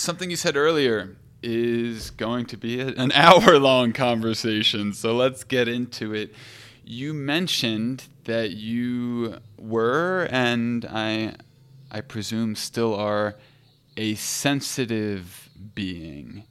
something 0.00 0.30
you 0.30 0.36
said 0.36 0.56
earlier 0.56 1.14
is 1.42 2.10
going 2.10 2.46
to 2.46 2.56
be 2.56 2.80
an 2.80 3.12
hour 3.14 3.58
long 3.58 3.92
conversation. 3.92 4.94
So 4.94 5.14
let's 5.14 5.44
get 5.44 5.68
into 5.68 6.14
it. 6.14 6.34
You 6.84 7.12
mentioned 7.12 8.04
that 8.24 8.52
you 8.52 9.36
were, 9.58 10.26
and 10.30 10.86
I, 10.86 11.34
I 11.90 12.00
presume 12.00 12.56
still 12.56 12.94
are, 12.94 13.36
a 13.96 14.14
sensitive 14.14 15.50
being. 15.74 16.44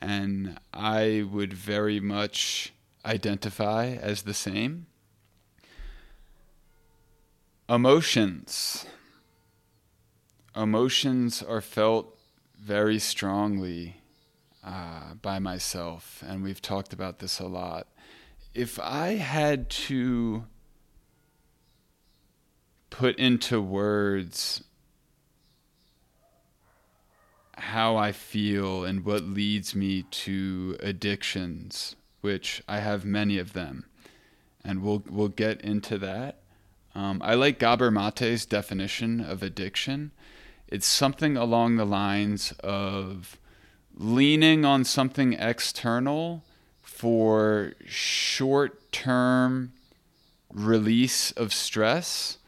And 0.00 0.58
I 0.72 1.26
would 1.30 1.52
very 1.52 2.00
much 2.00 2.72
identify 3.04 3.88
as 3.88 4.22
the 4.22 4.34
same. 4.34 4.86
Emotions. 7.68 8.86
Emotions 10.54 11.42
are 11.42 11.60
felt 11.60 12.15
very 12.66 12.98
strongly 12.98 13.96
uh, 14.64 15.14
by 15.22 15.38
myself, 15.38 16.20
and 16.26 16.42
we've 16.42 16.60
talked 16.60 16.92
about 16.92 17.20
this 17.20 17.38
a 17.38 17.46
lot. 17.46 17.86
If 18.54 18.80
I 18.80 19.14
had 19.14 19.70
to 19.70 20.44
put 22.90 23.16
into 23.20 23.60
words 23.60 24.64
how 27.56 27.96
I 27.96 28.10
feel 28.10 28.84
and 28.84 29.04
what 29.04 29.22
leads 29.22 29.76
me 29.76 30.02
to 30.02 30.76
addictions, 30.80 31.94
which 32.20 32.64
I 32.66 32.80
have 32.80 33.04
many 33.04 33.38
of 33.38 33.52
them, 33.52 33.86
and 34.64 34.82
we'll 34.82 35.04
we'll 35.08 35.28
get 35.28 35.60
into 35.60 35.98
that. 35.98 36.40
Um, 36.96 37.22
I 37.22 37.34
like 37.34 37.60
Gabor 37.60 37.92
Mate's 37.92 38.44
definition 38.44 39.20
of 39.20 39.44
addiction. 39.44 40.10
It's 40.68 40.86
something 40.86 41.36
along 41.36 41.76
the 41.76 41.84
lines 41.84 42.52
of 42.60 43.38
leaning 43.94 44.64
on 44.64 44.84
something 44.84 45.34
external 45.34 46.44
for 46.82 47.74
short 47.84 48.92
term 48.92 49.72
release 50.52 51.30
of 51.32 51.52
stress 51.52 52.38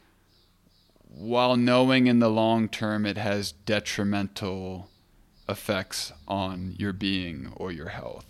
while 1.07 1.55
knowing 1.55 2.07
in 2.07 2.19
the 2.19 2.29
long 2.29 2.67
term 2.67 3.05
it 3.05 3.17
has 3.17 3.51
detrimental 3.51 4.89
effects 5.47 6.11
on 6.27 6.75
your 6.77 6.93
being 6.93 7.51
or 7.55 7.71
your 7.71 7.89
health. 7.89 8.25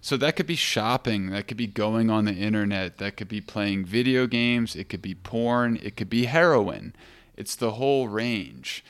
So 0.00 0.16
that 0.16 0.34
could 0.34 0.46
be 0.46 0.56
shopping, 0.56 1.30
that 1.30 1.46
could 1.46 1.56
be 1.56 1.68
going 1.68 2.10
on 2.10 2.24
the 2.24 2.32
internet, 2.32 2.98
that 2.98 3.16
could 3.16 3.28
be 3.28 3.40
playing 3.40 3.84
video 3.84 4.26
games, 4.26 4.74
it 4.74 4.88
could 4.88 5.02
be 5.02 5.14
porn, 5.14 5.78
it 5.82 5.96
could 5.96 6.10
be 6.10 6.24
heroin. 6.24 6.94
It's 7.36 7.54
the 7.54 7.72
whole 7.72 8.08
range. 8.08 8.84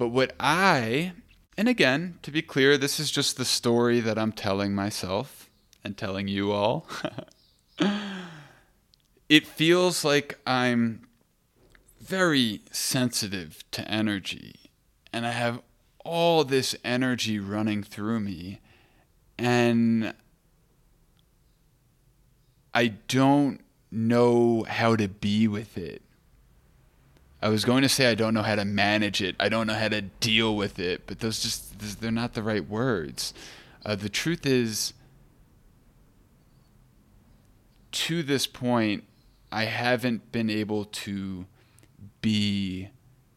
But 0.00 0.08
what 0.08 0.34
I, 0.40 1.12
and 1.58 1.68
again, 1.68 2.20
to 2.22 2.30
be 2.30 2.40
clear, 2.40 2.78
this 2.78 2.98
is 2.98 3.10
just 3.10 3.36
the 3.36 3.44
story 3.44 4.00
that 4.00 4.18
I'm 4.18 4.32
telling 4.32 4.74
myself 4.74 5.50
and 5.84 5.94
telling 5.94 6.26
you 6.26 6.52
all. 6.52 6.88
it 9.28 9.46
feels 9.46 10.02
like 10.02 10.38
I'm 10.46 11.06
very 12.00 12.62
sensitive 12.72 13.62
to 13.72 13.86
energy 13.90 14.70
and 15.12 15.26
I 15.26 15.32
have 15.32 15.60
all 16.02 16.44
this 16.44 16.74
energy 16.82 17.38
running 17.38 17.82
through 17.82 18.20
me 18.20 18.60
and 19.36 20.14
I 22.72 22.86
don't 22.86 23.60
know 23.90 24.64
how 24.66 24.96
to 24.96 25.08
be 25.08 25.46
with 25.46 25.76
it. 25.76 26.00
I 27.42 27.48
was 27.48 27.64
going 27.64 27.82
to 27.82 27.88
say 27.88 28.10
I 28.10 28.14
don't 28.14 28.34
know 28.34 28.42
how 28.42 28.54
to 28.54 28.64
manage 28.64 29.22
it. 29.22 29.34
I 29.40 29.48
don't 29.48 29.66
know 29.66 29.74
how 29.74 29.88
to 29.88 30.02
deal 30.02 30.56
with 30.56 30.78
it, 30.78 31.06
but 31.06 31.20
those 31.20 31.42
just 31.42 32.00
they're 32.00 32.10
not 32.10 32.34
the 32.34 32.42
right 32.42 32.66
words. 32.66 33.32
Uh, 33.84 33.94
the 33.94 34.10
truth 34.10 34.44
is 34.44 34.92
to 37.92 38.22
this 38.22 38.46
point 38.46 39.04
I 39.50 39.64
haven't 39.64 40.30
been 40.32 40.50
able 40.50 40.84
to 40.84 41.46
be 42.20 42.90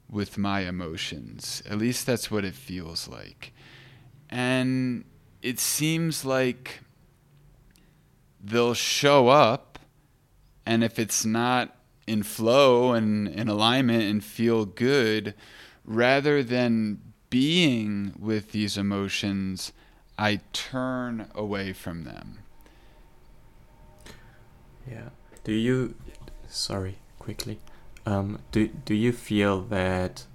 with 0.10 0.38
my 0.38 0.62
emotions. 0.62 1.64
At 1.68 1.78
least 1.78 2.06
that's 2.06 2.30
what 2.30 2.46
it 2.46 2.54
feels 2.54 3.08
like. 3.08 3.54
And 4.30 5.06
it 5.42 5.60
seems 5.60 6.24
like 6.24 6.82
they'll 8.44 8.74
show 8.74 9.30
up 9.30 9.80
and 10.66 10.84
if 10.84 11.00
it's 11.00 11.26
not 11.26 11.76
in 12.08 12.24
flow 12.24 12.92
and 12.92 13.28
in 13.28 13.48
alignment 13.48 14.04
and 14.04 14.24
feel 14.24 14.66
good 14.66 15.34
rather 15.86 16.44
than 16.44 17.00
being 17.30 18.14
with 18.20 18.52
these 18.52 18.78
emotions 18.78 19.74
i 20.18 20.40
turn 20.54 21.28
away 21.34 21.74
from 21.74 22.04
them 22.04 22.40
yeah 24.90 25.10
do 25.44 25.54
you 25.54 25.96
sorry 26.48 26.98
quickly 27.20 27.60
um, 28.06 28.40
do, 28.52 28.68
do 28.68 28.94
you 28.94 29.14
feel 29.14 29.62
that 29.62 30.26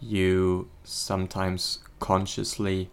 you 0.00 0.68
sometimes 0.84 1.78
consciously 2.00 2.90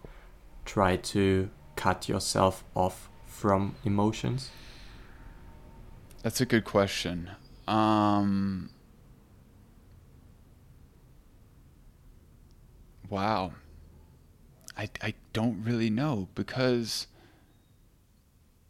try 0.64 0.96
to 0.96 1.50
cut 1.74 2.08
yourself 2.08 2.64
off 2.74 3.08
from 3.26 3.74
emotions? 3.84 4.50
That's 6.22 6.40
a 6.40 6.46
good 6.46 6.64
question. 6.64 7.30
Um, 7.66 8.70
wow. 13.08 13.52
I, 14.76 14.88
I 15.02 15.14
don't 15.32 15.62
really 15.64 15.90
know 15.90 16.28
because 16.34 17.06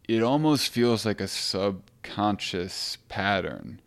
it 0.07 0.23
almost 0.23 0.69
feels 0.69 1.05
like 1.05 1.19
a 1.19 1.27
subconscious 1.27 2.97
pattern 3.09 3.81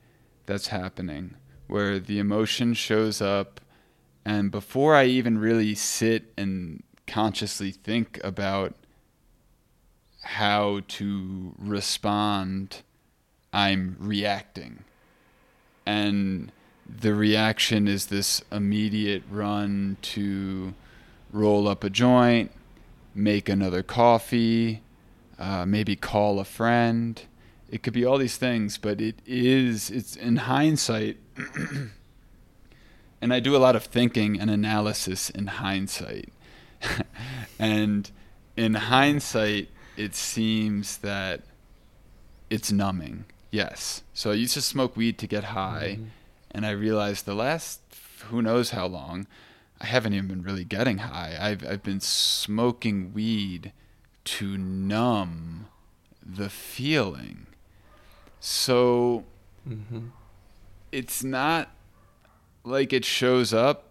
that's 0.47 0.69
happening 0.69 1.37
where 1.67 1.99
the 1.99 2.19
emotion 2.19 2.75
shows 2.75 3.23
up 3.23 3.61
and 4.25 4.51
before 4.51 4.95
I 4.95 5.07
even 5.07 5.39
really 5.39 5.75
sit 5.75 6.33
and 6.37 6.83
consciously 7.07 7.71
think 7.71 8.21
about 8.23 8.75
how 10.23 10.81
to 10.87 11.55
respond, 11.59 12.83
I'm 13.53 13.97
reacting. 13.99 14.85
And 15.87 16.53
the 16.89 17.15
reaction 17.15 17.89
is 17.89 18.07
this 18.07 18.43
immediate 18.51 19.23
run 19.31 19.97
to 20.03 20.75
roll 21.33 21.69
up 21.69 21.85
a 21.85 21.91
joint, 21.91 22.51
make 23.15 23.49
another 23.49 23.83
coffee, 23.83 24.83
uh, 25.39 25.65
maybe 25.65 25.97
call 25.97 26.39
a 26.39 26.45
friend. 26.45 27.23
It 27.71 27.83
could 27.83 27.93
be 27.93 28.05
all 28.05 28.19
these 28.19 28.37
things, 28.37 28.79
but 28.79 29.01
it 29.01 29.21
is, 29.27 29.91
it's 29.91 30.17
in 30.17 30.37
hindsight. 30.37 31.19
and 33.21 33.33
I 33.33 33.41
do 33.41 33.55
a 33.55 33.59
lot 33.59 33.77
of 33.77 33.85
thinking 33.85 34.41
and 34.41 34.51
analysis 34.51 35.31
in 35.31 35.47
hindsight. 35.47 36.33
and 37.59 38.11
in 38.57 38.75
hindsight, 38.75 39.69
it 39.97 40.15
seems 40.15 40.99
that 40.99 41.43
it's 42.49 42.73
numbing. 42.73 43.25
Yes. 43.51 44.03
So 44.15 44.31
I 44.31 44.35
used 44.35 44.55
to 44.55 44.63
smoke 44.63 44.97
weed 44.97 45.19
to 45.19 45.27
get 45.27 45.45
high, 45.45 45.97
mm-hmm. 45.97 46.07
and 46.53 46.67
I 46.67 46.71
realized 46.71 47.27
the 47.27 47.35
last 47.35 47.81
who 48.29 48.43
knows 48.43 48.71
how 48.71 48.87
long, 48.87 49.27
I 49.81 49.87
haven't 49.87 50.13
even 50.15 50.29
been 50.29 50.43
really 50.43 50.65
getting 50.65 50.99
high. 50.99 51.37
I've 51.41 51.67
I've 51.67 51.83
been 51.83 52.01
smoking 52.01 53.13
weed 53.13 53.73
to 54.25 54.59
numb 54.59 55.69
the 56.25 56.51
feeling. 56.51 57.47
So 58.39 59.25
mm-hmm. 59.69 60.09
it's 60.93 61.25
not 61.25 61.71
like 62.65 62.93
it 62.93 63.05
shows 63.05 63.53
up 63.53 63.91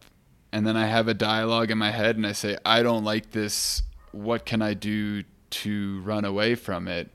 and 0.51 0.65
then 0.65 0.75
I 0.75 0.87
have 0.87 1.07
a 1.07 1.13
dialogue 1.13 1.71
in 1.71 1.77
my 1.77 1.91
head 1.91 2.15
and 2.15 2.25
I 2.25 2.31
say, 2.31 2.57
I 2.65 2.81
don't 2.81 3.03
like 3.03 3.31
this. 3.31 3.83
What 4.11 4.45
can 4.45 4.61
I 4.61 4.73
do 4.73 5.23
to 5.49 6.01
run 6.01 6.25
away 6.25 6.55
from 6.55 6.87
it, 6.87 7.09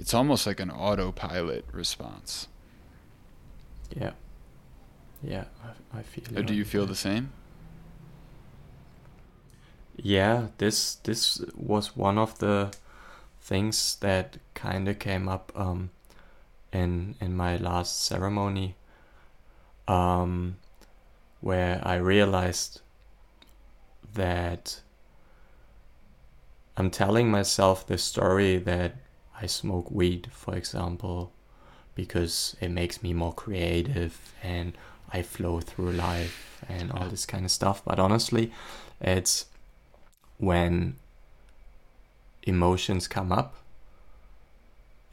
it's 0.00 0.14
almost 0.14 0.46
like 0.46 0.60
an 0.60 0.70
autopilot 0.70 1.66
response. 1.72 2.48
Yeah. 3.94 4.12
Yeah, 5.22 5.44
I, 5.62 5.98
I 5.98 6.02
feel. 6.02 6.38
Or 6.38 6.42
do 6.42 6.54
you 6.54 6.64
feel 6.64 6.86
the 6.86 6.94
same? 6.94 7.32
Yeah, 9.96 10.48
this 10.56 10.94
this 10.94 11.44
was 11.54 11.94
one 11.94 12.16
of 12.16 12.38
the 12.38 12.72
things 13.42 13.96
that 14.00 14.38
kind 14.54 14.88
of 14.88 14.98
came 14.98 15.28
up 15.28 15.52
um, 15.54 15.90
in 16.72 17.16
in 17.20 17.36
my 17.36 17.58
last 17.58 18.02
ceremony, 18.02 18.76
um, 19.86 20.56
where 21.42 21.82
I 21.84 21.96
realized 21.96 22.80
that 24.14 24.80
I'm 26.78 26.90
telling 26.90 27.30
myself 27.30 27.86
the 27.86 27.98
story 27.98 28.56
that 28.56 28.94
I 29.40 29.46
smoke 29.46 29.90
weed, 29.90 30.28
for 30.32 30.54
example, 30.54 31.32
because 31.94 32.56
it 32.60 32.70
makes 32.70 33.02
me 33.02 33.12
more 33.14 33.32
creative 33.32 34.34
and 34.42 34.76
I 35.12 35.22
flow 35.22 35.60
through 35.60 35.92
life 35.92 36.64
and 36.68 36.92
all 36.92 37.08
this 37.08 37.26
kind 37.26 37.44
of 37.44 37.50
stuff. 37.50 37.82
But 37.84 37.98
honestly, 37.98 38.52
it's 39.00 39.46
when 40.38 40.96
emotions 42.42 43.08
come 43.08 43.32
up 43.32 43.56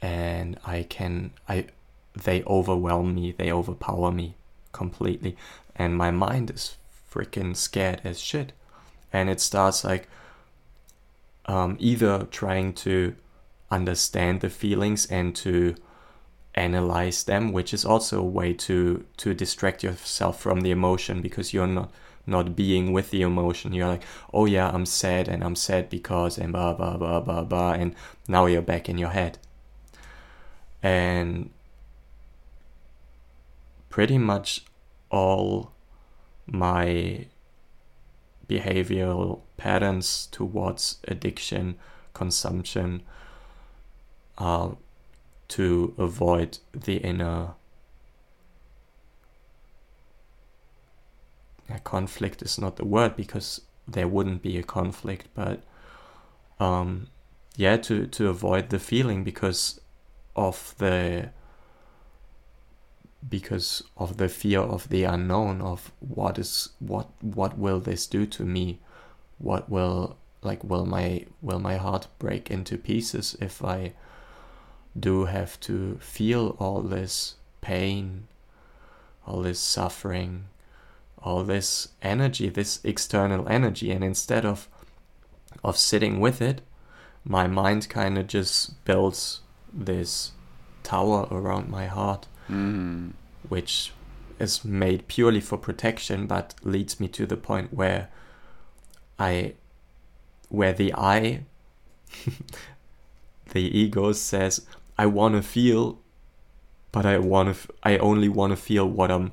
and 0.00 0.58
I 0.64 0.84
can 0.84 1.32
I 1.48 1.66
they 2.14 2.42
overwhelm 2.44 3.14
me, 3.14 3.32
they 3.32 3.52
overpower 3.52 4.12
me 4.12 4.36
completely 4.72 5.36
and 5.74 5.96
my 5.96 6.10
mind 6.10 6.50
is 6.50 6.76
freaking 7.10 7.56
scared 7.56 8.00
as 8.04 8.20
shit. 8.20 8.52
And 9.12 9.30
it 9.30 9.40
starts 9.40 9.84
like 9.84 10.08
um, 11.46 11.76
either 11.80 12.24
trying 12.30 12.74
to 12.74 13.14
understand 13.70 14.40
the 14.40 14.50
feelings 14.50 15.06
and 15.06 15.34
to 15.36 15.74
analyze 16.54 17.24
them, 17.24 17.52
which 17.52 17.72
is 17.72 17.84
also 17.84 18.20
a 18.20 18.24
way 18.24 18.52
to 18.52 19.04
to 19.16 19.34
distract 19.34 19.82
yourself 19.82 20.40
from 20.40 20.60
the 20.60 20.70
emotion 20.70 21.22
because 21.22 21.52
you're 21.52 21.66
not 21.66 21.90
not 22.26 22.54
being 22.56 22.92
with 22.92 23.10
the 23.10 23.22
emotion. 23.22 23.72
You're 23.72 23.88
like, 23.88 24.04
oh 24.32 24.46
yeah, 24.46 24.70
I'm 24.70 24.86
sad 24.86 25.28
and 25.28 25.42
I'm 25.42 25.56
sad 25.56 25.88
because 25.88 26.38
and 26.38 26.52
blah 26.52 26.74
blah 26.74 26.96
blah 26.96 27.20
blah 27.20 27.44
blah 27.44 27.72
and 27.72 27.94
now 28.26 28.46
you're 28.46 28.62
back 28.62 28.88
in 28.88 28.98
your 28.98 29.10
head. 29.10 29.38
And 30.82 31.50
pretty 33.88 34.18
much 34.18 34.64
all 35.10 35.72
my 36.46 37.26
behavioral 38.48 39.40
patterns 39.56 40.28
towards 40.30 40.98
addiction, 41.06 41.76
consumption, 42.14 43.02
uh, 44.38 44.70
to 45.48 45.94
avoid 45.98 46.58
the 46.72 46.96
inner 46.96 47.54
conflict 51.84 52.42
is 52.42 52.58
not 52.58 52.76
the 52.76 52.84
word 52.84 53.16
because 53.16 53.60
there 53.86 54.08
wouldn't 54.08 54.42
be 54.42 54.58
a 54.58 54.62
conflict, 54.62 55.26
but 55.34 55.62
um, 56.60 57.08
yeah, 57.56 57.76
to 57.76 58.06
to 58.06 58.28
avoid 58.28 58.70
the 58.70 58.78
feeling 58.78 59.24
because 59.24 59.80
of 60.36 60.74
the 60.78 61.30
because 63.28 63.82
of 63.96 64.16
the 64.16 64.28
fear 64.28 64.60
of 64.60 64.88
the 64.88 65.04
unknown 65.04 65.60
of 65.60 65.92
what 66.00 66.38
is 66.38 66.70
what 66.78 67.08
what 67.20 67.58
will 67.58 67.80
this 67.80 68.06
do 68.06 68.26
to 68.26 68.44
me? 68.44 68.78
What 69.38 69.68
will 69.68 70.16
like 70.42 70.62
will 70.64 70.86
my 70.86 71.24
will 71.42 71.58
my 71.58 71.76
heart 71.76 72.06
break 72.18 72.50
into 72.50 72.78
pieces 72.78 73.36
if 73.40 73.64
i 73.64 73.92
do 74.98 75.24
have 75.26 75.58
to 75.60 75.96
feel 76.00 76.56
all 76.58 76.80
this 76.82 77.34
pain 77.60 78.26
all 79.26 79.42
this 79.42 79.60
suffering 79.60 80.44
all 81.22 81.42
this 81.44 81.88
energy 82.02 82.48
this 82.48 82.80
external 82.84 83.48
energy 83.48 83.90
and 83.90 84.04
instead 84.04 84.44
of 84.44 84.68
of 85.64 85.76
sitting 85.76 86.20
with 86.20 86.40
it 86.40 86.60
my 87.24 87.46
mind 87.46 87.88
kind 87.88 88.16
of 88.16 88.26
just 88.26 88.82
builds 88.84 89.40
this 89.72 90.32
tower 90.82 91.26
around 91.30 91.68
my 91.68 91.86
heart 91.86 92.26
Mm. 92.48 93.12
which 93.48 93.92
is 94.38 94.64
made 94.64 95.06
purely 95.08 95.40
for 95.40 95.58
protection, 95.58 96.26
but 96.26 96.54
leads 96.62 96.98
me 96.98 97.08
to 97.08 97.26
the 97.26 97.36
point 97.36 97.74
where 97.74 98.08
I, 99.18 99.54
where 100.48 100.72
the 100.72 100.94
I, 100.94 101.40
the 103.50 103.62
ego 103.78 104.12
says, 104.12 104.66
I 104.98 105.06
want 105.06 105.34
to 105.36 105.42
feel, 105.42 105.98
but 106.92 107.06
I 107.06 107.18
want 107.18 107.46
to, 107.48 107.50
f- 107.52 107.70
I 107.82 107.98
only 107.98 108.28
want 108.28 108.52
to 108.52 108.56
feel 108.56 108.88
what 108.88 109.10
I'm, 109.10 109.32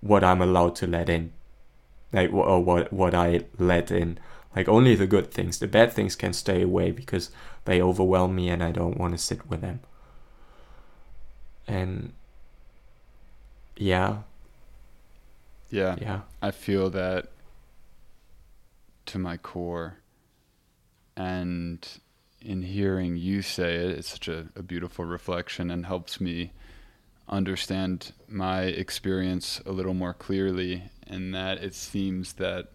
what 0.00 0.24
I'm 0.24 0.42
allowed 0.42 0.76
to 0.76 0.86
let 0.86 1.08
in, 1.08 1.32
like 2.12 2.32
or 2.32 2.62
what 2.64 2.92
what 2.92 3.14
I 3.14 3.42
let 3.58 3.90
in. 3.90 4.18
Like 4.56 4.68
only 4.68 4.94
the 4.96 5.06
good 5.06 5.30
things, 5.32 5.58
the 5.58 5.68
bad 5.68 5.92
things 5.92 6.16
can 6.16 6.32
stay 6.32 6.62
away 6.62 6.90
because 6.90 7.30
they 7.66 7.82
overwhelm 7.82 8.34
me 8.36 8.48
and 8.50 8.62
I 8.62 8.72
don't 8.72 8.98
want 8.98 9.14
to 9.14 9.18
sit 9.18 9.46
with 9.48 9.60
them. 9.62 9.80
And 11.68 12.12
yeah, 13.76 14.22
Yeah. 15.70 15.96
yeah, 16.00 16.20
I 16.42 16.50
feel 16.50 16.90
that 16.90 17.28
to 19.06 19.18
my 19.18 19.36
core. 19.36 19.98
And 21.16 21.86
in 22.46 22.62
hearing 22.62 23.16
you 23.16 23.42
say 23.42 23.74
it, 23.74 23.98
it's 23.98 24.08
such 24.08 24.28
a, 24.28 24.46
a 24.54 24.62
beautiful 24.62 25.04
reflection 25.04 25.70
and 25.70 25.84
helps 25.84 26.20
me 26.20 26.52
understand 27.28 28.12
my 28.28 28.62
experience 28.62 29.60
a 29.66 29.72
little 29.72 29.94
more 29.94 30.14
clearly. 30.14 30.84
In 31.08 31.32
that 31.32 31.62
it 31.62 31.74
seems 31.74 32.34
that 32.34 32.68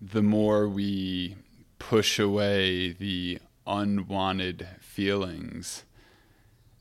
the 0.00 0.22
more 0.22 0.66
we 0.66 1.36
push 1.78 2.18
away 2.18 2.92
the 2.92 3.38
unwanted 3.66 4.66
feelings, 4.80 5.84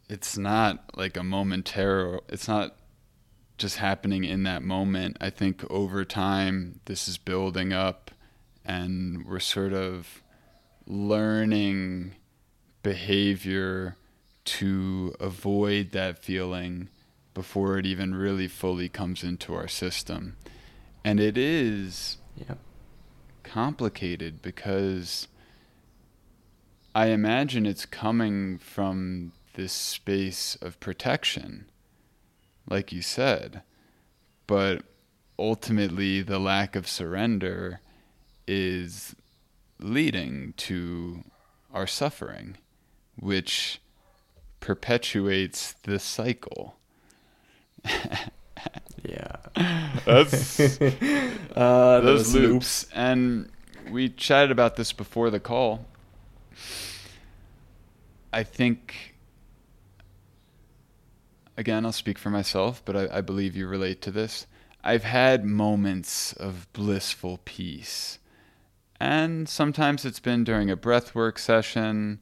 it's 0.10 0.38
not 0.38 0.98
like 0.98 1.18
a 1.18 1.24
momentary, 1.24 2.20
it's 2.30 2.48
not 2.48 2.78
just 3.58 3.78
happening 3.78 4.24
in 4.24 4.44
that 4.44 4.64
moment. 4.64 5.18
I 5.20 5.30
think 5.30 5.70
over 5.70 6.06
time, 6.06 6.80
this 6.86 7.08
is 7.08 7.18
building 7.18 7.74
up, 7.74 8.12
and 8.66 9.26
we're 9.26 9.40
sort 9.40 9.74
of 9.74 10.21
learning 10.92 12.14
behavior 12.84 13.96
to 14.44 15.16
avoid 15.22 15.92
that 15.92 16.20
feeling 16.20 16.90
before 17.34 17.78
it 17.78 17.86
even 17.86 18.14
really 18.14 18.48
fully 18.48 18.90
comes 18.90 19.24
into 19.24 19.54
our 19.54 19.70
system. 19.70 20.36
And 21.06 21.18
it 21.22 21.38
is 21.38 22.18
yeah, 22.36 22.56
complicated 23.44 24.42
because 24.42 25.30
I 26.94 27.08
imagine 27.08 27.66
it's 27.66 27.86
coming 27.86 28.58
from 28.58 29.32
this 29.54 29.72
space 29.72 30.58
of 30.62 30.78
protection, 30.82 31.70
like 32.70 32.92
you 32.92 33.02
said. 33.02 33.62
But 34.46 34.84
ultimately, 35.40 36.22
the 36.22 36.40
lack 36.40 36.76
of 36.76 36.86
surrender 36.86 37.80
is 38.46 39.16
leading 39.84 40.54
to 40.58 41.24
our 41.74 41.88
suffering, 41.88 42.58
which 43.20 43.82
perpetuates 44.60 45.74
the 45.84 46.00
cycle. 46.00 46.76
yeah. 49.04 49.36
That's 50.06 50.60
uh, 51.56 52.00
those 52.02 52.34
loops. 52.34 52.88
And 52.94 53.50
we 53.90 54.10
chatted 54.10 54.52
about 54.52 54.76
this 54.76 54.94
before 54.94 55.30
the 55.30 55.40
call. 55.40 55.86
I 58.34 58.44
think, 58.44 59.16
again, 61.58 61.86
I'll 61.86 61.92
speak 61.92 62.18
for 62.18 62.30
myself, 62.30 62.82
but 62.86 62.96
I, 62.96 63.18
I 63.18 63.22
believe 63.22 63.56
you 63.56 63.68
relate 63.68 64.02
to 64.04 64.12
this. 64.12 64.48
I've 64.84 65.04
had 65.04 65.46
moments 65.46 66.34
of 66.34 66.72
blissful 66.74 67.40
peace. 67.44 68.20
And 69.02 69.50
sometimes 69.50 70.06
it's 70.06 70.20
been 70.20 70.44
during 70.44 70.70
a 70.70 70.78
breathwork 70.78 71.40
session. 71.40 72.20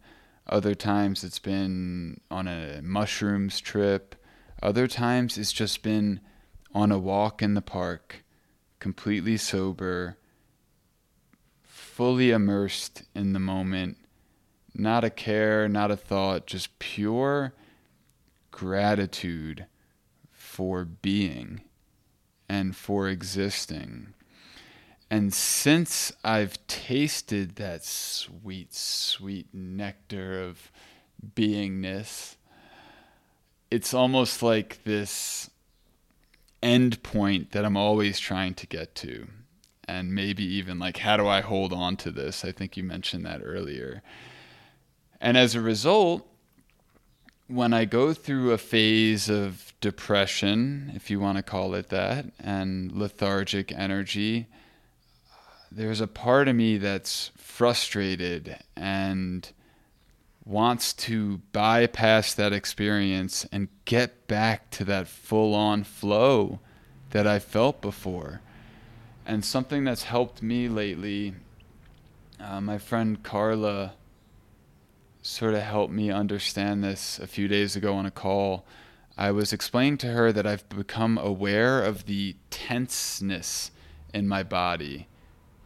Other 0.48 0.74
times 0.74 1.25
it's 1.25 1.38
been 1.38 2.21
on 2.31 2.48
a 2.48 2.81
mushrooms 2.81 3.59
trip. 3.59 4.15
Other 4.63 4.88
times 4.88 5.38
it's 5.38 5.51
just 5.51 5.83
been 5.83 6.21
on 6.74 6.89
a 6.89 6.98
walk 6.98 7.41
in 7.41 7.53
the 7.53 7.62
park, 7.62 8.24
completely 8.79 9.36
sober, 9.36 10.19
fully 11.63 12.31
immersed 12.31 13.03
in 13.13 13.33
the 13.33 13.39
moment, 13.39 13.98
not 14.74 15.03
a 15.03 15.09
care, 15.09 15.67
not 15.67 15.91
a 15.91 15.98
thought, 15.98 16.48
just 16.48 16.79
pure 16.79 17.53
gratitude 18.51 19.65
for 20.31 20.86
being 20.86 21.59
and 22.48 22.74
for 22.74 23.09
existing. 23.09 24.13
And 25.12 25.34
since 25.34 26.12
I've 26.24 26.66
tasted 26.68 27.56
that 27.56 27.84
sweet, 27.84 28.74
sweet 28.74 29.48
nectar 29.54 30.42
of 30.42 30.72
beingness, 31.36 32.36
it's 33.72 33.94
almost 33.94 34.44
like 34.44 34.84
this 34.84 35.50
end 36.62 37.01
point 37.01 37.51
that 37.51 37.66
I'm 37.66 37.78
always 37.78 38.20
trying 38.20 38.54
to 38.56 38.68
get 38.68 38.94
to. 38.96 39.28
And 39.88 40.13
maybe 40.13 40.44
even 40.44 40.78
like, 40.78 40.98
how 40.98 41.18
do 41.18 41.28
I 41.28 41.42
hold 41.42 41.74
on 41.74 41.98
to 41.98 42.12
this? 42.12 42.46
I 42.46 42.51
think 42.51 42.78
you 42.78 42.84
mentioned 42.84 43.25
that 43.25 43.42
earlier. 43.44 44.04
And 45.20 45.36
as 45.36 45.56
a 45.56 45.62
result, 45.62 46.28
when 47.48 47.74
I 47.74 47.86
go 47.86 48.13
through 48.13 48.51
a 48.51 48.60
phase 48.60 49.28
of 49.28 49.74
depression, 49.82 50.92
if 50.96 51.10
you 51.10 51.20
want 51.20 51.38
to 51.38 51.44
call 51.44 51.74
it 51.74 51.89
that, 51.89 52.25
and 52.39 52.92
lethargic 52.92 53.72
energy, 53.72 54.46
there's 55.71 56.01
a 56.01 56.07
part 56.07 56.47
of 56.47 56.55
me 56.55 56.77
that's 56.77 57.31
frustrated 57.38 58.57
and 58.75 59.51
wants 60.45 60.93
to 60.93 61.39
bypass 61.51 62.33
that 62.33 62.53
experience 62.53 63.45
and 63.51 63.67
get 63.85 64.27
back 64.27 64.69
to 64.71 64.83
that 64.85 65.07
full 65.07 65.53
on 65.53 65.83
flow 65.83 66.59
that 67.11 67.27
I 67.27 67.39
felt 67.39 67.81
before. 67.81 68.41
And 69.25 69.45
something 69.45 69.83
that's 69.83 70.03
helped 70.03 70.41
me 70.41 70.67
lately 70.67 71.35
uh, 72.39 72.61
my 72.61 72.77
friend 72.77 73.21
Carla 73.21 73.93
sort 75.21 75.53
of 75.53 75.61
helped 75.61 75.93
me 75.93 76.09
understand 76.09 76.83
this 76.83 77.19
a 77.19 77.27
few 77.27 77.47
days 77.47 77.75
ago 77.75 77.95
on 77.95 78.05
a 78.05 78.11
call. 78.11 78.65
I 79.17 79.31
was 79.31 79.51
explaining 79.51 79.97
to 79.99 80.07
her 80.07 80.31
that 80.31 80.47
I've 80.47 80.67
become 80.69 81.17
aware 81.17 81.83
of 81.83 82.05
the 82.05 82.38
tenseness 82.49 83.71
in 84.13 84.27
my 84.27 84.43
body, 84.43 85.07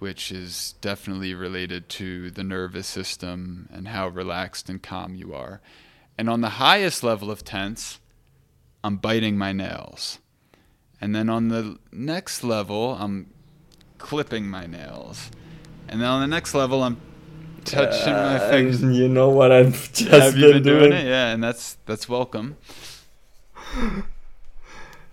which 0.04 0.34
is 0.34 0.76
definitely 0.82 1.34
related 1.34 1.88
to 1.88 2.30
the 2.32 2.44
nervous 2.44 2.86
system 2.86 3.70
and 3.72 3.88
how 3.88 4.06
relaxed 4.10 4.68
and 4.68 4.84
calm 4.84 5.16
you 5.16 5.34
are. 5.34 5.62
And 6.18 6.30
on 6.30 6.42
the 6.42 6.60
highest 6.60 7.04
level 7.06 7.32
of 7.32 7.46
tense, 7.46 8.02
I'm 8.84 8.98
biting 8.98 9.38
my 9.38 9.54
nails. 9.54 10.20
And 11.00 11.16
then 11.16 11.30
on 11.30 11.48
the 11.48 11.78
next 11.94 12.44
level, 12.44 12.98
I'm 13.00 13.30
clipping 13.98 14.46
my 14.50 14.66
nails. 14.66 15.32
And 15.88 16.02
then 16.02 16.10
on 16.10 16.20
the 16.20 16.28
next 16.28 16.54
level, 16.54 16.84
I'm 16.84 17.00
touching 17.64 18.14
uh, 18.14 18.38
my 18.38 18.52
fingers. 18.52 18.82
You 18.84 19.08
know 19.08 19.30
what 19.30 19.54
I've 19.54 19.94
just 19.94 20.12
Have 20.12 20.34
been, 20.34 20.56
been 20.56 20.64
doing? 20.64 20.90
doing 20.90 20.92
it? 20.92 21.06
Yeah, 21.06 21.32
and 21.32 21.42
that's 21.42 21.78
that's 21.86 22.10
welcome. 22.10 22.58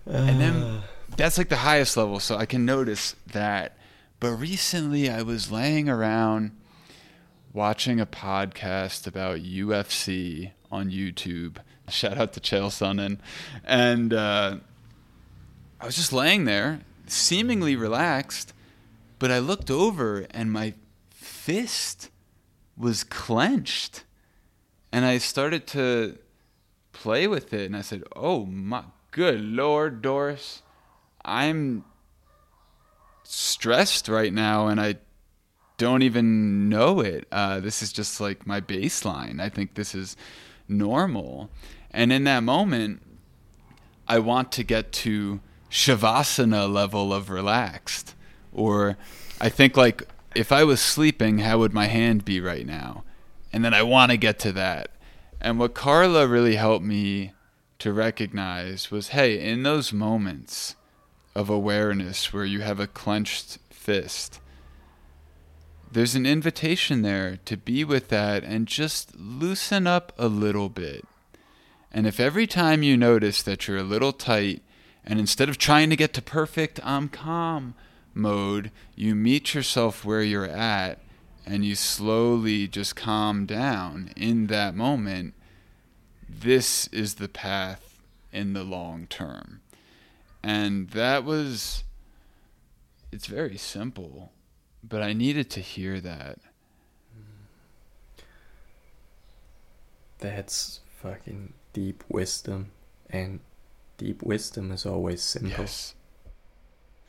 and 0.05 0.41
then 0.41 0.55
Uh, 0.63 0.81
that's 1.15 1.37
like 1.37 1.47
the 1.47 1.63
highest 1.71 1.95
level, 1.95 2.19
so 2.19 2.35
I 2.35 2.45
can 2.45 2.65
notice 2.65 3.15
that. 3.31 3.77
But 4.21 4.33
recently, 4.33 5.09
I 5.09 5.23
was 5.23 5.51
laying 5.51 5.89
around 5.89 6.51
watching 7.53 7.99
a 7.99 8.05
podcast 8.05 9.07
about 9.07 9.39
UFC 9.39 10.51
on 10.71 10.91
YouTube. 10.91 11.57
Shout 11.89 12.19
out 12.19 12.31
to 12.33 12.39
Chael 12.39 12.67
Sonnen, 12.67 13.17
and 13.65 14.13
uh, 14.13 14.57
I 15.79 15.85
was 15.87 15.95
just 15.95 16.13
laying 16.13 16.45
there, 16.45 16.81
seemingly 17.07 17.75
relaxed, 17.75 18.53
but 19.17 19.31
I 19.31 19.39
looked 19.39 19.71
over 19.71 20.27
and 20.29 20.51
my 20.51 20.75
fist 21.09 22.11
was 22.77 23.03
clenched, 23.03 24.03
and 24.91 25.03
I 25.03 25.17
started 25.17 25.65
to 25.69 26.19
play 26.91 27.27
with 27.27 27.55
it, 27.55 27.65
and 27.65 27.75
I 27.75 27.81
said, 27.81 28.03
"Oh 28.15 28.45
my 28.45 28.83
good 29.09 29.41
lord, 29.41 30.03
Doris, 30.03 30.61
I'm 31.25 31.85
stressed 33.31 34.07
right 34.07 34.33
now, 34.33 34.67
and 34.67 34.79
I." 34.79 34.95
Don't 35.77 36.03
even 36.03 36.69
know 36.69 36.99
it. 36.99 37.27
Uh, 37.31 37.59
this 37.59 37.81
is 37.81 37.91
just 37.91 38.21
like 38.21 38.45
my 38.45 38.61
baseline. 38.61 39.41
I 39.41 39.49
think 39.49 39.73
this 39.73 39.95
is 39.95 40.15
normal. 40.67 41.49
And 41.89 42.13
in 42.13 42.23
that 42.25 42.41
moment, 42.43 43.01
I 44.07 44.19
want 44.19 44.51
to 44.53 44.63
get 44.63 44.91
to 44.91 45.39
shavasana 45.69 46.71
level 46.71 47.13
of 47.13 47.29
relaxed. 47.29 48.15
Or 48.53 48.97
I 49.39 49.49
think 49.49 49.77
like 49.77 50.07
if 50.35 50.51
I 50.51 50.63
was 50.63 50.81
sleeping, 50.81 51.39
how 51.39 51.59
would 51.59 51.73
my 51.73 51.87
hand 51.87 52.25
be 52.25 52.39
right 52.39 52.65
now? 52.65 53.03
And 53.53 53.63
then 53.63 53.73
I 53.73 53.81
want 53.83 54.11
to 54.11 54.17
get 54.17 54.39
to 54.39 54.51
that. 54.53 54.91
And 55.39 55.59
what 55.59 55.73
Carla 55.73 56.27
really 56.27 56.55
helped 56.55 56.85
me 56.85 57.33
to 57.79 57.91
recognize 57.91 58.91
was 58.91 59.09
hey, 59.09 59.39
in 59.39 59.63
those 59.63 59.91
moments 59.91 60.75
of 61.35 61.49
awareness 61.49 62.33
where 62.33 62.45
you 62.45 62.61
have 62.61 62.79
a 62.79 62.87
clenched 62.87 63.59
fist, 63.69 64.39
there's 65.91 66.15
an 66.15 66.25
invitation 66.25 67.01
there 67.01 67.37
to 67.45 67.57
be 67.57 67.83
with 67.83 68.07
that 68.09 68.43
and 68.43 68.67
just 68.67 69.15
loosen 69.17 69.87
up 69.87 70.13
a 70.17 70.27
little 70.27 70.69
bit. 70.69 71.05
And 71.91 72.07
if 72.07 72.19
every 72.19 72.47
time 72.47 72.83
you 72.83 72.95
notice 72.95 73.41
that 73.43 73.67
you're 73.67 73.77
a 73.77 73.83
little 73.83 74.13
tight, 74.13 74.61
and 75.03 75.19
instead 75.19 75.49
of 75.49 75.57
trying 75.57 75.89
to 75.89 75.95
get 75.95 76.13
to 76.13 76.21
perfect, 76.21 76.79
I'm 76.83 77.09
calm 77.09 77.73
mode, 78.13 78.71
you 78.95 79.15
meet 79.15 79.53
yourself 79.53 80.05
where 80.05 80.21
you're 80.21 80.45
at 80.45 80.99
and 81.45 81.65
you 81.65 81.75
slowly 81.75 82.67
just 82.67 82.95
calm 82.95 83.45
down 83.45 84.11
in 84.15 84.47
that 84.47 84.75
moment, 84.75 85.33
this 86.29 86.87
is 86.87 87.15
the 87.15 87.27
path 87.27 87.99
in 88.31 88.53
the 88.53 88.63
long 88.63 89.07
term. 89.07 89.61
And 90.43 90.89
that 90.91 91.23
was, 91.23 91.83
it's 93.11 93.27
very 93.27 93.57
simple, 93.57 94.31
but 94.83 95.01
I 95.01 95.13
needed 95.13 95.49
to 95.51 95.59
hear 95.59 95.99
that. 96.01 96.39
That's 100.19 100.81
fucking 101.01 101.53
deep 101.73 102.03
wisdom, 102.07 102.71
and 103.09 103.39
deep 103.97 104.21
wisdom 104.23 104.71
is 104.71 104.85
always 104.85 105.21
simple. 105.21 105.51
Yes. 105.61 105.95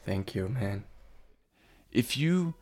Thank 0.04 0.34
you, 0.34 0.48
man. 0.48 0.84
if 1.92 2.16
you 2.16 2.54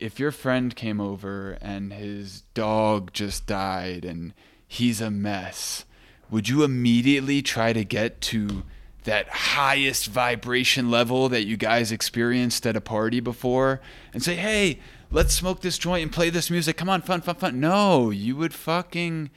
if 0.00 0.18
your 0.18 0.32
friend 0.32 0.74
came 0.74 1.00
over 1.00 1.52
and 1.60 1.92
his 1.92 2.42
dog 2.52 3.12
just 3.12 3.46
died 3.46 4.04
and 4.04 4.34
he's 4.66 5.00
a 5.00 5.10
mess 5.10 5.84
would 6.30 6.48
you 6.48 6.64
immediately 6.64 7.40
try 7.42 7.72
to 7.72 7.84
get 7.84 8.20
to 8.20 8.64
that 9.04 9.28
highest 9.28 10.06
vibration 10.06 10.90
level 10.90 11.28
that 11.28 11.44
you 11.44 11.56
guys 11.56 11.92
experienced 11.92 12.66
at 12.66 12.76
a 12.76 12.80
party 12.80 13.20
before 13.20 13.80
and 14.12 14.22
say 14.22 14.34
hey 14.34 14.80
let's 15.10 15.32
smoke 15.32 15.60
this 15.60 15.78
joint 15.78 16.02
and 16.02 16.12
play 16.12 16.30
this 16.30 16.50
music. 16.50 16.76
Come 16.76 16.88
on 16.88 17.02
fun 17.02 17.20
fun 17.20 17.36
fun. 17.36 17.60
No 17.60 18.10
you 18.10 18.36
would 18.36 18.52
fucking 18.52 19.30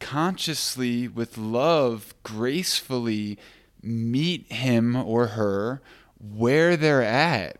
consciously 0.00 1.08
with 1.08 1.36
love 1.36 2.14
gracefully 2.22 3.38
meet 3.82 4.50
him 4.52 4.96
or 4.96 5.28
her 5.28 5.82
where 6.18 6.76
they're 6.76 7.02
at 7.02 7.58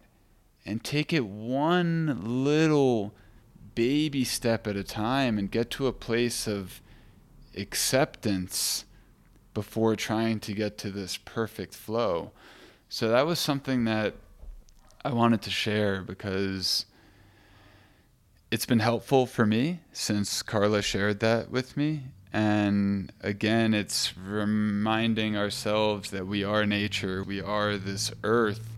and 0.65 0.85
take 0.85 1.13
it 1.13 1.27
one 1.27 2.19
little 2.23 3.15
baby 3.75 4.25
step 4.25 4.67
at 4.67 4.77
a 4.77 4.85
time 4.85 5.39
and 5.39 5.51
get 5.51 5.71
to 5.71 5.87
a 5.87 5.93
place 5.93 6.47
of 6.47 6.81
acceptance 7.57 8.85
before 9.59 9.97
trying 9.97 10.39
to 10.39 10.53
get 10.53 10.79
to 10.79 10.89
this 10.89 11.17
perfect 11.17 11.75
flow. 11.75 12.31
So 12.89 13.09
that 13.09 13.27
was 13.27 13.41
something 13.41 13.87
that 13.87 14.15
I 15.05 15.13
wanted 15.13 15.43
to 15.43 15.51
share 15.51 16.01
because 16.01 16.87
it's 18.53 18.67
been 18.67 18.79
helpful 18.79 19.27
for 19.27 19.45
me 19.45 19.81
since 19.93 20.43
Carla 20.45 20.81
shared 20.81 21.19
that 21.19 21.51
with 21.51 21.77
me. 21.77 22.05
And 22.33 23.13
again, 23.21 23.75
it's 23.75 24.17
reminding 24.17 25.37
ourselves 25.37 26.13
that 26.13 26.29
we 26.29 26.45
are 26.45 26.65
nature, 26.65 27.25
we 27.25 27.41
are 27.41 27.77
this 27.77 28.13
earth, 28.23 28.69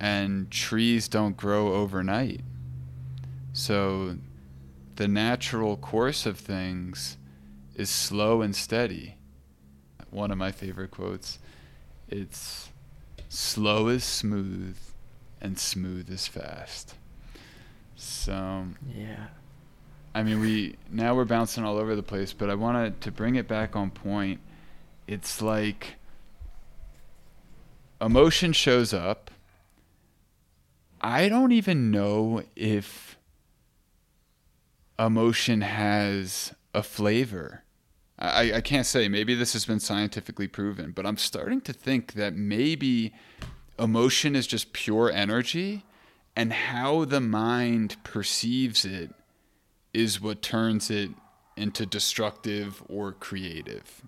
and 0.00 0.50
trees 0.50 1.06
don't 1.06 1.36
grow 1.36 1.74
overnight. 1.74 2.40
So 3.52 4.16
the 4.96 5.06
natural 5.06 5.76
course 5.76 6.24
of 6.24 6.38
things 6.38 7.18
is 7.74 7.90
slow 7.90 8.40
and 8.40 8.56
steady. 8.56 9.16
One 10.14 10.30
of 10.30 10.38
my 10.38 10.52
favorite 10.52 10.92
quotes 10.92 11.40
it's 12.08 12.68
slow 13.28 13.88
is 13.88 14.04
smooth, 14.04 14.76
and 15.40 15.58
smooth 15.58 16.08
is 16.08 16.28
fast. 16.28 16.94
So. 17.96 18.66
Yeah. 18.94 19.26
I 20.14 20.22
mean, 20.22 20.38
we 20.38 20.76
now 20.88 21.16
we're 21.16 21.24
bouncing 21.24 21.64
all 21.64 21.78
over 21.78 21.96
the 21.96 22.02
place, 22.02 22.32
but 22.32 22.48
I 22.48 22.54
wanted 22.54 23.00
to 23.00 23.10
bring 23.10 23.34
it 23.34 23.48
back 23.48 23.74
on 23.74 23.90
point. 23.90 24.38
It's 25.08 25.42
like 25.42 25.96
emotion 28.00 28.52
shows 28.52 28.94
up. 28.94 29.32
I 31.00 31.28
don't 31.28 31.50
even 31.50 31.90
know 31.90 32.44
if 32.54 33.18
emotion 34.96 35.62
has 35.62 36.54
a 36.72 36.84
flavor. 36.84 37.63
I, 38.18 38.54
I 38.54 38.60
can't 38.60 38.86
say. 38.86 39.08
Maybe 39.08 39.34
this 39.34 39.52
has 39.54 39.64
been 39.64 39.80
scientifically 39.80 40.48
proven, 40.48 40.92
but 40.92 41.06
I'm 41.06 41.16
starting 41.16 41.60
to 41.62 41.72
think 41.72 42.14
that 42.14 42.34
maybe 42.34 43.12
emotion 43.78 44.36
is 44.36 44.46
just 44.46 44.72
pure 44.72 45.10
energy 45.10 45.84
and 46.36 46.52
how 46.52 47.04
the 47.04 47.20
mind 47.20 47.96
perceives 48.04 48.84
it 48.84 49.10
is 49.92 50.20
what 50.20 50.42
turns 50.42 50.90
it 50.90 51.10
into 51.56 51.86
destructive 51.86 52.82
or 52.88 53.12
creative. 53.12 54.02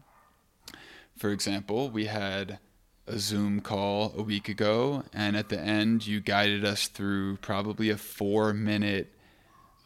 For 1.17 1.31
example, 1.31 1.91
we 1.91 2.07
had 2.07 2.59
a 3.07 3.19
Zoom 3.19 3.61
call 3.61 4.13
a 4.17 4.23
week 4.23 4.49
ago, 4.49 5.05
and 5.13 5.37
at 5.37 5.49
the 5.49 5.61
end, 5.61 6.07
you 6.07 6.21
guided 6.21 6.65
us 6.65 6.89
through 6.89 7.37
probably 7.39 7.91
a 7.91 7.97
four 7.97 8.53
minute 8.53 9.13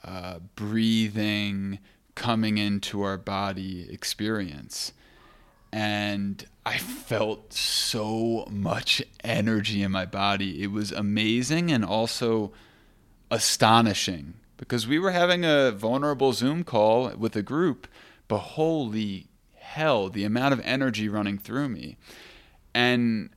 uh, 0.02 0.38
breathing, 0.56 1.78
coming 2.20 2.58
into 2.58 3.00
our 3.00 3.16
body 3.16 3.88
experience. 3.90 4.92
And 5.72 6.44
I 6.66 6.76
felt 6.76 7.54
so 7.54 8.46
much 8.50 9.02
energy 9.24 9.82
in 9.82 9.90
my 9.90 10.04
body. 10.04 10.62
It 10.62 10.70
was 10.70 10.92
amazing 10.92 11.72
and 11.72 11.82
also 11.82 12.52
astonishing 13.30 14.34
because 14.58 14.86
we 14.86 14.98
were 14.98 15.12
having 15.12 15.46
a 15.46 15.70
vulnerable 15.70 16.34
Zoom 16.34 16.62
call 16.62 17.08
with 17.16 17.36
a 17.36 17.42
group, 17.42 17.88
but 18.28 18.38
holy 18.38 19.28
hell, 19.54 20.10
the 20.10 20.24
amount 20.24 20.52
of 20.52 20.60
energy 20.62 21.08
running 21.08 21.38
through 21.38 21.70
me. 21.70 21.96
And 22.74 23.30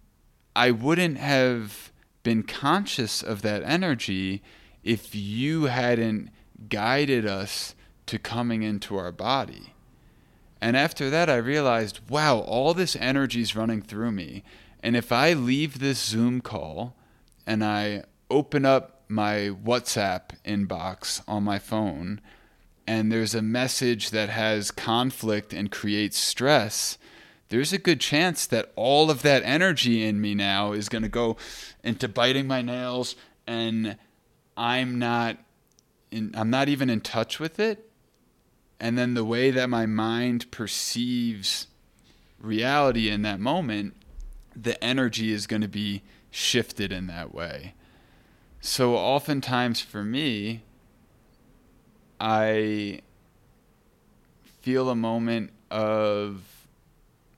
I 0.57 0.71
wouldn't 0.71 1.19
have 1.19 1.89
been 2.23 2.43
conscious 2.43 3.23
of 3.23 3.43
that 3.43 3.63
energy 3.63 4.43
if 4.83 5.15
you 5.15 5.65
hadn't 5.67 6.31
guided 6.67 7.25
us 7.25 7.75
to 8.07 8.19
coming 8.19 8.63
into 8.63 8.97
our 8.97 9.11
body. 9.11 9.73
And 10.61 10.77
after 10.77 11.09
that, 11.09 11.29
I 11.29 11.35
realized, 11.35 11.99
wow, 12.09 12.39
all 12.39 12.73
this 12.73 12.95
energy 12.95 13.41
is 13.41 13.55
running 13.55 13.81
through 13.81 14.11
me. 14.11 14.43
And 14.81 14.95
if 14.95 15.11
I 15.11 15.33
leave 15.33 15.79
this 15.79 16.03
Zoom 16.03 16.41
call 16.41 16.95
and 17.45 17.63
I 17.63 18.03
open 18.29 18.65
up 18.65 19.03
my 19.07 19.51
WhatsApp 19.63 20.37
inbox 20.45 21.21
on 21.27 21.43
my 21.43 21.59
phone 21.59 22.21
and 22.87 23.11
there's 23.11 23.35
a 23.35 23.41
message 23.41 24.09
that 24.11 24.29
has 24.29 24.71
conflict 24.71 25.53
and 25.53 25.71
creates 25.71 26.17
stress, 26.17 26.97
there's 27.49 27.73
a 27.73 27.77
good 27.77 27.99
chance 27.99 28.45
that 28.47 28.71
all 28.75 29.11
of 29.11 29.21
that 29.21 29.43
energy 29.43 30.03
in 30.03 30.19
me 30.19 30.33
now 30.33 30.71
is 30.71 30.89
going 30.89 31.03
to 31.03 31.09
go 31.09 31.37
into 31.83 32.07
biting 32.07 32.47
my 32.47 32.61
nails 32.61 33.15
and 33.45 33.97
I'm 34.55 34.97
not 34.97 35.37
in, 36.11 36.31
I'm 36.35 36.49
not 36.49 36.69
even 36.69 36.89
in 36.89 37.01
touch 37.01 37.39
with 37.39 37.59
it. 37.59 37.89
And 38.83 38.97
then 38.97 39.13
the 39.13 39.23
way 39.23 39.49
that 39.49 39.69
my 39.69 39.85
mind 39.85 40.51
perceives 40.51 41.67
reality 42.37 43.09
in 43.09 43.21
that 43.21 43.39
moment, 43.39 43.95
the 44.53 44.83
energy 44.83 45.31
is 45.31 45.47
going 45.47 45.61
to 45.61 45.69
be 45.69 46.03
shifted 46.29 46.91
in 46.91 47.07
that 47.07 47.33
way. 47.33 47.75
So 48.59 48.97
oftentimes 48.97 49.79
for 49.79 50.03
me, 50.03 50.63
I 52.19 52.99
feel 54.59 54.89
a 54.89 54.95
moment 54.95 55.51
of 55.71 56.43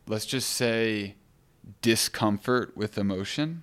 let's 0.07 0.25
just 0.25 0.49
say 0.49 1.13
discomfort 1.83 2.75
with 2.75 2.97
emotion. 2.97 3.61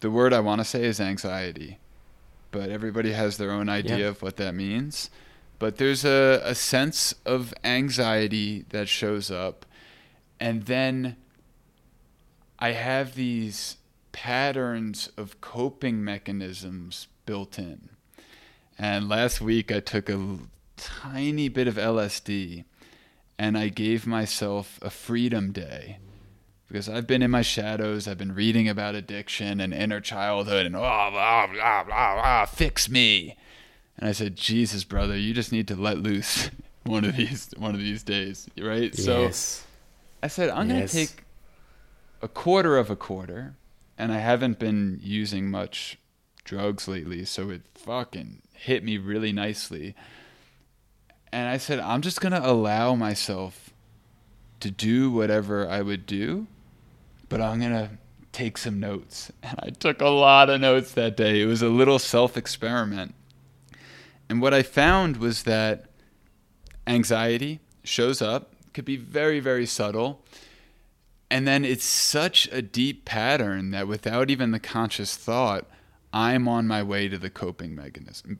The 0.00 0.10
word 0.10 0.32
I 0.32 0.40
want 0.40 0.62
to 0.62 0.64
say 0.64 0.86
is 0.86 0.98
anxiety, 0.98 1.78
but 2.52 2.70
everybody 2.70 3.12
has 3.12 3.36
their 3.36 3.50
own 3.50 3.68
idea 3.68 3.98
yeah. 3.98 4.06
of 4.06 4.22
what 4.22 4.38
that 4.38 4.54
means. 4.54 5.10
But 5.58 5.78
there's 5.78 6.04
a, 6.04 6.40
a 6.44 6.54
sense 6.54 7.14
of 7.24 7.54
anxiety 7.64 8.64
that 8.70 8.88
shows 8.88 9.30
up. 9.30 9.64
And 10.38 10.66
then 10.66 11.16
I 12.58 12.72
have 12.72 13.14
these 13.14 13.76
patterns 14.12 15.10
of 15.16 15.40
coping 15.40 16.04
mechanisms 16.04 17.08
built 17.24 17.58
in. 17.58 17.90
And 18.78 19.08
last 19.08 19.40
week 19.40 19.72
I 19.72 19.80
took 19.80 20.08
a 20.08 20.38
tiny 20.76 21.48
bit 21.48 21.68
of 21.68 21.76
LSD 21.76 22.64
and 23.38 23.56
I 23.56 23.68
gave 23.68 24.06
myself 24.06 24.78
a 24.82 24.90
freedom 24.90 25.52
day 25.52 25.98
because 26.68 26.88
I've 26.88 27.06
been 27.06 27.22
in 27.22 27.30
my 27.30 27.42
shadows. 27.42 28.08
I've 28.08 28.18
been 28.18 28.34
reading 28.34 28.68
about 28.68 28.94
addiction 28.94 29.60
and 29.60 29.72
inner 29.72 30.00
childhood 30.00 30.66
and 30.66 30.74
oh, 30.74 30.80
blah, 30.80 31.10
blah, 31.46 31.84
blah, 31.84 31.84
blah, 31.84 32.46
fix 32.46 32.88
me. 32.88 33.36
And 33.98 34.08
I 34.08 34.12
said, 34.12 34.36
Jesus, 34.36 34.84
brother, 34.84 35.16
you 35.16 35.32
just 35.32 35.52
need 35.52 35.68
to 35.68 35.76
let 35.76 35.98
loose 35.98 36.50
one 36.84 37.04
of 37.04 37.16
these 37.16 37.50
one 37.56 37.74
of 37.74 37.80
these 37.80 38.02
days, 38.02 38.48
right? 38.58 38.92
Yes. 38.96 39.04
So 39.04 39.66
I 40.22 40.28
said, 40.28 40.50
I'm 40.50 40.68
yes. 40.68 40.92
gonna 40.92 41.06
take 41.06 41.24
a 42.22 42.28
quarter 42.28 42.76
of 42.78 42.90
a 42.90 42.96
quarter, 42.96 43.54
and 43.98 44.12
I 44.12 44.18
haven't 44.18 44.58
been 44.58 45.00
using 45.02 45.50
much 45.50 45.98
drugs 46.44 46.86
lately, 46.88 47.24
so 47.24 47.50
it 47.50 47.62
fucking 47.74 48.42
hit 48.54 48.84
me 48.84 48.98
really 48.98 49.32
nicely 49.32 49.94
and 51.36 51.50
I 51.50 51.58
said, 51.58 51.80
I'm 51.80 52.00
just 52.00 52.22
going 52.22 52.32
to 52.32 52.50
allow 52.50 52.94
myself 52.94 53.70
to 54.60 54.70
do 54.70 55.10
whatever 55.10 55.68
I 55.68 55.82
would 55.82 56.06
do, 56.06 56.46
but 57.28 57.42
I'm 57.42 57.60
going 57.60 57.72
to 57.72 57.90
take 58.32 58.56
some 58.56 58.80
notes. 58.80 59.30
And 59.42 59.60
I 59.62 59.68
took 59.68 60.00
a 60.00 60.08
lot 60.08 60.48
of 60.50 60.62
notes 60.62 60.92
that 60.92 61.14
day. 61.14 61.42
It 61.42 61.44
was 61.44 61.60
a 61.60 61.68
little 61.68 61.98
self 61.98 62.38
experiment. 62.38 63.14
And 64.28 64.40
what 64.40 64.54
I 64.54 64.62
found 64.62 65.18
was 65.18 65.44
that 65.44 65.86
anxiety 66.86 67.60
shows 67.84 68.20
up, 68.20 68.52
could 68.72 68.84
be 68.84 68.96
very, 68.96 69.40
very 69.40 69.66
subtle. 69.66 70.22
And 71.30 71.46
then 71.46 71.64
it's 71.64 71.84
such 71.84 72.48
a 72.52 72.62
deep 72.62 73.04
pattern 73.04 73.70
that 73.70 73.88
without 73.88 74.30
even 74.30 74.50
the 74.50 74.60
conscious 74.60 75.16
thought, 75.16 75.66
I'm 76.12 76.46
on 76.48 76.66
my 76.66 76.82
way 76.82 77.08
to 77.08 77.18
the 77.18 77.30
coping 77.30 77.74
mechanism. 77.74 78.38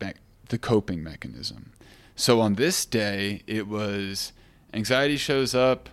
The 0.49 0.59
coping 0.59 1.03
mechanism. 1.03 1.73
So 2.15 2.41
on 2.41 2.55
this 2.55 2.85
day, 2.85 3.43
it 3.47 3.67
was 3.67 4.33
anxiety 4.73 5.17
shows 5.17 5.55
up, 5.55 5.89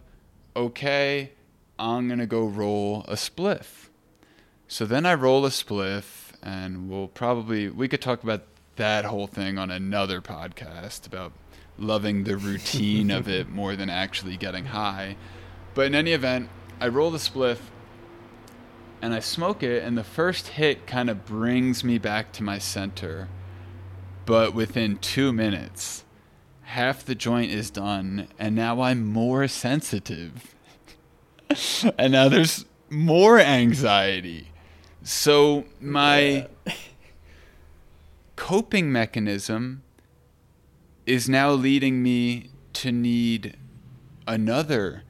okay, 0.56 1.32
I'm 1.80 2.08
to 2.20 2.26
go 2.26 2.46
roll 2.46 3.04
a 3.08 3.14
spliff. 3.14 3.90
So 4.68 4.86
then 4.86 5.06
I 5.06 5.14
roll 5.16 5.46
a 5.46 5.50
spliff, 5.50 6.32
and 6.42 6.90
we'll 6.90 7.08
probably, 7.08 7.70
we 7.70 7.88
could 7.88 8.02
talk 8.02 8.24
about 8.24 8.44
that 8.76 9.06
whole 9.06 9.28
thing 9.28 9.58
on 9.58 9.72
another 9.72 10.22
podcast 10.22 11.06
about 11.06 11.34
loving 11.78 12.24
the 12.24 12.38
routine 12.38 13.12
of 13.12 13.28
it 13.28 13.50
more 13.50 13.76
than 13.76 13.90
actually 13.90 14.38
getting 14.38 14.66
high. 14.66 15.16
But 15.74 15.88
in 15.88 15.96
any 15.96 16.14
event, 16.14 16.50
I 16.80 16.88
roll 16.88 17.12
the 17.12 17.18
spliff 17.18 17.60
and 19.02 19.14
I 19.14 19.20
smoke 19.20 19.62
it, 19.64 19.84
and 19.84 19.98
the 19.98 20.04
first 20.04 20.48
hit 20.48 20.88
kind 20.88 21.10
of 21.10 21.26
brings 21.26 21.84
me 21.84 21.98
back 21.98 22.32
to 22.34 22.44
my 22.44 22.58
center. 22.58 23.28
But 24.26 24.54
within 24.54 24.98
two 24.98 25.34
minutes, 25.34 26.06
half 26.62 27.04
the 27.04 27.14
joint 27.14 27.52
is 27.52 27.70
done, 27.70 28.30
and 28.40 28.56
now 28.56 28.80
I'm 28.80 29.06
more 29.06 29.50
sensitive. 29.50 30.56
and 31.98 32.14
now 32.14 32.30
there's 32.30 32.64
more 32.90 33.40
anxiety. 33.40 34.48
So 35.04 35.66
my 35.82 36.20
yeah. 36.20 36.48
Coping 38.44 38.92
mechanism 38.92 39.82
is 41.06 41.30
now 41.30 41.50
leading 41.50 42.04
me 42.04 42.50
to 42.74 42.92
need 42.92 43.56
another 44.28 45.04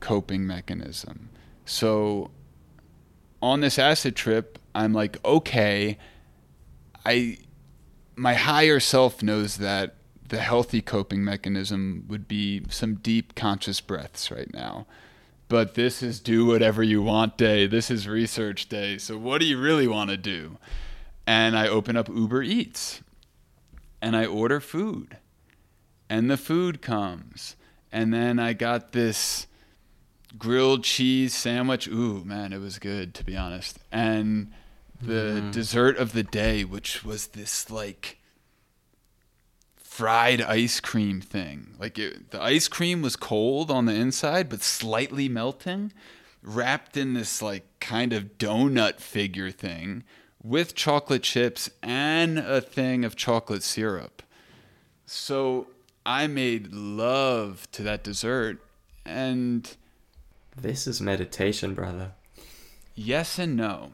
coping 0.00 0.46
mechanism. 0.46 1.28
So 1.66 2.30
on 3.42 3.60
this 3.60 3.78
acid 3.78 4.16
trip, 4.16 4.58
I'm 4.74 4.94
like, 4.94 5.22
okay, 5.22 5.98
I 7.04 7.36
my 8.16 8.32
higher 8.32 8.80
self 8.80 9.22
knows 9.22 9.58
that 9.58 9.96
the 10.30 10.40
healthy 10.40 10.80
coping 10.80 11.22
mechanism 11.22 12.06
would 12.08 12.26
be 12.26 12.62
some 12.70 12.94
deep 12.94 13.34
conscious 13.34 13.82
breaths 13.82 14.30
right 14.30 14.54
now. 14.54 14.86
But 15.48 15.74
this 15.74 16.02
is 16.02 16.18
do 16.18 16.46
whatever 16.46 16.82
you 16.82 17.02
want 17.02 17.36
day. 17.36 17.66
This 17.66 17.90
is 17.90 18.08
research 18.08 18.70
day. 18.70 18.96
So 18.96 19.18
what 19.18 19.42
do 19.42 19.46
you 19.46 19.60
really 19.60 19.86
want 19.86 20.08
to 20.08 20.16
do? 20.16 20.56
And 21.30 21.56
I 21.56 21.68
open 21.68 21.96
up 21.96 22.08
Uber 22.08 22.42
Eats 22.42 23.02
and 24.02 24.16
I 24.16 24.26
order 24.26 24.58
food. 24.58 25.18
And 26.08 26.28
the 26.28 26.36
food 26.36 26.82
comes. 26.82 27.54
And 27.92 28.12
then 28.12 28.40
I 28.40 28.52
got 28.52 28.90
this 28.90 29.46
grilled 30.36 30.82
cheese 30.82 31.32
sandwich. 31.32 31.86
Ooh, 31.86 32.24
man, 32.24 32.52
it 32.52 32.58
was 32.58 32.80
good 32.80 33.14
to 33.14 33.24
be 33.24 33.36
honest. 33.36 33.78
And 33.92 34.50
the 35.00 35.40
mm. 35.40 35.52
dessert 35.52 35.98
of 35.98 36.14
the 36.14 36.24
day, 36.24 36.64
which 36.64 37.04
was 37.04 37.28
this 37.28 37.70
like 37.70 38.18
fried 39.76 40.42
ice 40.42 40.80
cream 40.80 41.20
thing. 41.20 41.76
Like 41.78 41.96
it, 41.96 42.32
the 42.32 42.42
ice 42.42 42.66
cream 42.66 43.02
was 43.02 43.14
cold 43.14 43.70
on 43.70 43.84
the 43.84 43.94
inside, 43.94 44.48
but 44.48 44.64
slightly 44.64 45.28
melting, 45.28 45.92
wrapped 46.42 46.96
in 46.96 47.14
this 47.14 47.40
like 47.40 47.68
kind 47.78 48.12
of 48.12 48.36
donut 48.36 48.98
figure 48.98 49.52
thing 49.52 50.02
with 50.42 50.74
chocolate 50.74 51.22
chips 51.22 51.70
and 51.82 52.38
a 52.38 52.60
thing 52.60 53.04
of 53.04 53.16
chocolate 53.16 53.62
syrup. 53.62 54.22
So 55.06 55.68
I 56.06 56.26
made 56.26 56.72
love 56.72 57.70
to 57.72 57.82
that 57.82 58.02
dessert 58.02 58.58
and. 59.04 59.76
This 60.56 60.86
is 60.86 61.00
meditation, 61.00 61.74
brother. 61.74 62.12
Yes 62.94 63.38
and 63.38 63.56
no. 63.56 63.92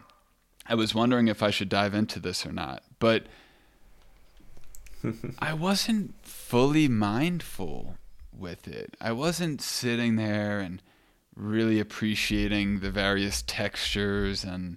I 0.69 0.75
was 0.75 0.95
wondering 0.95 1.29
if 1.29 1.43
I 1.43 1.51
should 1.51 1.69
dive 1.69 1.95
into 1.95 2.19
this 2.19 2.45
or 2.45 2.53
not, 2.53 2.83
but 2.99 3.27
I 5.39 5.55
wasn't 5.55 6.15
fully 6.25 6.89
mindful 6.89 7.97
with 8.37 8.67
it. 8.67 8.97
I 9.01 9.13
wasn't 9.13 9.61
sitting 9.61 10.17
there 10.17 10.59
and 10.59 10.83
really 11.35 11.79
appreciating 11.79 12.81
the 12.81 12.91
various 12.91 13.43
textures 13.43 14.43
and 14.43 14.77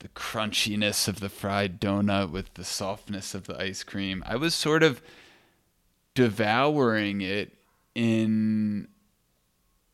the 0.00 0.08
crunchiness 0.08 1.08
of 1.08 1.20
the 1.20 1.28
fried 1.28 1.80
donut 1.80 2.30
with 2.30 2.52
the 2.54 2.64
softness 2.64 3.34
of 3.34 3.46
the 3.46 3.60
ice 3.60 3.82
cream. 3.82 4.22
I 4.26 4.36
was 4.36 4.54
sort 4.54 4.82
of 4.82 5.00
devouring 6.14 7.20
it 7.20 7.56
in 7.94 8.88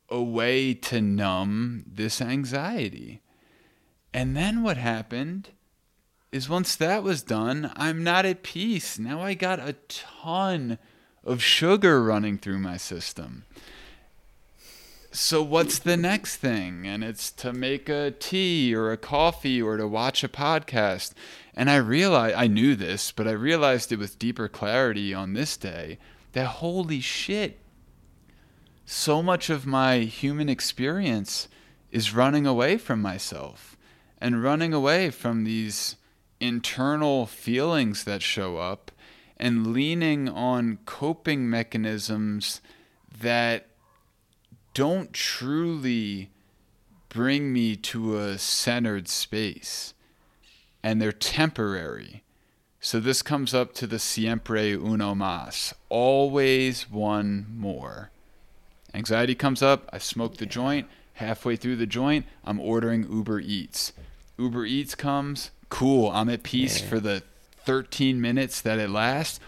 a 0.09 0.23
way 0.23 0.75
to 0.75 1.01
numb 1.01 1.85
this 1.87 2.21
anxiety. 2.21 3.21
And 4.15 4.37
then 4.37 4.63
what 4.63 4.77
happened 4.77 5.51
is 6.33 6.49
once 6.49 6.77
that 6.77 7.03
was 7.03 7.23
done, 7.23 7.73
I'm 7.77 8.05
not 8.05 8.25
at 8.25 8.43
peace. 8.43 8.99
Now 8.99 9.21
I 9.21 9.35
got 9.35 9.59
a 9.59 9.75
ton 9.89 10.79
of 11.25 11.43
sugar 11.43 12.03
running 12.03 12.39
through 12.39 12.61
my 12.61 12.77
system. 12.77 13.45
So 15.17 15.43
what's 15.43 15.79
the 15.79 15.97
next 15.97 16.37
thing? 16.37 16.87
And 16.87 17.03
it's 17.03 17.31
to 17.33 17.53
make 17.53 17.89
a 17.89 18.11
tea 18.11 18.75
or 18.75 18.93
a 18.93 18.99
coffee 18.99 19.63
or 19.63 19.79
to 19.79 19.89
watch 19.89 20.23
a 20.23 20.29
podcast. 20.29 21.13
And 21.55 21.71
I 21.71 21.77
realized, 21.77 22.37
I 22.37 22.47
knew 22.49 22.77
this, 22.77 23.13
but 23.13 23.27
I 23.27 23.33
realized 23.33 23.91
it 23.93 23.99
with 23.99 24.19
deeper 24.19 24.47
clarity 24.47 25.15
on 25.15 25.33
this 25.33 25.57
day 25.57 25.99
that 26.33 26.47
holy 26.47 27.01
shit, 27.01 27.59
so 28.85 29.23
much 29.23 29.49
of 29.49 29.67
my 29.67 30.01
human 30.01 30.51
experience 30.51 31.49
is 31.91 32.15
running 32.15 32.47
away 32.47 32.77
from 32.77 33.01
myself 33.01 33.77
and 34.19 34.43
running 34.43 34.75
away 34.75 35.09
from 35.09 35.45
these 35.45 35.97
internal 36.41 37.25
feelings 37.25 38.05
that 38.05 38.23
show 38.23 38.59
up 38.59 38.93
and 39.39 39.69
leaning 39.69 40.29
on 40.29 40.79
coping 40.85 41.49
mechanisms 41.49 42.61
that 43.19 43.67
don't 44.77 45.15
truly 45.15 46.29
bring 47.09 47.51
me 47.51 47.75
to 47.77 48.19
a 48.19 48.37
centered 48.37 49.09
space 49.09 49.95
and 50.83 51.01
they're 51.01 51.13
temporary. 51.13 52.23
So 52.79 53.01
this 53.01 53.23
comes 53.23 53.55
up 53.55 53.73
to 53.77 53.87
the 53.87 53.99
siempre 53.99 54.73
uno 54.73 55.15
más, 55.15 55.73
always 55.89 56.91
one 56.91 57.47
more. 57.57 58.11
Anxiety 58.93 59.35
comes 59.35 59.63
up, 59.63 59.89
I 59.95 59.99
smoke 59.99 60.37
the 60.37 60.45
joint, 60.45 60.89
halfway 61.15 61.57
through 61.57 61.77
the 61.77 61.87
joint, 61.87 62.27
I'm 62.45 62.61
ordering 62.61 63.11
Uber 63.11 63.41
Eats. 63.41 63.95
Uber 64.37 64.67
Eats 64.67 64.95
comes, 64.95 65.53
cool, 65.71 66.11
I'm 66.11 66.29
at 66.29 66.43
peace 66.43 66.83
yeah. 66.83 66.89
for 66.89 67.01
the 67.01 67.23
13 67.65 68.21
minutes 68.21 68.61
that 68.61 68.79
it 68.79 68.91
lasts. 68.91 69.41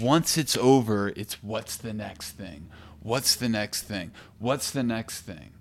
Once 0.00 0.38
it's 0.38 0.56
over, 0.56 1.08
it's 1.16 1.42
what's 1.42 1.76
the 1.76 1.92
next 1.92 2.30
thing? 2.30 2.68
What's 3.08 3.36
the 3.36 3.48
next 3.48 3.84
thing? 3.84 4.12
What's 4.38 4.70
the 4.70 4.82
next 4.82 5.22
thing? 5.22 5.52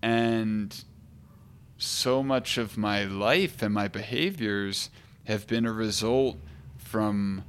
And 0.00 0.84
so 1.76 2.22
much 2.22 2.56
of 2.56 2.78
my 2.78 3.02
life 3.02 3.62
and 3.62 3.74
my 3.74 3.88
behaviors 3.88 4.90
have 5.24 5.48
been 5.48 5.66
a 5.66 5.72
result 5.72 6.36
from 6.78 7.42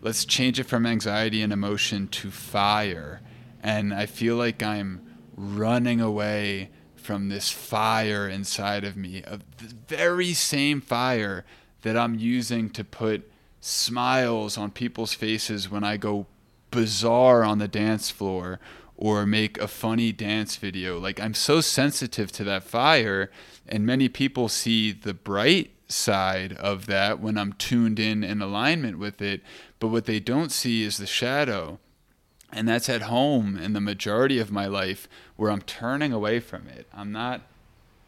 let's 0.00 0.24
change 0.24 0.60
it 0.60 0.68
from 0.68 0.86
anxiety 0.86 1.42
and 1.42 1.52
emotion 1.52 2.06
to 2.06 2.30
fire. 2.30 3.20
And 3.64 3.92
I 3.92 4.06
feel 4.06 4.36
like 4.36 4.62
I'm 4.62 5.04
running 5.36 6.00
away 6.00 6.70
from 6.94 7.30
this 7.30 7.50
fire 7.50 8.28
inside 8.28 8.84
of 8.84 8.96
me, 8.96 9.24
of 9.24 9.42
the 9.56 9.74
very 9.88 10.34
same 10.34 10.80
fire 10.80 11.44
that 11.82 11.96
I'm 11.96 12.14
using 12.14 12.70
to 12.70 12.84
put 12.84 13.28
smiles 13.60 14.56
on 14.56 14.70
people's 14.70 15.14
faces 15.14 15.68
when 15.68 15.82
I 15.82 15.96
go 15.96 16.26
bizarre 16.70 17.42
on 17.42 17.58
the 17.58 17.68
dance 17.68 18.10
floor 18.10 18.60
or 18.96 19.26
make 19.26 19.58
a 19.58 19.68
funny 19.68 20.12
dance 20.12 20.56
video. 20.56 20.98
Like 20.98 21.20
I'm 21.20 21.34
so 21.34 21.60
sensitive 21.60 22.30
to 22.32 22.44
that 22.44 22.64
fire, 22.64 23.30
and 23.68 23.86
many 23.86 24.08
people 24.08 24.48
see 24.48 24.92
the 24.92 25.14
bright 25.14 25.70
side 25.88 26.54
of 26.54 26.86
that 26.86 27.20
when 27.20 27.36
I'm 27.36 27.52
tuned 27.54 27.98
in 27.98 28.24
in 28.24 28.40
alignment 28.40 28.98
with 28.98 29.20
it, 29.20 29.42
but 29.78 29.88
what 29.88 30.06
they 30.06 30.20
don't 30.20 30.50
see 30.50 30.82
is 30.82 30.98
the 30.98 31.06
shadow. 31.06 31.78
And 32.52 32.68
that's 32.68 32.88
at 32.88 33.02
home 33.02 33.56
in 33.56 33.72
the 33.72 33.80
majority 33.80 34.38
of 34.38 34.52
my 34.52 34.66
life 34.66 35.08
where 35.36 35.50
I'm 35.50 35.62
turning 35.62 36.12
away 36.12 36.38
from 36.38 36.68
it. 36.68 36.86
I'm 36.92 37.10
not 37.10 37.42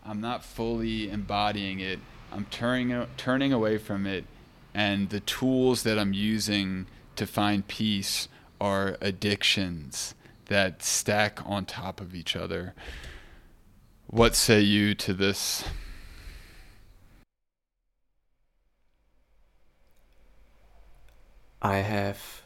I'm 0.05 0.21
not 0.21 0.45
fully 0.45 1.11
embodying 1.11 1.81
it. 1.81 1.99
I'm 2.33 2.45
turning 2.45 3.07
turning 3.17 3.53
away 3.53 3.79
from 3.79 4.07
it 4.07 4.25
and 4.73 5.09
the 5.09 5.21
tools 5.21 5.85
that 5.85 5.99
I'm 5.99 6.13
using 6.13 6.87
to 7.17 7.27
find 7.27 7.67
peace 7.67 8.29
are 8.61 8.99
addictions 9.01 10.15
that 10.47 10.83
stack 10.83 11.41
on 11.45 11.65
top 11.65 12.01
of 12.01 12.15
each 12.15 12.37
other. 12.37 12.75
What 14.07 14.35
say 14.35 14.61
you 14.61 14.95
to 14.95 15.13
this? 15.13 15.65
I 21.61 21.79
have 21.79 22.43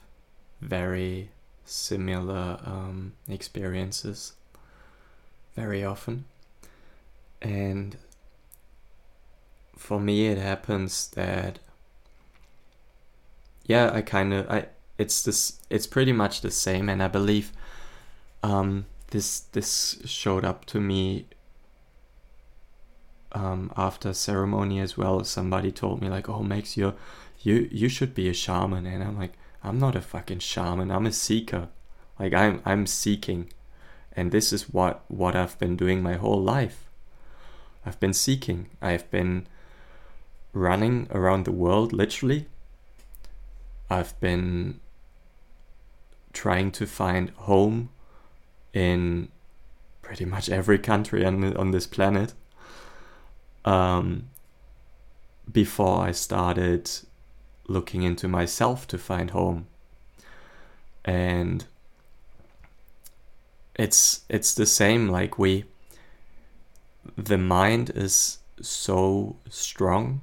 very 0.61 1.31
similar 1.65 2.59
um, 2.65 3.13
experiences 3.29 4.35
very 5.55 5.85
often. 5.85 6.25
And 7.43 7.97
for 9.77 10.01
me, 10.01 10.29
it 10.29 10.39
happens 10.39 11.09
that 11.09 11.59
yeah, 13.67 13.91
I 13.93 14.03
kind 14.03 14.35
of 14.35 14.51
I 14.51 14.67
it's 14.99 15.23
this 15.23 15.61
it's 15.71 15.87
pretty 15.87 16.13
much 16.13 16.41
the 16.41 16.51
same, 16.51 16.89
and 16.89 17.03
I 17.03 17.09
believe 17.09 17.53
um, 18.43 18.87
this 19.11 19.41
this 19.41 20.01
showed 20.05 20.45
up 20.45 20.65
to 20.67 20.81
me 20.81 21.27
um, 23.33 23.73
after 23.77 24.13
ceremony 24.13 24.81
as 24.81 24.97
well. 24.97 25.25
Somebody 25.25 25.73
told 25.73 26.01
me 26.01 26.09
like, 26.09 26.29
"Oh, 26.29 26.43
Max, 26.43 26.77
you 26.77 26.95
you 27.41 27.69
you 27.71 27.89
should 27.89 28.15
be 28.15 28.29
a 28.29 28.35
shaman," 28.35 28.87
and 28.87 29.03
I'm 29.03 29.19
like, 29.19 29.35
"I'm 29.63 29.79
not 29.79 29.97
a 29.97 30.01
fucking 30.01 30.41
shaman. 30.41 30.91
I'm 30.91 31.07
a 31.07 31.13
seeker. 31.13 31.69
Like 32.19 32.35
I'm 32.35 32.63
I'm 32.65 32.87
seeking, 32.87 33.53
and 34.13 34.33
this 34.33 34.53
is 34.53 34.71
what 34.71 35.05
what 35.09 35.37
I've 35.37 35.59
been 35.59 35.77
doing 35.77 36.03
my 36.03 36.15
whole 36.15 36.43
life. 36.43 36.85
I've 37.85 38.01
been 38.01 38.15
seeking. 38.15 38.69
I've 38.83 39.11
been 39.11 39.47
running 40.53 41.07
around 41.13 41.45
the 41.45 41.53
world 41.53 41.93
literally 41.93 42.47
I've 43.91 44.19
been 44.21 44.79
trying 46.33 46.71
to 46.73 46.87
find 46.87 47.31
home 47.31 47.91
in 48.73 49.29
pretty 50.03 50.25
much 50.25 50.49
every 50.49 50.79
country 50.79 51.25
on 51.25 51.57
on 51.57 51.71
this 51.71 51.87
planet. 51.87 52.35
Um, 53.65 54.31
before 55.51 56.03
I 56.03 56.13
started 56.13 56.91
looking 57.67 58.03
into 58.03 58.29
myself 58.29 58.87
to 58.89 58.99
find 58.99 59.31
home, 59.31 59.67
and 61.05 61.65
it's 63.75 64.23
it's 64.29 64.55
the 64.55 64.67
same. 64.67 65.09
Like 65.09 65.39
we, 65.39 65.65
the 67.17 67.39
mind 67.39 67.91
is 67.95 68.39
so 68.61 69.37
strong 69.49 70.21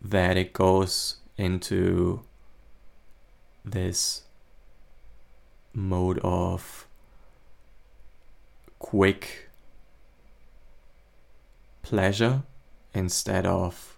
that 0.00 0.36
it 0.36 0.52
goes 0.52 1.16
into 1.36 2.22
this 3.64 4.22
mode 5.72 6.18
of 6.22 6.83
quick 8.84 9.48
pleasure 11.80 12.42
instead 12.92 13.46
of 13.46 13.96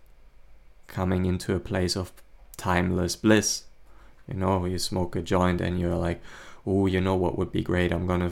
coming 0.87 1.27
into 1.27 1.57
a 1.57 1.59
place 1.59 1.96
of 1.96 2.12
timeless 2.57 3.16
bliss. 3.16 3.64
You 4.29 4.35
know, 4.35 4.64
you 4.64 4.79
smoke 4.79 5.16
a 5.16 5.22
joint 5.22 5.61
and 5.61 5.81
you're 5.81 5.96
like, 5.96 6.20
"Oh, 6.64 6.87
you 6.87 7.01
know 7.01 7.16
what 7.16 7.37
would 7.37 7.51
be 7.51 7.62
great? 7.62 7.90
I'm 7.90 8.07
gonna, 8.07 8.31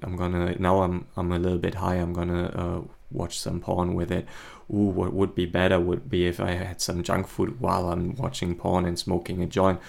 I'm 0.00 0.14
gonna 0.16 0.54
now 0.60 0.82
I'm 0.82 1.06
I'm 1.16 1.32
a 1.32 1.40
little 1.40 1.58
bit 1.58 1.74
high. 1.74 1.96
I'm 1.96 2.12
gonna 2.12 2.44
uh, 2.62 2.80
watch 3.10 3.40
some 3.40 3.58
porn 3.60 3.94
with 3.94 4.12
it. 4.12 4.28
Ooh, 4.72 4.90
what 4.98 5.12
would 5.12 5.34
be 5.34 5.46
better 5.46 5.80
would 5.80 6.08
be 6.08 6.26
if 6.26 6.38
I 6.38 6.52
had 6.52 6.80
some 6.80 7.02
junk 7.02 7.26
food 7.26 7.60
while 7.60 7.88
I'm 7.90 8.14
watching 8.14 8.54
porn 8.54 8.84
and 8.84 8.96
smoking 8.96 9.42
a 9.42 9.46
joint. 9.46 9.80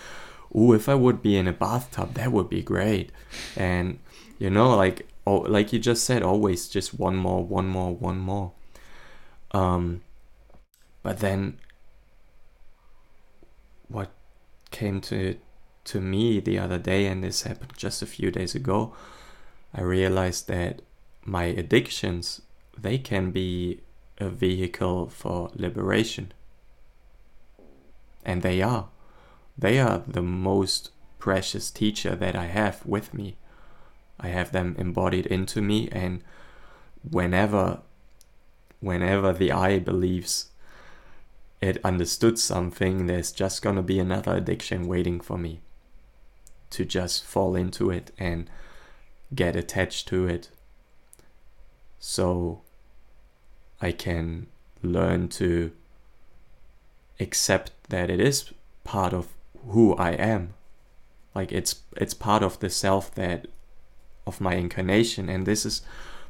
Ooh, 0.56 0.74
if 0.74 0.90
I 0.90 0.96
would 0.96 1.22
be 1.22 1.38
in 1.38 1.48
a 1.48 1.54
bathtub, 1.54 2.16
that 2.16 2.32
would 2.32 2.50
be 2.50 2.64
great. 2.64 3.12
And 3.56 4.00
you 4.40 4.50
know, 4.50 4.76
like 4.76 5.08
oh, 5.28 5.40
like 5.40 5.74
you 5.74 5.80
just 5.80 6.06
said, 6.06 6.24
always 6.24 6.70
just 6.70 6.94
one 6.94 7.18
more, 7.18 7.44
one 7.44 7.68
more, 7.68 7.94
one 7.94 8.18
more. 8.18 8.54
Um, 9.52 10.02
but 11.04 11.20
then 11.20 11.60
what 13.90 14.12
came 14.72 15.02
to 15.02 15.38
to 15.86 16.02
me 16.02 16.40
the 16.40 16.60
other 16.60 16.78
day, 16.78 17.08
and 17.08 17.24
this 17.24 17.44
happened 17.44 17.74
just 17.78 18.02
a 18.02 18.06
few 18.06 18.32
days 18.32 18.56
ago, 18.56 18.94
I 19.74 19.82
realized 19.82 20.48
that 20.48 20.82
my 21.24 21.46
addictions 21.46 22.42
they 22.78 22.98
can 22.98 23.32
be 23.32 23.82
a 24.20 24.30
vehicle 24.30 25.10
for 25.10 25.50
liberation. 25.56 26.32
And 28.24 28.42
they 28.44 28.62
are. 28.62 28.90
They 29.58 29.80
are 29.80 30.04
the 30.08 30.22
most 30.22 30.92
precious 31.20 31.72
teacher 31.72 32.16
that 32.16 32.36
I 32.36 32.46
have 32.46 32.86
with 32.86 33.14
me. 33.14 33.38
I 34.20 34.30
have 34.30 34.52
them 34.52 34.76
embodied 34.78 35.26
into 35.28 35.62
me 35.62 35.90
and 35.92 36.24
whenever 37.10 37.82
whenever 38.80 39.34
the 39.34 39.52
eye 39.52 39.80
believes 39.80 40.52
it 41.62 41.84
understood 41.84 42.38
something, 42.38 43.08
there's 43.08 43.32
just 43.32 43.62
gonna 43.62 43.82
be 43.82 44.00
another 44.00 44.36
addiction 44.36 44.88
waiting 44.88 45.20
for 45.20 45.38
me 45.38 45.62
to 46.70 46.86
just 46.86 47.26
fall 47.26 47.56
into 47.56 47.90
it 47.90 48.12
and 48.20 48.50
get 49.34 49.56
attached 49.56 50.08
to 50.10 50.28
it. 50.28 50.50
So 52.00 52.62
I 53.82 53.92
can 53.92 54.48
learn 54.84 55.30
to 55.30 55.72
accept 57.20 57.72
that 57.90 58.10
it 58.10 58.20
is 58.20 58.52
part 58.84 59.14
of 59.14 59.28
who 59.70 59.96
I 59.96 60.12
am. 60.12 60.54
Like 61.34 61.52
it's 61.52 61.82
it's 61.96 62.14
part 62.14 62.44
of 62.44 62.60
the 62.60 62.70
self 62.70 63.14
that 63.16 63.48
of 64.28 64.42
my 64.42 64.56
incarnation. 64.56 65.30
And 65.30 65.46
this 65.46 65.66
is 65.66 65.82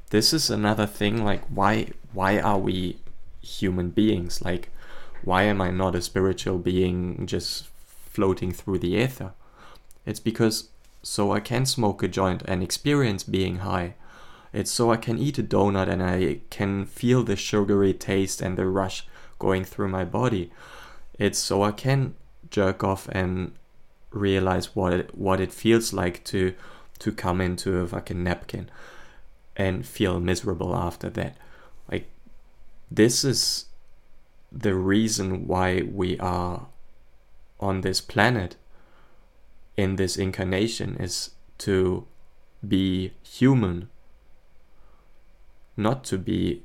this 0.10 0.32
is 0.32 0.50
another 0.50 0.86
thing 0.86 1.24
like 1.24 1.44
why 1.46 1.90
why 2.14 2.40
are 2.40 2.60
we 2.60 2.98
human 3.42 3.90
beings? 3.90 4.42
Like 4.42 4.70
why 5.24 5.44
am 5.44 5.60
i 5.62 5.72
not 5.72 5.96
a 5.96 6.02
spiritual 6.02 6.58
being 6.60 7.26
just 7.26 7.68
floating 8.10 8.52
through 8.52 8.80
the 8.80 8.96
ether? 8.96 9.32
It's 10.06 10.20
because 10.20 10.70
so 11.04 11.32
i 11.32 11.40
can 11.40 11.66
smoke 11.66 12.04
a 12.04 12.08
joint 12.08 12.44
and 12.46 12.64
experience 12.64 13.24
being 13.24 13.58
high. 13.58 13.96
It's 14.54 14.72
so 14.72 14.92
i 14.92 14.98
can 14.98 15.18
eat 15.18 15.40
a 15.40 15.44
donut 15.44 15.90
and 15.90 16.02
i 16.04 16.40
can 16.50 16.86
feel 16.86 17.24
the 17.24 17.36
sugary 17.36 17.94
taste 17.94 18.42
and 18.42 18.58
the 18.58 18.68
rush 18.68 19.06
going 19.40 19.66
through 19.66 19.90
my 19.90 20.06
body. 20.06 20.52
It's 21.20 21.40
so 21.40 21.64
i 21.64 21.72
can 21.72 22.16
jerk 22.50 22.84
off 22.84 23.10
and 23.12 23.52
realize 24.12 24.76
what 24.76 24.94
it, 24.94 25.18
what 25.18 25.40
it 25.40 25.52
feels 25.52 25.94
like 25.94 26.24
to 26.24 26.54
to 27.00 27.12
come 27.12 27.42
into 27.42 27.78
a 27.78 27.88
fucking 27.88 28.24
napkin 28.24 28.70
and 29.56 29.86
feel 29.86 30.20
miserable 30.20 30.76
after 30.76 31.10
that. 31.12 31.38
Like 31.92 32.10
this 32.90 33.24
is 33.24 33.66
the 34.52 34.76
reason 34.76 35.48
why 35.48 35.82
we 35.82 36.18
are 36.20 36.68
on 37.60 37.82
this 37.82 38.02
planet 38.02 38.56
in 39.76 39.96
this 39.96 40.18
incarnation 40.18 40.96
is 41.00 41.32
to 41.60 42.08
be 42.68 43.14
human 43.24 43.90
not 45.76 46.04
to 46.04 46.18
be 46.18 46.64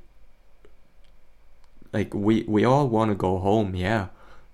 like 1.92 2.14
we 2.14 2.42
we 2.44 2.64
all 2.64 2.88
want 2.88 3.10
to 3.10 3.14
go 3.14 3.38
home 3.38 3.74
yeah 3.74 4.08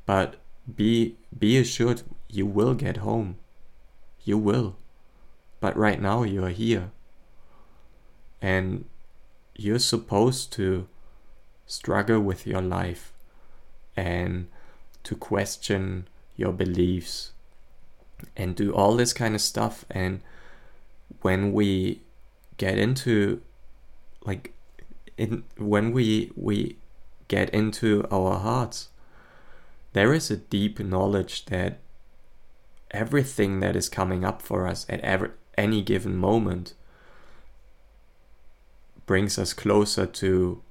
but 0.05 0.37
be 0.75 1.17
be 1.39 1.57
assured 1.57 2.03
you 2.29 2.45
will 2.45 2.75
get 2.75 2.99
home 2.99 3.37
you 4.25 4.37
will 4.37 4.77
but 5.61 5.77
right 5.77 6.01
now 6.01 6.23
you 6.23 6.45
are 6.45 6.51
here. 6.51 6.91
And 8.41 8.85
you're 9.57 9.79
supposed 9.79 10.53
to 10.53 10.87
struggle 11.67 12.21
with 12.21 12.47
your 12.47 12.63
life 12.63 13.13
and 13.97 14.49
to 15.03 15.17
question 15.17 16.09
your 16.37 16.53
beliefs 16.53 17.33
and 18.37 18.55
do 18.55 18.73
all 18.73 18.97
this 18.97 19.13
kind 19.13 19.35
of 19.35 19.41
stuff. 19.41 19.85
And 19.91 20.21
when 21.23 21.53
we 21.53 22.03
get 22.57 22.79
into 22.79 23.41
like 24.25 24.53
in 25.17 25.45
when 25.57 25.93
we 25.93 26.31
we 26.37 26.77
get 27.29 27.51
into 27.51 28.05
our 28.11 28.39
hearts 28.39 28.89
there 29.93 30.13
is 30.13 30.31
a 30.31 30.37
deep 30.37 30.79
knowledge 30.81 31.47
that 31.47 31.79
everything 32.91 33.61
that 33.61 33.77
is 33.77 33.89
coming 33.89 34.25
up 34.25 34.41
for 34.43 34.67
us 34.67 34.87
at 34.89 35.01
every, 35.01 35.31
any 35.59 35.83
given 35.83 36.17
moment 36.17 36.75
brings 39.05 39.39
us 39.39 39.53
closer 39.53 40.07
to 40.07 40.63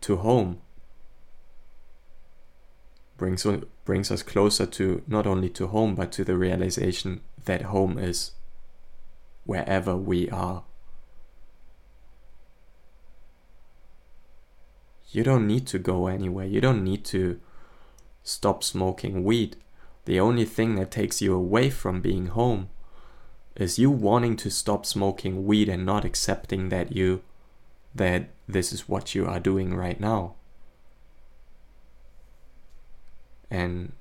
to 0.00 0.16
home 0.16 0.60
brings 3.16 3.46
brings 3.84 4.10
us 4.10 4.22
closer 4.22 4.66
to 4.66 5.02
not 5.06 5.26
only 5.26 5.48
to 5.48 5.66
home 5.66 5.94
but 5.94 6.12
to 6.12 6.24
the 6.24 6.36
realization 6.36 7.20
that 7.44 7.62
home 7.62 7.98
is 7.98 8.32
wherever 9.44 9.94
we 9.96 10.28
are. 10.30 10.64
You 15.10 15.22
don't 15.22 15.46
need 15.46 15.66
to 15.68 15.78
go 15.78 16.06
anywhere. 16.06 16.46
You 16.46 16.60
don't 16.60 16.82
need 16.82 17.04
to 17.06 17.40
stop 18.22 18.64
smoking 18.64 19.22
weed. 19.22 19.56
The 20.06 20.18
only 20.18 20.44
thing 20.44 20.74
that 20.74 20.90
takes 20.90 21.22
you 21.22 21.34
away 21.34 21.70
from 21.70 22.00
being 22.00 22.26
home 22.28 22.68
is 23.56 23.78
you 23.78 23.90
wanting 23.90 24.36
to 24.36 24.50
stop 24.50 24.84
smoking 24.84 25.46
weed 25.46 25.68
and 25.68 25.86
not 25.86 26.04
accepting 26.04 26.68
that 26.70 26.92
you 26.92 27.22
that 27.94 28.28
this 28.48 28.72
is 28.72 28.88
what 28.88 29.14
you 29.14 29.24
are 29.24 29.38
doing 29.38 29.74
right 29.74 30.00
now. 30.00 30.34
And 33.50 33.92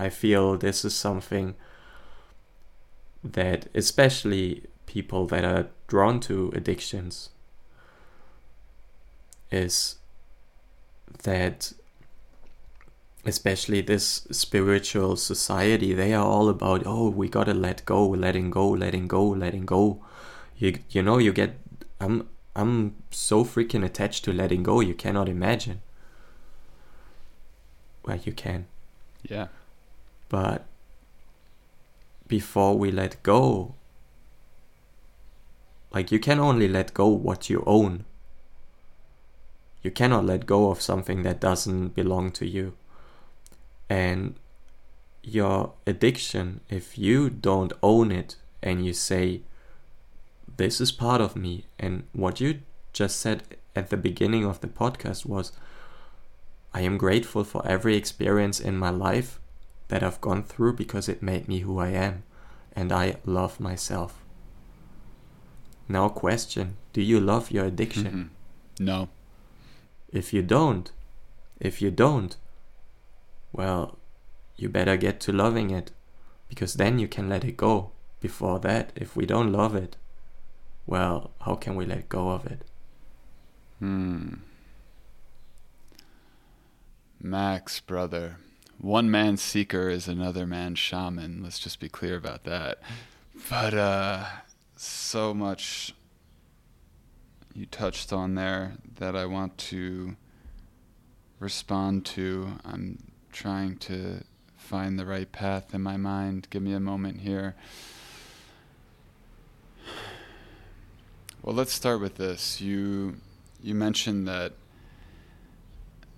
i 0.00 0.08
feel 0.08 0.56
this 0.56 0.84
is 0.84 0.94
something 0.94 1.54
that 3.22 3.68
especially 3.74 4.64
people 4.86 5.26
that 5.26 5.44
are 5.44 5.68
drawn 5.88 6.18
to 6.20 6.50
addictions 6.54 7.30
is 9.50 9.96
that 11.24 11.72
especially 13.24 13.82
this 13.82 14.26
spiritual 14.30 15.14
society 15.14 15.92
they 15.92 16.14
are 16.14 16.24
all 16.24 16.48
about 16.48 16.82
oh 16.86 17.10
we 17.10 17.28
gotta 17.28 17.52
let 17.52 17.84
go 17.84 18.08
letting 18.08 18.50
go 18.50 18.68
letting 18.68 19.06
go 19.06 19.26
letting 19.28 19.66
go. 19.66 20.02
You 20.56 20.78
you 20.90 21.02
know 21.02 21.18
you 21.18 21.32
get 21.32 21.58
i'm 22.00 22.28
i'm 22.56 22.94
so 23.10 23.44
freaking 23.44 23.84
attached 23.84 24.24
to 24.24 24.32
letting 24.32 24.62
go 24.62 24.80
you 24.80 24.94
cannot 24.94 25.28
imagine. 25.28 25.82
Well 28.04 28.18
you 28.24 28.32
can. 28.32 28.66
Yeah. 29.22 29.48
But 30.30 30.64
before 32.26 32.78
we 32.78 32.90
let 32.90 33.22
go 33.22 33.74
like 35.92 36.10
you 36.10 36.18
can 36.18 36.38
only 36.38 36.68
let 36.68 36.94
go 36.94 37.08
what 37.08 37.50
you 37.50 37.62
own. 37.66 38.04
You 39.82 39.90
cannot 39.90 40.24
let 40.24 40.46
go 40.46 40.70
of 40.70 40.80
something 40.80 41.22
that 41.22 41.40
doesn't 41.40 41.94
belong 41.94 42.30
to 42.32 42.46
you 42.46 42.74
and 43.90 44.36
your 45.22 45.72
addiction, 45.86 46.60
if 46.70 46.96
you 46.96 47.28
don't 47.28 47.72
own 47.82 48.12
it 48.12 48.36
and 48.62 48.86
you 48.86 48.92
say, 48.92 49.42
This 50.56 50.80
is 50.80 50.92
part 50.92 51.20
of 51.20 51.34
me, 51.36 51.66
and 51.78 52.04
what 52.12 52.40
you 52.40 52.60
just 52.92 53.18
said 53.20 53.42
at 53.74 53.90
the 53.90 53.96
beginning 53.96 54.44
of 54.44 54.60
the 54.60 54.68
podcast 54.68 55.26
was, 55.26 55.52
I 56.72 56.82
am 56.82 56.98
grateful 56.98 57.42
for 57.42 57.66
every 57.66 57.96
experience 57.96 58.60
in 58.60 58.78
my 58.78 58.90
life 58.90 59.40
that 59.88 60.04
I've 60.04 60.20
gone 60.20 60.44
through 60.44 60.74
because 60.74 61.08
it 61.08 61.20
made 61.20 61.48
me 61.48 61.58
who 61.60 61.78
I 61.78 61.88
am, 61.88 62.22
and 62.76 62.92
I 62.92 63.16
love 63.26 63.58
myself. 63.58 64.22
Now, 65.88 66.08
question 66.08 66.76
Do 66.92 67.02
you 67.02 67.18
love 67.18 67.50
your 67.50 67.64
addiction? 67.66 68.04
Mm-hmm. 68.04 68.22
No. 68.82 69.10
If 70.10 70.32
you 70.32 70.40
don't, 70.40 70.90
if 71.60 71.82
you 71.82 71.90
don't, 71.90 72.34
well, 73.52 73.98
you 74.56 74.68
better 74.68 74.96
get 74.96 75.20
to 75.20 75.32
loving 75.32 75.70
it 75.70 75.90
because 76.48 76.74
then 76.74 76.98
you 76.98 77.08
can 77.08 77.28
let 77.28 77.44
it 77.44 77.56
go. 77.56 77.92
Before 78.20 78.58
that, 78.60 78.92
if 78.94 79.16
we 79.16 79.24
don't 79.24 79.52
love 79.52 79.74
it, 79.74 79.96
well, 80.86 81.30
how 81.40 81.54
can 81.54 81.74
we 81.74 81.86
let 81.86 82.08
go 82.08 82.30
of 82.30 82.44
it? 82.46 82.64
Hmm. 83.78 84.34
Max, 87.20 87.80
brother. 87.80 88.36
One 88.78 89.10
man's 89.10 89.42
seeker 89.42 89.88
is 89.88 90.08
another 90.08 90.46
man's 90.46 90.78
shaman. 90.78 91.42
Let's 91.42 91.58
just 91.58 91.80
be 91.80 91.88
clear 91.88 92.16
about 92.16 92.44
that. 92.44 92.78
But 93.48 93.74
uh 93.74 94.24
so 94.76 95.34
much 95.34 95.94
you 97.54 97.66
touched 97.66 98.12
on 98.12 98.34
there 98.34 98.74
that 98.96 99.14
I 99.14 99.26
want 99.26 99.58
to 99.58 100.16
respond 101.38 102.06
to. 102.06 102.58
I'm 102.64 103.09
trying 103.32 103.76
to 103.78 104.22
find 104.56 104.98
the 104.98 105.06
right 105.06 105.30
path 105.30 105.74
in 105.74 105.82
my 105.82 105.96
mind. 105.96 106.46
Give 106.50 106.62
me 106.62 106.72
a 106.72 106.80
moment 106.80 107.20
here. 107.20 107.54
Well, 111.42 111.54
let's 111.54 111.72
start 111.72 112.00
with 112.00 112.16
this. 112.16 112.60
You 112.60 113.16
you 113.62 113.74
mentioned 113.74 114.28
that 114.28 114.52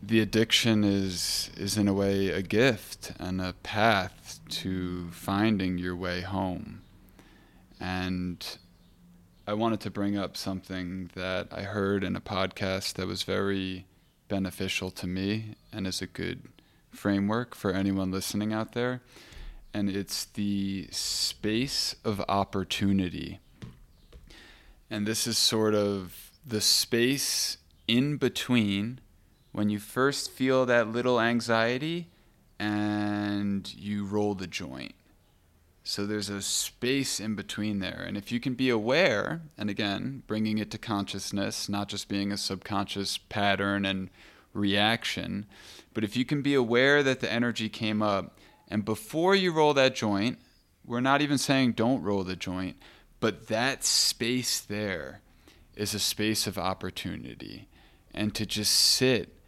the 0.03 0.21
addiction 0.21 0.83
is 0.83 1.51
is 1.57 1.77
in 1.77 1.87
a 1.87 1.93
way 1.93 2.31
a 2.31 2.43
gift 2.43 3.13
and 3.21 3.41
a 3.41 3.55
path 3.63 4.41
to 4.49 5.11
finding 5.13 5.79
your 5.79 5.95
way 5.95 6.23
home. 6.23 6.83
And 7.79 8.45
I 9.47 9.55
wanted 9.55 9.81
to 9.81 9.91
bring 9.91 10.17
up 10.17 10.37
something 10.37 11.11
that 11.15 11.49
I 11.51 11.63
heard 11.63 12.05
in 12.05 12.17
a 12.17 12.21
podcast 12.21 12.95
that 12.95 13.07
was 13.07 13.23
very 13.23 13.87
beneficial 14.29 14.91
to 14.93 15.07
me 15.07 15.55
and 15.73 15.87
is 15.87 16.03
a 16.03 16.07
good 16.07 16.43
framework 16.93 17.55
for 17.55 17.73
anyone 17.73 18.11
listening 18.11 18.53
out 18.53 18.73
there, 18.73 19.03
and 19.75 19.91
it's 19.91 20.25
the 20.25 20.89
space 20.91 21.97
of 22.05 22.21
opportunity. 22.29 23.41
And 24.91 25.07
this 25.07 25.27
is 25.27 25.39
sort 25.39 25.75
of 25.75 26.31
the 26.47 26.61
space 26.61 27.57
in 27.89 28.17
between 28.17 29.01
when 29.53 29.71
you 29.71 29.79
first 29.79 30.31
feel 30.31 30.67
that 30.67 30.89
little 30.89 31.21
anxiety 31.21 32.09
and 32.59 33.73
you 33.75 34.05
roll 34.05 34.35
the 34.35 34.47
joint. 34.47 34.95
So 35.85 36.07
there's 36.07 36.29
a 36.29 36.41
space 36.41 37.19
in 37.19 37.35
between 37.35 37.81
there. 37.81 38.05
And 38.07 38.17
if 38.17 38.31
you 38.31 38.39
can 38.39 38.55
be 38.55 38.69
aware, 38.69 39.43
and 39.59 39.69
again, 39.69 40.23
bringing 40.27 40.59
it 40.59 40.71
to 40.71 40.79
consciousness, 40.79 41.69
not 41.69 41.89
just 41.89 42.09
being 42.09 42.31
a 42.31 42.37
subconscious 42.37 43.19
pattern 43.19 43.85
and 43.85 44.09
reaction, 44.55 45.47
but 45.95 46.05
if 46.05 46.17
you 46.17 46.25
can 46.25 46.43
be 46.43 46.55
aware 46.55 47.03
that 47.03 47.21
the 47.21 47.33
energy 47.33 47.69
came 47.69 48.03
up, 48.03 48.39
and 48.69 48.85
before 48.85 49.35
you 49.35 49.53
roll 49.53 49.75
that 49.75 49.95
joint, 49.95 50.39
we're 50.85 51.01
not 51.01 51.21
even 51.21 51.39
saying 51.39 51.73
don't 51.73 52.03
roll 52.03 52.25
the 52.25 52.37
joint, 52.37 52.77
But 53.23 53.47
that 53.47 53.85
space 53.85 54.59
there 54.59 55.21
is 55.77 55.95
a 55.95 56.01
space 56.01 56.49
of 56.49 56.59
opportunity. 56.59 57.69
And 58.13 58.35
to 58.35 58.45
just 58.45 58.73
sit 58.73 59.39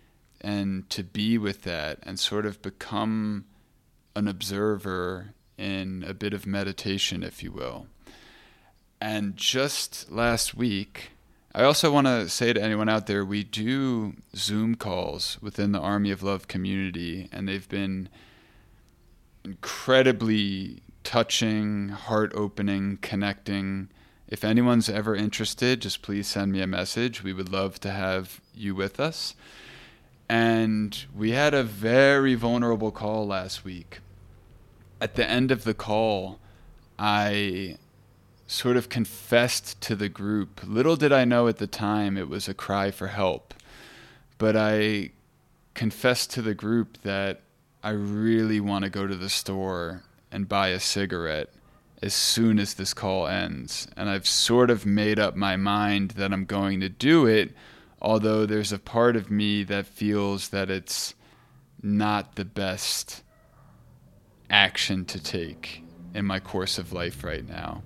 and 0.40 0.88
to 0.90 1.02
be 1.02 1.38
with 1.38 1.62
that 1.62 1.98
and 2.04 2.20
sort 2.20 2.46
of 2.46 2.62
become 2.62 3.46
an 4.14 4.28
observer 4.28 5.34
in 5.58 6.04
a 6.06 6.14
bit 6.14 6.32
of 6.32 6.46
meditation, 6.46 7.24
if 7.24 7.42
you 7.42 7.50
will. 7.50 7.88
And 9.00 9.36
just 9.36 10.08
last 10.08 10.54
week, 10.54 11.10
I 11.56 11.62
also 11.62 11.92
want 11.92 12.08
to 12.08 12.28
say 12.28 12.52
to 12.52 12.60
anyone 12.60 12.88
out 12.88 13.06
there, 13.06 13.24
we 13.24 13.44
do 13.44 14.14
Zoom 14.34 14.74
calls 14.74 15.38
within 15.40 15.70
the 15.70 15.78
Army 15.78 16.10
of 16.10 16.20
Love 16.20 16.48
community, 16.48 17.28
and 17.30 17.46
they've 17.46 17.68
been 17.68 18.08
incredibly 19.44 20.82
touching, 21.04 21.90
heart 21.90 22.32
opening, 22.34 22.98
connecting. 23.02 23.88
If 24.26 24.42
anyone's 24.42 24.88
ever 24.88 25.14
interested, 25.14 25.80
just 25.80 26.02
please 26.02 26.26
send 26.26 26.50
me 26.50 26.60
a 26.60 26.66
message. 26.66 27.22
We 27.22 27.32
would 27.32 27.52
love 27.52 27.78
to 27.80 27.90
have 27.90 28.40
you 28.52 28.74
with 28.74 28.98
us. 28.98 29.36
And 30.28 31.04
we 31.14 31.32
had 31.32 31.54
a 31.54 31.62
very 31.62 32.34
vulnerable 32.34 32.90
call 32.90 33.28
last 33.28 33.64
week. 33.64 34.00
At 35.00 35.14
the 35.14 35.28
end 35.28 35.52
of 35.52 35.62
the 35.62 35.74
call, 35.74 36.40
I 36.98 37.76
sort 38.46 38.76
of 38.76 38.88
confessed 38.88 39.80
to 39.80 39.96
the 39.96 40.08
group. 40.08 40.60
Little 40.64 40.96
did 40.96 41.12
I 41.12 41.24
know 41.24 41.48
at 41.48 41.58
the 41.58 41.66
time 41.66 42.16
it 42.16 42.28
was 42.28 42.48
a 42.48 42.54
cry 42.54 42.90
for 42.90 43.08
help, 43.08 43.54
but 44.38 44.56
I 44.56 45.10
confessed 45.74 46.30
to 46.32 46.42
the 46.42 46.54
group 46.54 46.98
that 47.02 47.40
I 47.82 47.90
really 47.90 48.60
want 48.60 48.84
to 48.84 48.90
go 48.90 49.06
to 49.06 49.16
the 49.16 49.28
store 49.28 50.02
and 50.30 50.48
buy 50.48 50.68
a 50.68 50.80
cigarette 50.80 51.50
as 52.02 52.14
soon 52.14 52.58
as 52.58 52.74
this 52.74 52.92
call 52.92 53.26
ends. 53.26 53.88
And 53.96 54.08
I've 54.08 54.26
sort 54.26 54.70
of 54.70 54.84
made 54.84 55.18
up 55.18 55.36
my 55.36 55.56
mind 55.56 56.12
that 56.12 56.32
I'm 56.32 56.44
going 56.44 56.80
to 56.80 56.88
do 56.88 57.26
it, 57.26 57.52
although 58.00 58.46
there's 58.46 58.72
a 58.72 58.78
part 58.78 59.16
of 59.16 59.30
me 59.30 59.64
that 59.64 59.86
feels 59.86 60.50
that 60.50 60.70
it's 60.70 61.14
not 61.82 62.36
the 62.36 62.44
best 62.44 63.22
action 64.50 65.04
to 65.06 65.22
take 65.22 65.82
in 66.14 66.24
my 66.24 66.40
course 66.40 66.78
of 66.78 66.92
life 66.92 67.24
right 67.24 67.48
now. 67.48 67.82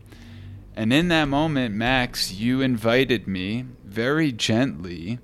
And 0.79 0.93
in 0.93 1.09
that 1.09 1.25
moment, 1.25 1.75
Max, 1.75 2.31
you 2.31 2.61
invited 2.61 3.27
me 3.27 3.65
very 3.85 4.31
gently 4.31 5.19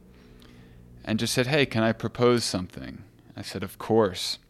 and 1.05 1.17
just 1.17 1.33
said, 1.33 1.47
Hey, 1.47 1.64
can 1.64 1.85
I 1.85 1.93
propose 1.93 2.43
something? 2.43 3.05
I 3.37 3.43
said, 3.43 3.62
Of 3.62 3.79
course. 3.79 4.40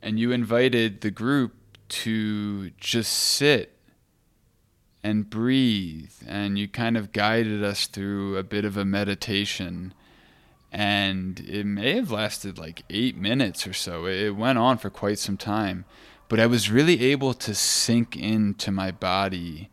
And 0.00 0.18
you 0.18 0.32
invited 0.32 1.02
the 1.02 1.10
group 1.10 1.52
to 1.88 2.70
just 2.78 3.12
sit 3.12 3.76
and 5.02 5.28
breathe. 5.28 6.14
And 6.26 6.58
you 6.58 6.68
kind 6.68 6.96
of 6.96 7.12
guided 7.12 7.62
us 7.62 7.86
through 7.86 8.38
a 8.38 8.42
bit 8.42 8.64
of 8.64 8.78
a 8.78 8.86
meditation. 8.86 9.92
And 10.72 11.38
it 11.40 11.66
may 11.66 11.96
have 11.96 12.10
lasted 12.10 12.56
like 12.56 12.82
eight 12.88 13.18
minutes 13.18 13.66
or 13.66 13.74
so. 13.74 14.06
It 14.06 14.30
went 14.30 14.56
on 14.56 14.78
for 14.78 14.88
quite 14.88 15.18
some 15.18 15.36
time. 15.36 15.84
But 16.30 16.40
I 16.40 16.46
was 16.46 16.70
really 16.70 17.04
able 17.04 17.34
to 17.34 17.54
sink 17.54 18.16
into 18.16 18.72
my 18.72 18.90
body 18.90 19.68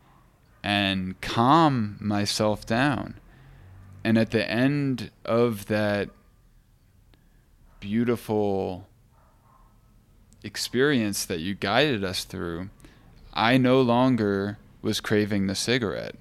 and 0.62 1.20
calm 1.20 1.96
myself 2.00 2.66
down. 2.66 3.14
And 4.04 4.18
at 4.18 4.30
the 4.30 4.48
end 4.50 5.10
of 5.24 5.66
that 5.66 6.10
beautiful 7.80 8.86
experience 10.42 11.24
that 11.24 11.40
you 11.40 11.54
guided 11.54 12.04
us 12.04 12.24
through, 12.24 12.70
I 13.32 13.56
no 13.58 13.80
longer 13.80 14.58
was 14.82 15.00
craving 15.00 15.46
the 15.46 15.54
cigarette. 15.54 16.16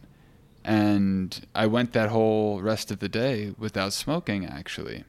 And 0.63 1.47
I 1.55 1.67
went 1.67 1.93
that 1.93 2.09
whole 2.09 2.61
rest 2.61 2.91
of 2.91 2.99
the 2.99 3.09
day 3.09 3.53
without 3.57 3.93
smoking, 3.93 4.45
actually. 4.45 5.05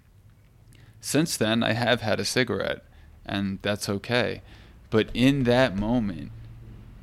Since 1.01 1.37
then, 1.37 1.63
I 1.63 1.73
have 1.73 2.03
had 2.03 2.21
a 2.21 2.25
cigarette, 2.25 2.85
and 3.27 3.59
that's 3.63 3.89
okay. 3.89 4.43
But 4.91 5.09
in 5.13 5.45
that 5.45 5.77
moment, 5.77 6.31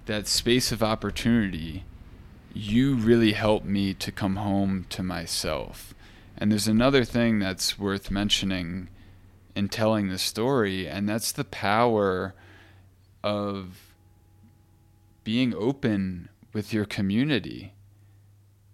that 0.05 0.27
space 0.27 0.71
of 0.71 0.81
opportunity, 0.81 1.83
you 2.57 2.95
really 2.95 3.33
helped 3.33 3.65
me 3.65 3.93
to 3.93 4.11
come 4.11 4.37
home 4.37 4.85
to 4.89 5.03
myself. 5.03 5.93
And 6.37 6.51
there's 6.51 6.67
another 6.67 7.03
thing 7.03 7.39
that's 7.39 7.79
worth 7.79 8.11
mentioning 8.11 8.89
in 9.55 9.69
telling 9.69 10.09
the 10.09 10.17
story, 10.17 10.87
and 10.87 11.09
that's 11.09 11.31
the 11.31 11.43
power 11.43 12.35
of 13.23 13.93
being 15.23 15.53
open 15.55 16.29
with 16.53 16.71
your 16.71 16.85
community. 16.85 17.73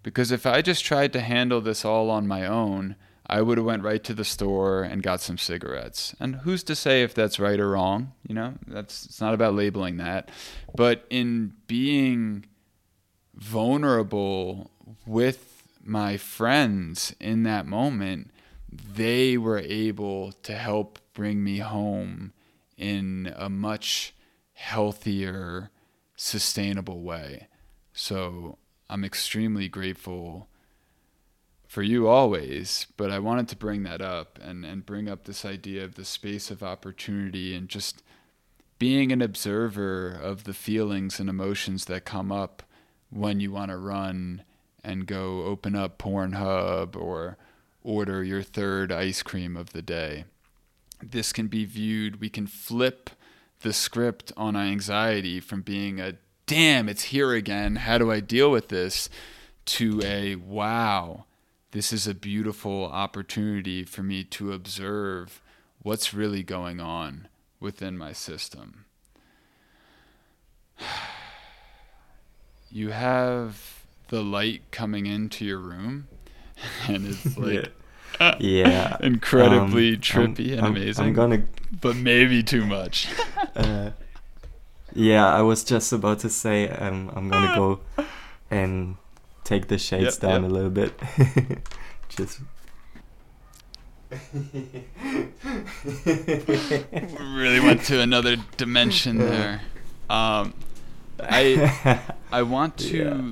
Because 0.02 0.30
if 0.30 0.44
I 0.44 0.60
just 0.60 0.84
tried 0.84 1.12
to 1.14 1.20
handle 1.20 1.60
this 1.60 1.84
all 1.84 2.10
on 2.10 2.26
my 2.26 2.46
own, 2.46 2.96
I 3.26 3.40
would 3.40 3.56
have 3.56 3.66
went 3.66 3.82
right 3.82 4.04
to 4.04 4.12
the 4.12 4.24
store 4.24 4.82
and 4.82 5.02
got 5.02 5.22
some 5.22 5.38
cigarettes. 5.38 6.14
And 6.20 6.36
who's 6.36 6.62
to 6.64 6.74
say 6.74 7.02
if 7.02 7.14
that's 7.14 7.40
right 7.40 7.58
or 7.58 7.70
wrong? 7.70 8.12
You 8.28 8.34
know, 8.34 8.54
that's 8.66 9.06
it's 9.06 9.20
not 9.20 9.32
about 9.32 9.54
labeling 9.54 9.96
that. 9.96 10.28
But 10.76 11.06
in 11.08 11.54
being 11.66 12.44
vulnerable 13.36 14.70
with 15.06 15.62
my 15.82 16.16
friends 16.16 17.14
in 17.20 17.42
that 17.44 17.66
moment, 17.66 18.30
they 18.70 19.36
were 19.36 19.58
able 19.58 20.32
to 20.32 20.54
help 20.54 20.98
bring 21.12 21.44
me 21.44 21.58
home 21.58 22.32
in 22.76 23.32
a 23.36 23.48
much 23.48 24.14
healthier, 24.54 25.70
sustainable 26.16 27.02
way. 27.02 27.48
So 27.92 28.58
I'm 28.90 29.04
extremely 29.04 29.68
grateful 29.68 30.48
for 31.68 31.82
you 31.82 32.08
always, 32.08 32.86
but 32.96 33.10
I 33.10 33.18
wanted 33.18 33.48
to 33.48 33.56
bring 33.56 33.82
that 33.84 34.00
up 34.00 34.38
and, 34.42 34.64
and 34.64 34.86
bring 34.86 35.08
up 35.08 35.24
this 35.24 35.44
idea 35.44 35.84
of 35.84 35.94
the 35.94 36.04
space 36.04 36.50
of 36.50 36.62
opportunity 36.62 37.54
and 37.54 37.68
just 37.68 38.02
being 38.78 39.12
an 39.12 39.22
observer 39.22 40.10
of 40.10 40.44
the 40.44 40.54
feelings 40.54 41.18
and 41.18 41.28
emotions 41.28 41.86
that 41.86 42.04
come 42.04 42.30
up 42.30 42.63
when 43.14 43.40
you 43.40 43.52
want 43.52 43.70
to 43.70 43.76
run 43.76 44.42
and 44.82 45.06
go 45.06 45.44
open 45.44 45.74
up 45.74 45.98
Pornhub 45.98 46.96
or 46.96 47.38
order 47.82 48.24
your 48.24 48.42
third 48.42 48.90
ice 48.90 49.22
cream 49.22 49.56
of 49.56 49.72
the 49.72 49.82
day. 49.82 50.24
This 51.02 51.32
can 51.32 51.46
be 51.46 51.64
viewed, 51.64 52.20
we 52.20 52.28
can 52.28 52.46
flip 52.46 53.10
the 53.60 53.72
script 53.72 54.32
on 54.36 54.56
anxiety 54.56 55.40
from 55.40 55.62
being 55.62 56.00
a 56.00 56.14
damn, 56.46 56.88
it's 56.88 57.04
here 57.04 57.32
again, 57.32 57.76
how 57.76 57.98
do 57.98 58.10
I 58.10 58.20
deal 58.20 58.50
with 58.50 58.68
this, 58.68 59.08
to 59.66 60.02
a 60.04 60.34
wow, 60.36 61.24
this 61.70 61.92
is 61.92 62.06
a 62.06 62.14
beautiful 62.14 62.84
opportunity 62.86 63.84
for 63.84 64.02
me 64.02 64.24
to 64.24 64.52
observe 64.52 65.40
what's 65.82 66.12
really 66.12 66.42
going 66.42 66.80
on 66.80 67.28
within 67.60 67.96
my 67.96 68.12
system. 68.12 68.84
you 72.74 72.90
have 72.90 73.84
the 74.08 74.20
light 74.22 74.62
coming 74.72 75.06
into 75.06 75.46
your 75.46 75.58
room, 75.58 76.08
and 76.88 77.06
it's 77.06 77.38
like. 77.38 77.72
Yeah. 78.20 78.36
yeah. 78.38 78.96
incredibly 79.00 79.94
um, 79.94 80.00
trippy 80.00 80.52
I'm, 80.52 80.58
and 80.58 80.66
I'm, 80.66 80.76
amazing. 80.76 81.04
I'm 81.04 81.12
gonna, 81.14 81.42
but 81.80 81.96
maybe 81.96 82.44
too 82.44 82.64
much. 82.64 83.08
uh, 83.56 83.90
yeah, 84.92 85.26
I 85.26 85.42
was 85.42 85.64
just 85.64 85.92
about 85.92 86.20
to 86.20 86.30
say 86.30 86.68
um, 86.68 87.10
I'm 87.16 87.28
gonna 87.28 87.56
go 87.56 87.80
and 88.52 88.98
take 89.42 89.66
the 89.66 89.78
shades 89.78 90.14
yep, 90.14 90.20
down 90.20 90.42
yep. 90.42 90.50
a 90.52 90.54
little 90.54 90.70
bit. 90.70 90.92
just. 92.08 92.38
really 97.20 97.58
went 97.58 97.82
to 97.86 98.00
another 98.00 98.36
dimension 98.56 99.18
there. 99.18 99.60
Um, 100.08 100.54
I 101.20 102.00
I 102.32 102.42
want 102.42 102.76
to 102.78 102.96
yeah. 102.96 103.22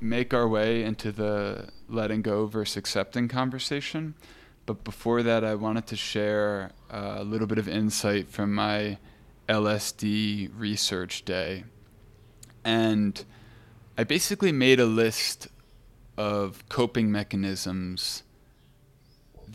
make 0.00 0.34
our 0.34 0.48
way 0.48 0.84
into 0.84 1.12
the 1.12 1.70
letting 1.88 2.22
go 2.22 2.46
versus 2.46 2.76
accepting 2.76 3.28
conversation, 3.28 4.14
but 4.64 4.84
before 4.84 5.22
that, 5.22 5.44
I 5.44 5.54
wanted 5.54 5.86
to 5.88 5.96
share 5.96 6.72
a 6.90 7.24
little 7.24 7.46
bit 7.46 7.58
of 7.58 7.68
insight 7.68 8.28
from 8.28 8.54
my 8.54 8.98
LSD 9.48 10.50
research 10.56 11.24
day, 11.24 11.64
and 12.64 13.24
I 13.96 14.04
basically 14.04 14.52
made 14.52 14.80
a 14.80 14.86
list 14.86 15.48
of 16.16 16.68
coping 16.68 17.12
mechanisms 17.12 18.22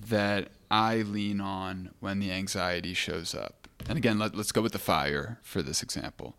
that 0.10 0.50
I 0.70 0.98
lean 0.98 1.42
on 1.42 1.92
when 2.00 2.20
the 2.20 2.32
anxiety 2.32 2.94
shows 2.94 3.36
up. 3.36 3.68
And 3.90 3.98
again, 3.98 4.20
let, 4.20 4.36
us 4.36 4.52
go 4.52 4.62
with 4.62 4.72
the 4.72 4.80
fire 4.80 5.40
for 5.42 5.62
this 5.62 5.84
example. 5.84 6.36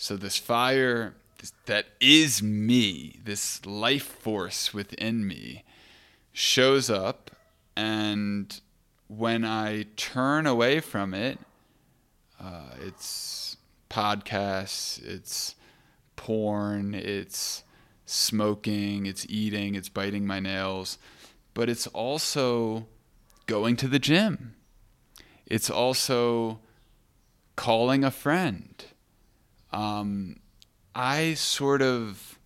So 0.00 0.16
this 0.16 0.38
fire 0.38 1.12
that 1.66 1.88
is 2.00 2.42
me, 2.42 3.20
this 3.22 3.66
life 3.66 4.06
force 4.06 4.72
within 4.72 5.26
me, 5.26 5.62
shows 6.32 6.88
up, 6.88 7.30
and 7.76 8.58
when 9.08 9.44
I 9.44 9.84
turn 9.96 10.46
away 10.46 10.80
from 10.80 11.12
it, 11.12 11.38
uh, 12.40 12.70
it's 12.80 13.58
podcasts, 13.90 15.04
it's 15.04 15.54
porn, 16.16 16.94
it's 16.94 17.62
smoking, 18.06 19.04
it's 19.04 19.26
eating, 19.28 19.74
it's 19.74 19.90
biting 19.90 20.26
my 20.26 20.40
nails, 20.40 20.96
but 21.52 21.68
it's 21.68 21.86
also 21.88 22.86
going 23.44 23.76
to 23.76 23.86
the 23.86 23.98
gym. 23.98 24.54
It's 25.44 25.68
also 25.68 26.60
calling 27.54 28.02
a 28.02 28.10
friend. 28.10 28.82
Um, 29.72 30.40
I 30.94 31.34
sort 31.34 31.82
of 31.82 32.38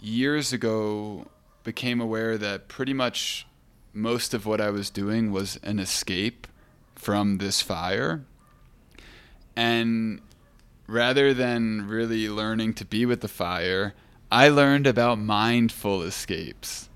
years 0.00 0.52
ago 0.52 1.26
became 1.62 2.00
aware 2.00 2.36
that 2.38 2.68
pretty 2.68 2.92
much 2.92 3.46
most 3.92 4.34
of 4.34 4.44
what 4.44 4.60
I 4.60 4.70
was 4.70 4.90
doing 4.90 5.30
was 5.30 5.58
an 5.62 5.78
escape 5.78 6.46
from 6.94 7.38
this 7.38 7.62
fire. 7.62 8.24
And 9.56 10.20
rather 10.86 11.32
than 11.32 11.86
really 11.86 12.28
learning 12.28 12.74
to 12.74 12.84
be 12.84 13.06
with 13.06 13.20
the 13.20 13.28
fire, 13.28 13.94
I 14.30 14.48
learned 14.48 14.86
about 14.86 15.18
mindful 15.18 16.02
escapes. 16.02 16.88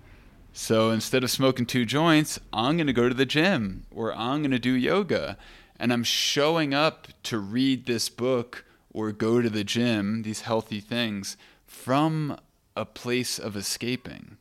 So 0.52 0.90
instead 0.90 1.22
of 1.22 1.30
smoking 1.30 1.66
two 1.66 1.84
joints, 1.84 2.40
I'm 2.52 2.76
going 2.76 2.88
to 2.88 2.92
go 2.92 3.08
to 3.08 3.14
the 3.14 3.24
gym 3.24 3.86
or 3.90 4.12
I'm 4.12 4.40
going 4.40 4.50
to 4.50 4.58
do 4.58 4.72
yoga. 4.72 5.38
And 5.78 5.92
I'm 5.92 6.04
showing 6.04 6.74
up 6.74 7.08
to 7.24 7.38
read 7.38 7.86
this 7.86 8.08
book 8.08 8.64
or 8.92 9.12
go 9.12 9.40
to 9.40 9.50
the 9.50 9.64
gym, 9.64 10.22
these 10.22 10.42
healthy 10.42 10.80
things, 10.80 11.36
from 11.66 12.38
a 12.74 12.84
place 12.84 13.38
of 13.38 13.56
escaping. 13.56 14.36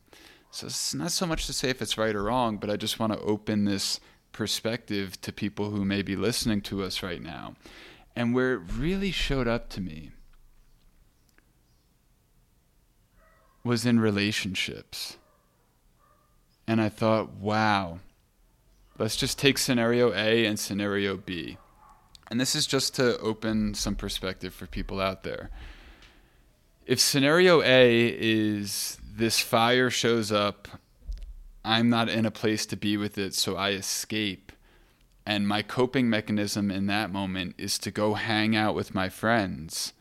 So 0.50 0.66
it's 0.66 0.94
not 0.94 1.12
so 1.12 1.26
much 1.26 1.46
to 1.46 1.52
say 1.52 1.68
if 1.68 1.82
it's 1.82 1.98
right 1.98 2.14
or 2.14 2.24
wrong, 2.24 2.56
but 2.56 2.70
I 2.70 2.76
just 2.76 2.98
want 2.98 3.12
to 3.12 3.20
open 3.20 3.64
this 3.64 4.00
perspective 4.32 5.20
to 5.20 5.32
people 5.32 5.70
who 5.70 5.84
may 5.84 6.02
be 6.02 6.16
listening 6.16 6.60
to 6.62 6.82
us 6.82 7.02
right 7.02 7.22
now. 7.22 7.54
And 8.16 8.34
where 8.34 8.54
it 8.54 8.62
really 8.76 9.10
showed 9.10 9.46
up 9.46 9.68
to 9.70 9.80
me 9.80 10.10
was 13.62 13.84
in 13.84 14.00
relationships. 14.00 15.16
And 16.66 16.80
I 16.80 16.88
thought, 16.88 17.34
wow, 17.34 18.00
let's 18.98 19.16
just 19.16 19.38
take 19.38 19.58
scenario 19.58 20.12
A 20.12 20.44
and 20.44 20.58
scenario 20.58 21.16
B. 21.16 21.56
And 22.30 22.40
this 22.40 22.54
is 22.54 22.66
just 22.66 22.94
to 22.96 23.18
open 23.20 23.74
some 23.74 23.94
perspective 23.94 24.52
for 24.52 24.66
people 24.66 25.00
out 25.00 25.22
there. 25.22 25.50
If 26.86 27.00
scenario 27.00 27.62
A 27.62 28.14
is 28.18 28.98
this 29.02 29.40
fire 29.40 29.90
shows 29.90 30.30
up, 30.32 30.68
I'm 31.64 31.88
not 31.88 32.08
in 32.08 32.26
a 32.26 32.30
place 32.30 32.66
to 32.66 32.76
be 32.76 32.96
with 32.96 33.18
it, 33.18 33.34
so 33.34 33.56
I 33.56 33.70
escape. 33.70 34.52
And 35.26 35.46
my 35.46 35.62
coping 35.62 36.08
mechanism 36.08 36.70
in 36.70 36.86
that 36.86 37.12
moment 37.12 37.54
is 37.58 37.78
to 37.80 37.90
go 37.90 38.14
hang 38.14 38.56
out 38.56 38.74
with 38.74 38.94
my 38.94 39.08
friends. 39.08 39.92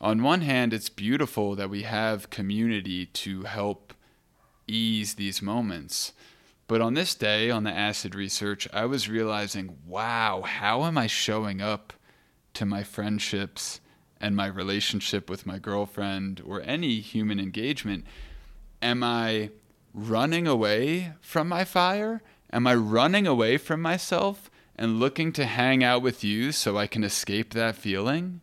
On 0.00 0.22
one 0.22 0.42
hand, 0.42 0.72
it's 0.72 0.90
beautiful 0.90 1.56
that 1.56 1.70
we 1.70 1.82
have 1.82 2.30
community 2.30 3.06
to 3.06 3.42
help 3.42 3.94
ease 4.66 5.14
these 5.14 5.40
moments. 5.40 6.12
But 6.68 6.82
on 6.82 6.92
this 6.92 7.14
day, 7.14 7.50
on 7.50 7.64
the 7.64 7.72
acid 7.72 8.14
research, 8.14 8.68
I 8.74 8.84
was 8.84 9.08
realizing 9.08 9.78
wow, 9.86 10.42
how 10.42 10.84
am 10.84 10.98
I 10.98 11.06
showing 11.06 11.62
up 11.62 11.94
to 12.54 12.66
my 12.66 12.82
friendships 12.82 13.80
and 14.20 14.36
my 14.36 14.46
relationship 14.46 15.30
with 15.30 15.46
my 15.46 15.58
girlfriend 15.58 16.42
or 16.44 16.60
any 16.60 17.00
human 17.00 17.40
engagement? 17.40 18.04
Am 18.82 19.02
I 19.02 19.50
running 19.94 20.46
away 20.46 21.14
from 21.22 21.48
my 21.48 21.64
fire? 21.64 22.20
Am 22.52 22.66
I 22.66 22.74
running 22.74 23.26
away 23.26 23.56
from 23.56 23.80
myself 23.80 24.50
and 24.76 25.00
looking 25.00 25.32
to 25.32 25.46
hang 25.46 25.82
out 25.82 26.02
with 26.02 26.22
you 26.22 26.52
so 26.52 26.76
I 26.76 26.86
can 26.86 27.02
escape 27.02 27.54
that 27.54 27.76
feeling? 27.76 28.42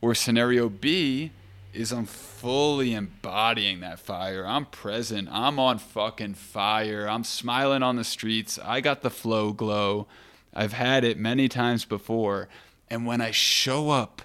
Or 0.00 0.14
scenario 0.14 0.68
B, 0.68 1.32
is 1.72 1.92
I'm 1.92 2.06
fully 2.06 2.94
embodying 2.94 3.80
that 3.80 4.00
fire. 4.00 4.46
I'm 4.46 4.66
present. 4.66 5.28
I'm 5.30 5.58
on 5.58 5.78
fucking 5.78 6.34
fire. 6.34 7.08
I'm 7.08 7.24
smiling 7.24 7.82
on 7.82 7.96
the 7.96 8.04
streets. 8.04 8.58
I 8.58 8.80
got 8.80 9.02
the 9.02 9.10
flow 9.10 9.52
glow. 9.52 10.06
I've 10.52 10.72
had 10.72 11.04
it 11.04 11.18
many 11.18 11.48
times 11.48 11.84
before. 11.84 12.48
And 12.88 13.06
when 13.06 13.20
I 13.20 13.30
show 13.30 13.90
up 13.90 14.22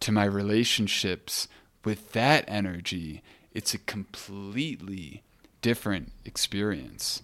to 0.00 0.12
my 0.12 0.24
relationships 0.24 1.48
with 1.84 2.12
that 2.12 2.44
energy, 2.48 3.22
it's 3.52 3.74
a 3.74 3.78
completely 3.78 5.22
different 5.62 6.12
experience. 6.24 7.22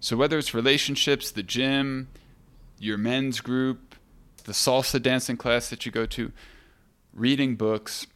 So, 0.00 0.16
whether 0.16 0.38
it's 0.38 0.54
relationships, 0.54 1.30
the 1.30 1.42
gym, 1.42 2.08
your 2.78 2.98
men's 2.98 3.40
group, 3.40 3.96
the 4.44 4.52
salsa 4.52 5.02
dancing 5.02 5.36
class 5.36 5.68
that 5.70 5.84
you 5.84 5.90
go 5.90 6.06
to, 6.06 6.30
reading 7.12 7.56
books, 7.56 8.06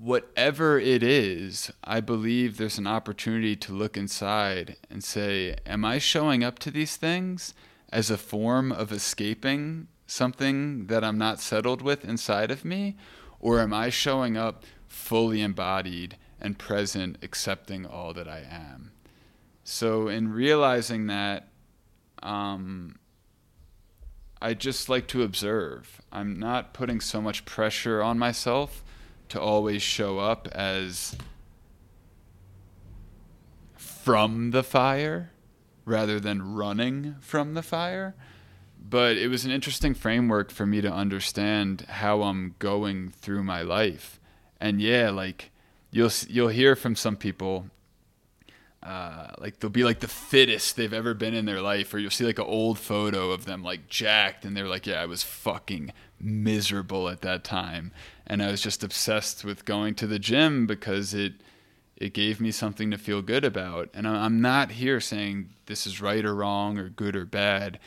whatever 0.00 0.78
it 0.78 1.02
is, 1.02 1.70
I 1.84 2.00
believe 2.00 2.56
there's 2.56 2.78
an 2.78 2.86
opportunity 2.86 3.54
to 3.56 3.72
look 3.72 3.98
inside 3.98 4.76
and 4.88 5.04
say, 5.04 5.56
Am 5.66 5.84
I 5.84 5.98
showing 5.98 6.42
up 6.42 6.58
to 6.60 6.70
these 6.70 6.96
things 6.96 7.52
as 7.92 8.10
a 8.10 8.16
form 8.16 8.72
of 8.72 8.92
escaping 8.92 9.88
something 10.06 10.86
that 10.86 11.04
I'm 11.04 11.18
not 11.18 11.38
settled 11.38 11.82
with 11.82 12.04
inside 12.04 12.50
of 12.50 12.64
me? 12.64 12.96
Or 13.40 13.60
am 13.60 13.74
I 13.74 13.90
showing 13.90 14.36
up 14.36 14.64
fully 14.88 15.42
embodied 15.42 16.16
and 16.40 16.58
present, 16.58 17.18
accepting 17.22 17.84
all 17.84 18.14
that 18.14 18.28
I 18.28 18.42
am? 18.50 18.92
So, 19.64 20.08
in 20.08 20.32
realizing 20.32 21.08
that, 21.08 21.48
um, 22.22 22.96
I 24.40 24.54
just 24.54 24.88
like 24.88 25.06
to 25.08 25.22
observe. 25.22 26.00
I'm 26.10 26.38
not 26.38 26.72
putting 26.72 27.00
so 27.00 27.20
much 27.20 27.44
pressure 27.44 28.02
on 28.02 28.18
myself 28.18 28.82
to 29.30 29.40
always 29.40 29.82
show 29.82 30.18
up 30.18 30.48
as 30.52 31.16
from 33.76 34.50
the 34.50 34.62
fire 34.62 35.30
rather 35.84 36.20
than 36.20 36.54
running 36.54 37.16
from 37.20 37.54
the 37.54 37.62
fire. 37.62 38.14
But 38.82 39.16
it 39.16 39.28
was 39.28 39.44
an 39.44 39.50
interesting 39.50 39.94
framework 39.94 40.50
for 40.50 40.66
me 40.66 40.80
to 40.80 40.92
understand 40.92 41.82
how 41.88 42.22
I'm 42.22 42.54
going 42.58 43.10
through 43.10 43.44
my 43.44 43.62
life. 43.62 44.18
And 44.60 44.80
yeah, 44.80 45.10
like 45.10 45.50
you'll 45.90 46.10
you'll 46.28 46.48
hear 46.48 46.76
from 46.76 46.96
some 46.96 47.16
people 47.16 47.66
uh, 48.82 49.28
like 49.38 49.60
they'll 49.60 49.68
be 49.68 49.84
like 49.84 50.00
the 50.00 50.08
fittest 50.08 50.76
they've 50.76 50.92
ever 50.92 51.12
been 51.12 51.34
in 51.34 51.44
their 51.44 51.60
life, 51.60 51.92
or 51.92 51.98
you'll 51.98 52.10
see 52.10 52.24
like 52.24 52.38
an 52.38 52.46
old 52.46 52.78
photo 52.78 53.30
of 53.30 53.44
them 53.44 53.62
like 53.62 53.88
jacked, 53.88 54.44
and 54.44 54.56
they're 54.56 54.68
like, 54.68 54.86
"Yeah, 54.86 55.02
I 55.02 55.06
was 55.06 55.22
fucking 55.22 55.92
miserable 56.18 57.08
at 57.10 57.20
that 57.20 57.44
time," 57.44 57.92
and 58.30 58.44
I 58.44 58.50
was 58.52 58.60
just 58.60 58.84
obsessed 58.84 59.44
with 59.44 59.64
going 59.64 59.96
to 59.96 60.06
the 60.06 60.20
gym 60.20 60.64
because 60.64 61.12
it 61.12 61.32
it 61.96 62.14
gave 62.14 62.40
me 62.40 62.52
something 62.52 62.90
to 62.92 62.96
feel 62.96 63.20
good 63.20 63.44
about. 63.44 63.90
And 63.92 64.08
I'm 64.08 64.40
not 64.40 64.70
here 64.70 65.00
saying 65.00 65.50
this 65.66 65.86
is 65.86 66.00
right 66.00 66.24
or 66.24 66.34
wrong 66.34 66.78
or 66.78 66.88
good 66.88 67.14
or 67.14 67.26
bad. 67.26 67.78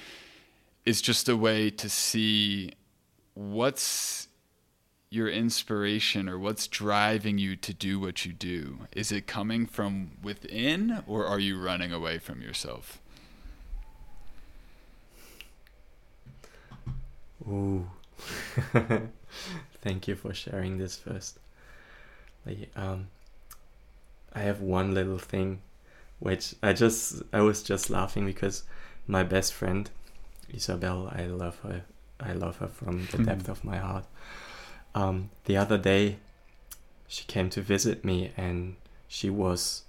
It's 0.86 1.02
just 1.02 1.28
a 1.30 1.38
way 1.38 1.72
to 1.72 1.90
see 1.90 2.74
what's 3.34 4.28
your 5.10 5.30
inspiration 5.30 6.30
or 6.30 6.38
what's 6.38 6.68
driving 6.68 7.40
you 7.40 7.56
to 7.56 7.74
do 7.74 8.00
what 8.00 8.26
you 8.26 8.34
do? 8.34 8.80
Is 8.92 9.12
it 9.12 9.26
coming 9.26 9.66
from 9.66 10.12
within 10.22 11.04
or 11.08 11.26
are 11.26 11.40
you 11.40 11.60
running 11.60 11.92
away 11.92 12.20
from 12.20 12.42
yourself? 12.42 13.02
Ooh. 17.48 17.90
Thank 19.84 20.08
you 20.08 20.16
for 20.16 20.34
sharing 20.34 20.78
this 20.78 20.98
first. 20.98 21.38
Like, 22.46 22.70
um, 22.76 23.08
I 24.34 24.40
have 24.40 24.62
one 24.62 24.94
little 24.94 25.20
thing 25.20 25.62
which 26.20 26.56
I 26.64 26.74
just 26.74 27.22
I 27.32 27.42
was 27.42 27.62
just 27.62 27.90
laughing 27.90 28.26
because 28.26 28.64
my 29.08 29.24
best 29.24 29.54
friend 29.54 29.90
Isabel, 30.52 31.12
I 31.14 31.26
love 31.26 31.60
her. 31.60 31.84
I 32.20 32.34
love 32.34 32.58
her 32.58 32.68
from 32.68 33.08
the 33.12 33.18
depth 33.18 33.50
of 33.50 33.64
my 33.64 33.78
heart 33.78 34.06
um, 34.96 35.30
the 35.46 35.58
other 35.58 35.78
day 35.78 36.18
she 37.08 37.26
came 37.26 37.50
to 37.50 37.62
visit 37.62 38.04
me 38.04 38.32
and 38.38 38.76
she 39.08 39.30
was 39.30 39.84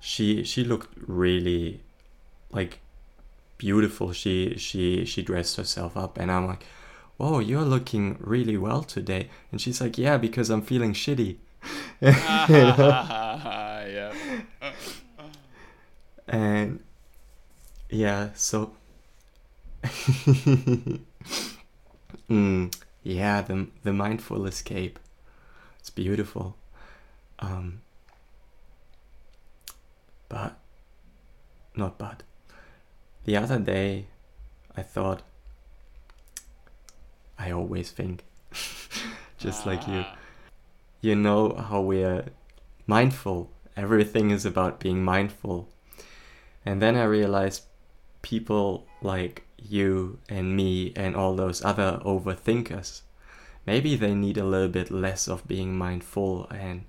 she 0.00 0.44
she 0.44 0.64
looked 0.64 0.96
really 1.06 1.80
like 2.50 2.80
beautiful 3.58 4.12
she 4.12 4.56
she 4.56 5.04
she 5.04 5.22
dressed 5.22 5.56
herself 5.56 5.96
up 5.96 6.18
and 6.18 6.30
i'm 6.30 6.46
like 6.46 6.66
whoa 7.16 7.38
you're 7.38 7.62
looking 7.62 8.16
really 8.20 8.56
well 8.56 8.82
today 8.82 9.28
and 9.50 9.60
she's 9.60 9.80
like 9.80 9.98
yeah 9.98 10.16
because 10.16 10.50
i'm 10.50 10.62
feeling 10.62 10.92
shitty 10.92 11.36
yeah. 12.00 14.12
and 16.28 16.80
yeah 17.90 18.30
so 18.34 18.72
mm, 22.30 22.74
yeah, 23.02 23.42
the 23.42 23.66
the 23.82 23.92
mindful 23.92 24.46
escape. 24.46 24.98
It's 25.78 25.90
beautiful. 25.90 26.56
Um, 27.38 27.82
but 30.28 30.56
not 31.76 31.98
bad. 31.98 32.22
The 33.24 33.36
other 33.36 33.58
day, 33.58 34.06
I 34.76 34.82
thought. 34.82 35.22
I 37.38 37.50
always 37.50 37.90
think, 37.90 38.24
just 39.38 39.66
like 39.66 39.86
you. 39.86 40.04
Ah. 40.06 40.16
you 41.00 41.14
know 41.14 41.54
how 41.54 41.80
we're 41.80 42.26
mindful. 42.86 43.50
Everything 43.76 44.30
is 44.30 44.46
about 44.46 44.80
being 44.80 45.04
mindful. 45.04 45.68
And 46.64 46.80
then 46.80 46.96
I 46.96 47.04
realized 47.04 47.64
people 48.22 48.86
like 49.02 49.44
you 49.58 50.18
and 50.28 50.56
me 50.56 50.92
and 50.96 51.14
all 51.16 51.34
those 51.34 51.64
other 51.64 52.00
overthinkers, 52.04 53.02
maybe 53.66 53.96
they 53.96 54.14
need 54.14 54.38
a 54.38 54.44
little 54.44 54.68
bit 54.68 54.90
less 54.90 55.28
of 55.28 55.46
being 55.46 55.76
mindful 55.76 56.46
and 56.50 56.84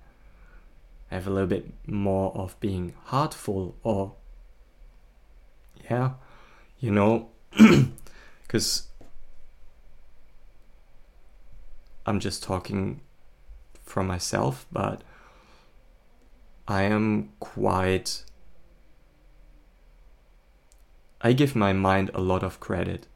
have 1.10 1.28
a 1.28 1.30
little 1.30 1.48
bit 1.48 1.72
more 1.88 2.36
of 2.36 2.60
being 2.60 2.94
heartful 3.06 3.76
or 3.84 4.16
yeah 5.90 6.12
you 6.80 6.92
know 6.92 7.30
because 8.42 8.88
i'm 12.06 12.20
just 12.20 12.44
talking 12.44 13.02
from 13.84 14.08
myself 14.08 14.66
but 14.72 15.02
i 16.68 16.84
am 16.84 17.30
quite 17.40 18.24
i 21.22 21.34
give 21.34 21.56
my 21.56 21.74
mind 21.74 22.12
a 22.14 22.22
lot 22.22 22.44
of 22.44 22.60
credit. 22.60 23.08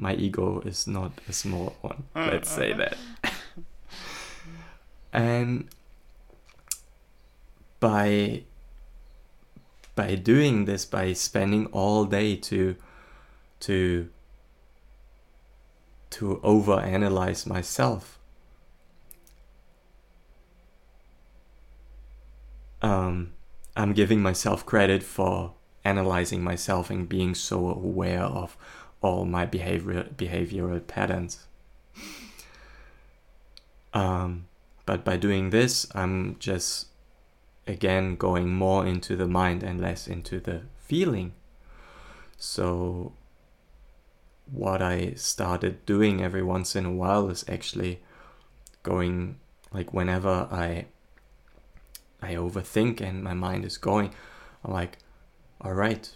My 0.00 0.14
ego 0.14 0.60
is 0.60 0.86
not 0.86 1.10
a 1.28 1.32
small 1.32 1.74
one 1.80 2.04
uh, 2.14 2.28
let's 2.30 2.48
say 2.48 2.70
uh, 2.70 2.74
uh. 2.74 2.78
that. 2.78 2.96
And 5.12 5.68
by 7.80 8.42
by 9.94 10.14
doing 10.14 10.64
this 10.64 10.84
by 10.84 11.12
spending 11.12 11.66
all 11.66 12.04
day 12.04 12.36
to 12.36 12.76
to 13.60 14.08
to 16.10 16.40
overanalyze 16.44 17.46
myself 17.46 18.18
um, 22.82 23.32
i'm 23.76 23.92
giving 23.92 24.20
myself 24.20 24.64
credit 24.64 25.02
for 25.02 25.54
analyzing 25.84 26.42
myself 26.42 26.90
and 26.90 27.08
being 27.08 27.34
so 27.34 27.68
aware 27.68 28.22
of 28.22 28.56
all 29.00 29.24
my 29.24 29.46
behavior 29.46 30.06
behavioral 30.16 30.84
patterns 30.86 31.46
um, 33.94 34.46
but 34.86 35.04
by 35.04 35.16
doing 35.16 35.50
this 35.50 35.86
i'm 35.94 36.36
just 36.38 36.88
again 37.68 38.16
going 38.16 38.48
more 38.48 38.86
into 38.86 39.14
the 39.14 39.28
mind 39.28 39.62
and 39.62 39.80
less 39.80 40.08
into 40.08 40.40
the 40.40 40.62
feeling. 40.78 41.34
So, 42.38 43.12
what 44.50 44.82
I 44.82 45.12
started 45.14 45.84
doing 45.86 46.22
every 46.22 46.42
once 46.42 46.74
in 46.74 46.84
a 46.84 46.92
while 46.92 47.28
is 47.28 47.44
actually 47.48 48.00
going 48.82 49.38
like 49.72 49.92
whenever 49.92 50.48
I 50.50 50.86
I 52.20 52.34
overthink 52.34 53.00
and 53.00 53.22
my 53.22 53.34
mind 53.34 53.64
is 53.64 53.78
going, 53.78 54.12
I'm 54.64 54.72
like, 54.72 54.98
all 55.60 55.74
right, 55.74 56.10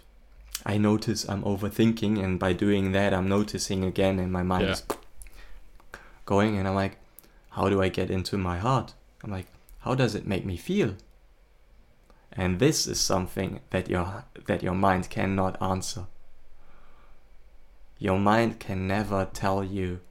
I 0.65 0.77
notice 0.77 1.27
I'm 1.27 1.43
overthinking, 1.43 2.21
and 2.21 2.39
by 2.39 2.53
doing 2.53 2.91
that, 2.91 3.13
I'm 3.13 3.27
noticing 3.27 3.83
again, 3.83 4.19
and 4.19 4.31
my 4.31 4.43
mind 4.43 4.65
yeah. 4.65 4.71
is 4.71 4.83
going, 6.25 6.57
and 6.57 6.67
I'm 6.67 6.75
like, 6.75 6.97
how 7.51 7.69
do 7.69 7.81
I 7.81 7.89
get 7.89 8.11
into 8.11 8.37
my 8.37 8.57
heart? 8.57 8.93
I'm 9.23 9.31
like, 9.31 9.47
how 9.79 9.95
does 9.95 10.15
it 10.15 10.27
make 10.27 10.45
me 10.45 10.57
feel? 10.57 10.95
And 12.31 12.59
this 12.59 12.87
is 12.87 12.99
something 12.99 13.59
that 13.69 13.89
your 13.89 14.25
that 14.47 14.63
your 14.63 14.73
mind 14.73 15.09
cannot 15.09 15.61
answer. 15.61 16.07
Your 18.03 18.19
mind 18.19 18.59
can 18.59 18.87
never 18.87 19.25
tell 19.31 19.63
you 19.63 20.01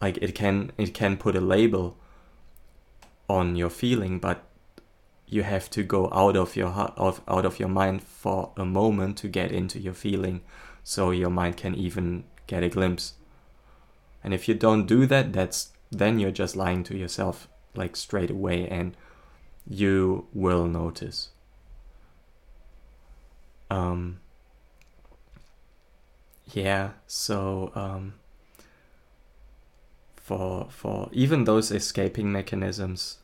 like 0.00 0.16
it 0.18 0.32
can 0.32 0.70
it 0.78 0.94
can 0.94 1.16
put 1.16 1.34
a 1.34 1.40
label 1.40 1.96
on 3.28 3.56
your 3.56 3.70
feeling 3.70 4.20
but 4.20 4.44
you 5.26 5.42
have 5.42 5.68
to 5.70 5.82
go 5.82 6.08
out 6.12 6.36
of 6.36 6.54
your 6.54 6.70
heart 6.70 6.92
of 6.96 7.20
out 7.26 7.44
of 7.44 7.58
your 7.58 7.68
mind 7.68 8.00
for 8.02 8.52
a 8.56 8.64
moment 8.64 9.18
to 9.18 9.28
get 9.28 9.50
into 9.50 9.80
your 9.80 9.92
feeling 9.92 10.40
so 10.84 11.10
your 11.10 11.30
mind 11.30 11.56
can 11.56 11.74
even 11.74 12.22
get 12.46 12.62
a 12.62 12.68
glimpse 12.68 13.14
and 14.22 14.32
if 14.32 14.46
you 14.46 14.54
don't 14.54 14.86
do 14.86 15.04
that 15.04 15.32
that's 15.32 15.72
then 15.90 16.20
you're 16.20 16.38
just 16.42 16.54
lying 16.54 16.84
to 16.84 16.96
yourself 16.96 17.48
like 17.74 17.96
straight 17.96 18.30
away 18.30 18.68
and 18.68 18.96
you 19.68 20.26
will 20.32 20.66
notice. 20.66 21.30
Um, 23.70 24.20
yeah, 26.52 26.90
so 27.06 27.72
um, 27.74 28.14
for 30.16 30.66
for 30.70 31.08
even 31.12 31.44
those 31.44 31.70
escaping 31.70 32.32
mechanisms, 32.32 33.18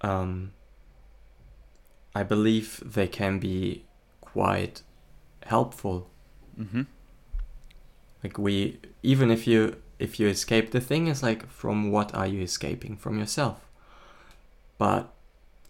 um, 0.00 0.52
I 2.14 2.22
believe 2.22 2.82
they 2.84 3.08
can 3.08 3.38
be 3.38 3.84
quite 4.20 4.82
helpful. 5.44 6.10
Mm-hmm. 6.58 6.82
Like 8.24 8.38
we, 8.38 8.80
even 9.02 9.30
if 9.30 9.46
you 9.46 9.76
if 9.98 10.20
you 10.20 10.28
escape, 10.28 10.70
the 10.70 10.80
thing 10.80 11.06
is 11.06 11.22
like, 11.22 11.48
from 11.48 11.90
what 11.90 12.14
are 12.14 12.26
you 12.26 12.42
escaping? 12.42 12.96
From 12.96 13.18
yourself. 13.18 13.60
But, 14.78 15.12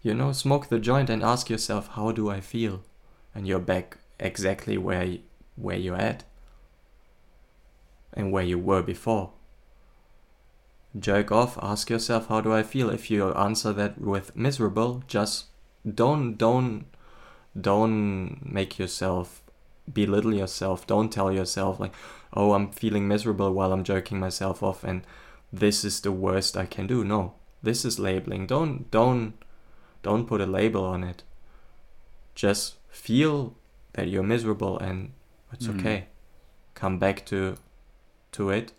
you 0.03 0.15
know, 0.15 0.33
smoke 0.33 0.69
the 0.69 0.81
joint 0.81 1.11
and 1.11 1.23
ask 1.23 1.49
yourself, 1.49 1.89
how 1.89 2.11
do 2.11 2.29
I 2.29 2.41
feel? 2.41 2.83
And 3.35 3.47
you're 3.47 3.61
back 3.61 3.99
exactly 4.19 4.77
where, 4.79 5.19
where 5.57 5.77
you're 5.77 5.97
at 5.97 6.25
and 8.13 8.33
where 8.33 8.45
you 8.45 8.59
were 8.59 8.83
before. 8.83 9.33
Jerk 10.99 11.31
off, 11.31 11.59
ask 11.61 11.91
yourself, 11.91 12.29
how 12.29 12.41
do 12.41 12.53
I 12.53 12.63
feel? 12.63 12.89
If 12.89 13.11
you 13.11 13.33
answer 13.35 13.73
that 13.75 14.01
with 14.01 14.35
miserable, 14.35 15.03
just 15.07 15.47
don't, 15.87 16.37
don't, 16.37 16.87
don't 17.59 18.41
make 18.43 18.79
yourself 18.79 19.43
belittle 19.93 20.35
yourself. 20.35 20.87
Don't 20.87 21.13
tell 21.13 21.31
yourself, 21.31 21.79
like, 21.79 21.93
oh, 22.33 22.53
I'm 22.53 22.71
feeling 22.71 23.07
miserable 23.07 23.53
while 23.53 23.73
I'm 23.73 23.85
jerking 23.85 24.19
myself 24.19 24.63
off 24.63 24.85
and 24.85 25.03
this 25.53 25.85
is 25.85 26.01
the 26.01 26.13
worst 26.13 26.57
I 26.57 26.67
can 26.67 26.87
do. 26.87 27.05
No, 27.05 27.35
this 27.63 27.85
is 27.85 27.99
labeling. 27.99 28.47
Don't 28.47 28.91
don't 28.91 29.35
don't 30.03 30.27
put 30.27 30.41
a 30.41 30.47
label 30.47 30.85
on 30.85 31.05
it. 31.05 31.23
Just 32.35 32.75
feel 32.89 33.55
that 33.95 34.09
you're 34.09 34.23
miserable 34.23 34.79
and 34.79 35.13
it's 35.57 35.67
mm. 35.67 35.79
okay. 35.79 36.07
Come 36.75 36.99
back 36.99 37.25
to 37.27 37.57
to 38.33 38.51
it. 38.51 38.73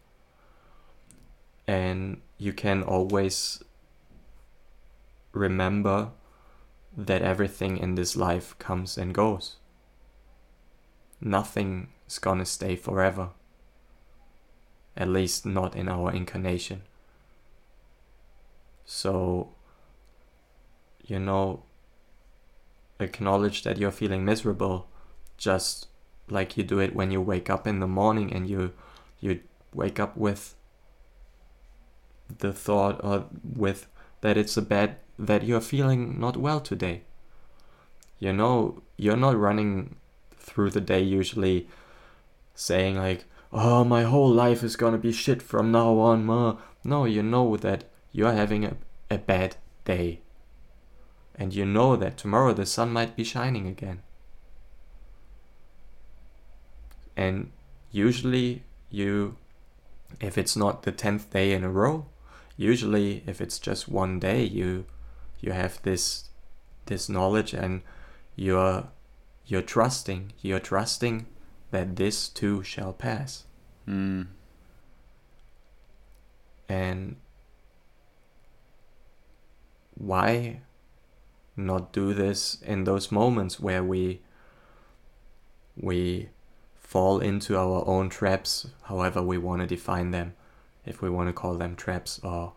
And 1.67 2.21
you 2.37 2.53
can 2.53 2.83
always 2.83 3.63
remember 5.33 6.11
that 6.95 7.21
everything 7.21 7.77
in 7.77 7.95
this 7.95 8.15
life 8.15 8.57
comes 8.59 8.97
and 8.97 9.13
goes. 9.13 9.57
Nothing 11.19 11.89
is 12.07 12.19
gonna 12.19 12.45
stay 12.45 12.75
forever. 12.75 13.29
At 14.95 15.09
least 15.09 15.45
not 15.45 15.75
in 15.75 15.89
our 15.89 16.11
incarnation. 16.11 16.83
So, 18.85 19.49
you 21.05 21.19
know, 21.19 21.63
acknowledge 22.99 23.63
that 23.63 23.77
you're 23.77 23.91
feeling 23.91 24.23
miserable 24.23 24.87
just 25.37 25.87
like 26.29 26.57
you 26.57 26.63
do 26.63 26.79
it 26.79 26.95
when 26.95 27.11
you 27.11 27.21
wake 27.21 27.49
up 27.49 27.67
in 27.67 27.79
the 27.79 27.87
morning 27.87 28.33
and 28.33 28.49
you 28.49 28.73
you 29.19 29.39
wake 29.73 29.99
up 29.99 30.17
with 30.17 30.55
the 32.39 32.51
thought 32.51 32.99
or 33.03 33.25
with 33.43 33.87
that 34.21 34.37
it's 34.37 34.57
a 34.57 34.61
bad 34.61 34.97
that 35.17 35.43
you're 35.43 35.61
feeling 35.61 36.19
not 36.19 36.37
well 36.37 36.59
today. 36.59 37.01
You 38.19 38.33
know, 38.33 38.81
you're 38.97 39.17
not 39.17 39.37
running 39.37 39.95
through 40.37 40.71
the 40.71 40.81
day 40.81 41.01
usually 41.01 41.67
saying 42.55 42.97
like, 42.97 43.25
"Oh, 43.51 43.83
my 43.83 44.03
whole 44.03 44.29
life 44.29 44.63
is 44.63 44.75
going 44.75 44.93
to 44.93 44.99
be 44.99 45.11
shit 45.11 45.41
from 45.41 45.71
now 45.71 45.97
on." 45.99 46.25
Ma. 46.25 46.57
No, 46.83 47.05
you 47.05 47.23
know 47.23 47.57
that 47.57 47.85
you 48.11 48.25
are 48.27 48.33
having 48.33 48.65
a, 48.65 48.77
a 49.09 49.17
bad 49.17 49.57
day. 49.85 50.21
And 51.35 51.53
you 51.53 51.65
know 51.65 51.95
that 51.95 52.17
tomorrow 52.17 52.53
the 52.53 52.65
sun 52.65 52.91
might 52.91 53.15
be 53.15 53.23
shining 53.23 53.67
again. 53.67 54.01
And 57.17 57.51
usually, 57.91 58.63
you, 58.91 59.35
if 60.21 60.37
it's 60.37 60.55
not 60.55 60.83
the 60.83 60.91
10th 60.91 61.31
day 61.31 61.51
in 61.51 61.63
a 61.63 61.69
row, 61.69 62.05
usually 62.55 63.23
if 63.25 63.41
it's 63.41 63.57
just 63.57 63.89
one 63.89 64.19
day, 64.19 64.43
you, 64.43 64.85
you 65.41 65.51
have 65.51 65.81
this, 65.81 66.29
this 66.85 67.09
knowledge 67.09 67.53
and 67.53 67.81
you're, 68.35 68.87
you're 69.47 69.63
trusting, 69.63 70.31
you're 70.41 70.59
trusting 70.59 71.25
that 71.71 71.95
this 71.95 72.29
too 72.29 72.61
shall 72.61 72.93
pass. 72.93 73.45
Mm. 73.87 74.27
And 76.69 77.15
why 79.95 80.61
not 81.55 81.91
do 81.91 82.13
this 82.13 82.61
in 82.61 82.83
those 82.83 83.11
moments 83.11 83.59
where 83.59 83.83
we 83.83 84.21
we 85.75 86.29
fall 86.87 87.19
into 87.19 87.57
our 87.57 87.85
own 87.85 88.07
traps 88.07 88.65
however 88.83 89.21
we 89.21 89.37
want 89.37 89.59
to 89.59 89.67
define 89.67 90.11
them 90.11 90.33
if 90.85 91.01
we 91.01 91.09
want 91.09 91.27
to 91.27 91.33
call 91.33 91.55
them 91.55 91.75
traps 91.75 92.17
or 92.23 92.53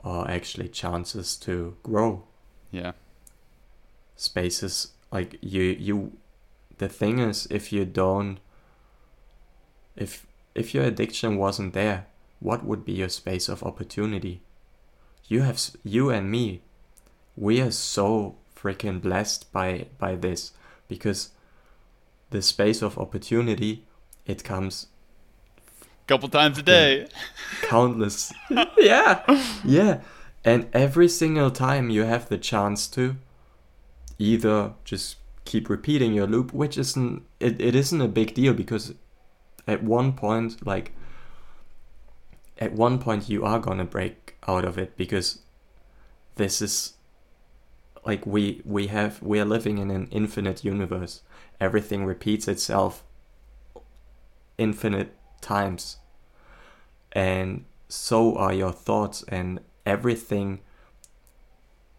or 0.00 0.30
actually 0.30 0.68
chances 0.68 1.34
to 1.36 1.76
grow. 1.82 2.22
Yeah. 2.70 2.92
Spaces 4.16 4.92
like 5.10 5.38
you 5.40 5.62
you 5.62 6.12
the 6.76 6.90
thing 6.90 7.20
is 7.20 7.46
if 7.50 7.72
you 7.72 7.86
don't 7.86 8.38
if 9.96 10.26
if 10.54 10.74
your 10.74 10.84
addiction 10.84 11.38
wasn't 11.38 11.72
there, 11.72 12.06
what 12.38 12.64
would 12.66 12.84
be 12.84 12.92
your 12.92 13.08
space 13.08 13.48
of 13.48 13.62
opportunity? 13.62 14.42
You 15.26 15.40
have 15.40 15.58
you 15.82 16.10
and 16.10 16.30
me, 16.30 16.60
we 17.34 17.62
are 17.62 17.70
so 17.70 18.36
freaking 18.54 19.00
blessed 19.00 19.50
by 19.52 19.86
by 19.98 20.16
this 20.16 20.52
because 20.86 21.30
the 22.30 22.42
space 22.42 22.82
of 22.82 22.98
opportunity 22.98 23.84
it 24.26 24.44
comes 24.44 24.86
couple 26.10 26.28
times 26.28 26.58
a 26.58 26.62
day. 26.62 27.06
Countless. 27.62 28.32
Yeah. 28.76 29.22
Yeah. 29.64 30.00
And 30.44 30.66
every 30.72 31.08
single 31.08 31.52
time 31.52 31.88
you 31.88 32.02
have 32.02 32.28
the 32.28 32.38
chance 32.38 32.88
to 32.88 33.16
either 34.18 34.72
just 34.84 35.16
keep 35.44 35.68
repeating 35.70 36.12
your 36.12 36.26
loop 36.26 36.52
which 36.52 36.76
isn't 36.76 37.22
it, 37.40 37.60
it 37.60 37.74
isn't 37.74 38.00
a 38.00 38.08
big 38.08 38.34
deal 38.34 38.52
because 38.52 38.94
at 39.66 39.82
one 39.82 40.12
point 40.12 40.64
like 40.66 40.92
at 42.58 42.72
one 42.72 42.98
point 42.98 43.28
you 43.28 43.44
are 43.44 43.58
gonna 43.58 43.84
break 43.84 44.36
out 44.46 44.64
of 44.64 44.76
it 44.78 44.96
because 44.96 45.38
this 46.36 46.60
is 46.60 46.94
like 48.04 48.26
we 48.26 48.60
we 48.64 48.88
have 48.88 49.22
we 49.22 49.40
are 49.40 49.44
living 49.56 49.78
in 49.78 49.90
an 49.90 50.06
infinite 50.10 50.62
universe 50.64 51.22
everything 51.60 52.04
repeats 52.04 52.48
itself 52.48 53.04
infinite 54.58 55.16
times. 55.40 55.98
And 57.12 57.64
so 57.88 58.36
are 58.36 58.52
your 58.52 58.72
thoughts 58.72 59.24
and 59.28 59.60
everything 59.84 60.60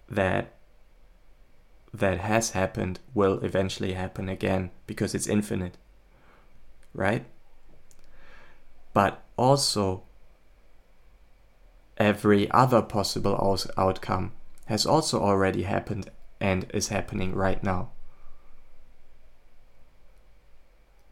that 0.09 0.53
that 1.93 2.19
has 2.19 2.51
happened 2.51 2.99
will 3.13 3.39
eventually 3.43 3.93
happen 3.93 4.29
again 4.29 4.71
because 4.87 5.13
it's 5.13 5.27
infinite 5.27 5.77
right? 6.93 7.25
But 8.93 9.23
also 9.37 10.03
every 11.97 12.49
other 12.51 12.81
possible 12.81 13.57
outcome 13.77 14.31
has 14.65 14.85
also 14.85 15.21
already 15.21 15.63
happened 15.63 16.09
and 16.39 16.65
is 16.73 16.87
happening 16.87 17.35
right 17.35 17.63
now 17.63 17.91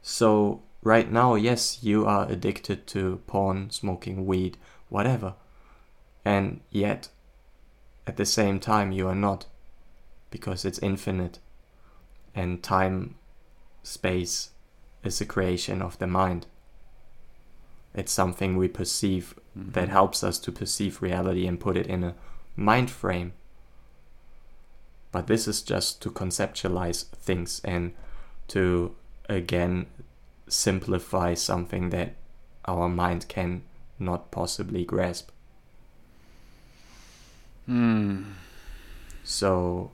so 0.02 0.62
right 0.82 1.12
now, 1.12 1.36
yes, 1.36 1.80
you 1.84 2.06
are 2.06 2.30
addicted 2.30 2.88
to 2.88 3.22
porn, 3.28 3.70
smoking 3.70 4.26
weed, 4.26 4.58
whatever. 4.90 5.36
And 6.26 6.62
yet, 6.70 7.10
at 8.08 8.18
the 8.18 8.26
same 8.26 8.60
time, 8.60 8.92
you 8.92 9.08
are 9.08 9.16
not. 9.16 9.46
Because 10.32 10.66
it's 10.66 10.80
infinite. 10.80 11.40
And 12.36 12.62
time, 12.62 13.16
space 13.84 14.52
is 15.04 15.20
a 15.22 15.26
creation 15.26 15.82
of 15.82 15.98
the 16.00 16.08
mind. 16.08 16.46
It's 17.94 18.12
something 18.12 18.56
we 18.56 18.68
perceive 18.68 19.36
mm-hmm. 19.58 19.72
that 19.72 19.90
helps 19.90 20.24
us 20.24 20.38
to 20.40 20.52
perceive 20.52 21.02
reality 21.02 21.48
and 21.48 21.60
put 21.60 21.78
it 21.78 21.88
in 21.88 22.04
a 22.04 22.16
mind 22.56 22.92
frame. 22.92 23.34
But 25.12 25.28
this 25.28 25.48
is 25.48 25.64
just 25.64 26.02
to 26.04 26.12
conceptualize 26.12 27.06
things 27.08 27.62
and 27.64 27.94
to 28.50 28.96
again 29.30 29.86
simplify 30.48 31.36
something 31.36 31.92
that 31.92 32.16
our 32.66 32.90
mind 32.90 33.28
can 33.28 33.64
not 33.98 34.32
possibly 34.32 34.84
grasp. 34.84 35.30
Hmm. 37.66 38.24
So, 39.24 39.92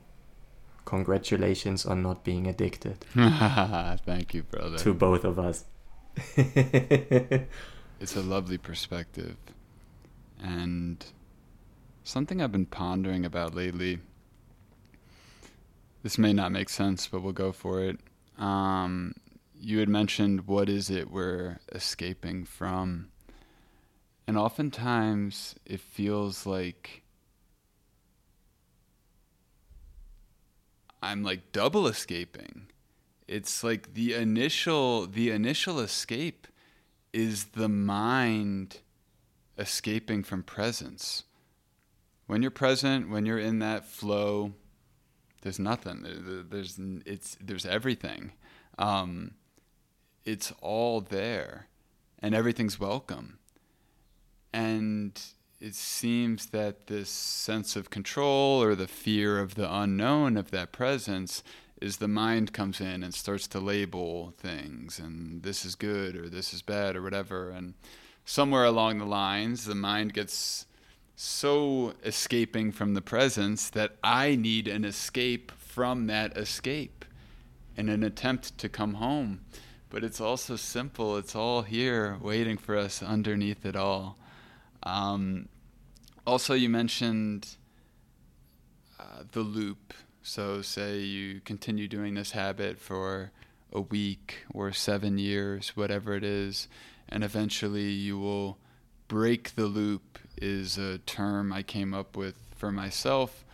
congratulations 0.84 1.84
on 1.84 2.02
not 2.02 2.24
being 2.24 2.46
addicted. 2.46 3.04
Thank 3.14 4.34
you, 4.34 4.44
brother. 4.44 4.78
To 4.78 4.94
both 4.94 5.24
of 5.24 5.38
us. 5.38 5.64
it's 6.36 8.16
a 8.16 8.22
lovely 8.22 8.56
perspective. 8.56 9.36
And 10.42 11.04
something 12.04 12.40
I've 12.40 12.52
been 12.52 12.66
pondering 12.66 13.26
about 13.26 13.54
lately. 13.54 13.98
This 16.02 16.16
may 16.16 16.32
not 16.32 16.52
make 16.52 16.68
sense, 16.68 17.06
but 17.08 17.20
we'll 17.20 17.32
go 17.32 17.52
for 17.52 17.82
it. 17.82 17.98
Um, 18.38 19.14
you 19.58 19.78
had 19.78 19.88
mentioned 19.88 20.46
what 20.46 20.68
is 20.68 20.90
it 20.90 21.10
we're 21.10 21.58
escaping 21.72 22.44
from? 22.44 23.08
And 24.26 24.36
oftentimes 24.36 25.54
it 25.64 25.80
feels 25.80 26.46
like 26.46 27.02
I'm 31.02 31.22
like 31.22 31.52
double 31.52 31.86
escaping. 31.86 32.66
It's 33.28 33.62
like 33.62 33.94
the 33.94 34.14
initial 34.14 35.06
the 35.06 35.30
initial 35.30 35.80
escape 35.80 36.46
is 37.12 37.44
the 37.46 37.68
mind 37.68 38.80
escaping 39.58 40.22
from 40.22 40.42
presence. 40.42 41.24
When 42.26 42.42
you're 42.42 42.50
present, 42.50 43.08
when 43.08 43.24
you're 43.24 43.38
in 43.38 43.60
that 43.60 43.86
flow, 43.86 44.52
there's 45.42 45.58
nothing. 45.58 46.04
There's 46.50 46.78
it's 47.06 47.36
there's 47.40 47.64
everything. 47.64 48.32
Um, 48.78 49.32
it's 50.26 50.52
all 50.60 51.00
there 51.00 51.68
and 52.18 52.34
everything's 52.34 52.78
welcome. 52.78 53.38
And 54.52 55.18
it 55.60 55.74
seems 55.74 56.46
that 56.46 56.88
this 56.88 57.08
sense 57.08 57.76
of 57.76 57.88
control 57.88 58.62
or 58.62 58.74
the 58.74 58.88
fear 58.88 59.38
of 59.38 59.54
the 59.54 59.72
unknown 59.72 60.36
of 60.36 60.50
that 60.50 60.72
presence 60.72 61.42
is 61.80 61.98
the 61.98 62.08
mind 62.08 62.52
comes 62.52 62.80
in 62.80 63.02
and 63.02 63.14
starts 63.14 63.46
to 63.46 63.60
label 63.60 64.34
things 64.38 64.98
and 64.98 65.42
this 65.42 65.64
is 65.64 65.74
good 65.74 66.16
or 66.16 66.28
this 66.28 66.52
is 66.52 66.62
bad 66.62 66.96
or 66.96 67.02
whatever 67.02 67.50
and 67.50 67.74
somewhere 68.24 68.64
along 68.64 68.98
the 68.98 69.04
lines 69.04 69.66
the 69.66 69.74
mind 69.74 70.14
gets 70.14 70.66
so 71.16 71.92
escaping 72.02 72.72
from 72.72 72.94
the 72.94 73.02
presence 73.02 73.68
that 73.70 73.96
I 74.02 74.36
need 74.36 74.68
an 74.68 74.84
escape 74.84 75.52
from 75.58 76.06
that 76.06 76.36
escape 76.36 77.04
in 77.76 77.88
an 77.90 78.02
attempt 78.02 78.56
to 78.58 78.68
come 78.68 78.94
home 78.94 79.40
but 79.96 80.04
it's 80.04 80.20
also 80.20 80.56
simple. 80.56 81.16
It's 81.16 81.34
all 81.34 81.62
here 81.62 82.18
waiting 82.20 82.58
for 82.58 82.76
us 82.76 83.02
underneath 83.02 83.64
it 83.64 83.74
all. 83.74 84.18
Um, 84.82 85.48
also, 86.26 86.52
you 86.52 86.68
mentioned 86.68 87.56
uh, 89.00 89.22
the 89.32 89.40
loop. 89.40 89.94
So, 90.22 90.60
say 90.60 90.98
you 90.98 91.40
continue 91.40 91.88
doing 91.88 92.12
this 92.12 92.32
habit 92.32 92.78
for 92.78 93.30
a 93.72 93.80
week 93.80 94.44
or 94.52 94.70
seven 94.70 95.16
years, 95.16 95.74
whatever 95.74 96.12
it 96.12 96.24
is, 96.24 96.68
and 97.08 97.24
eventually 97.24 97.88
you 97.88 98.18
will 98.18 98.58
break 99.08 99.54
the 99.54 99.64
loop, 99.64 100.18
is 100.36 100.76
a 100.76 100.98
term 100.98 101.54
I 101.54 101.62
came 101.62 101.94
up 101.94 102.18
with 102.18 102.36
for 102.54 102.70
myself 102.70 103.46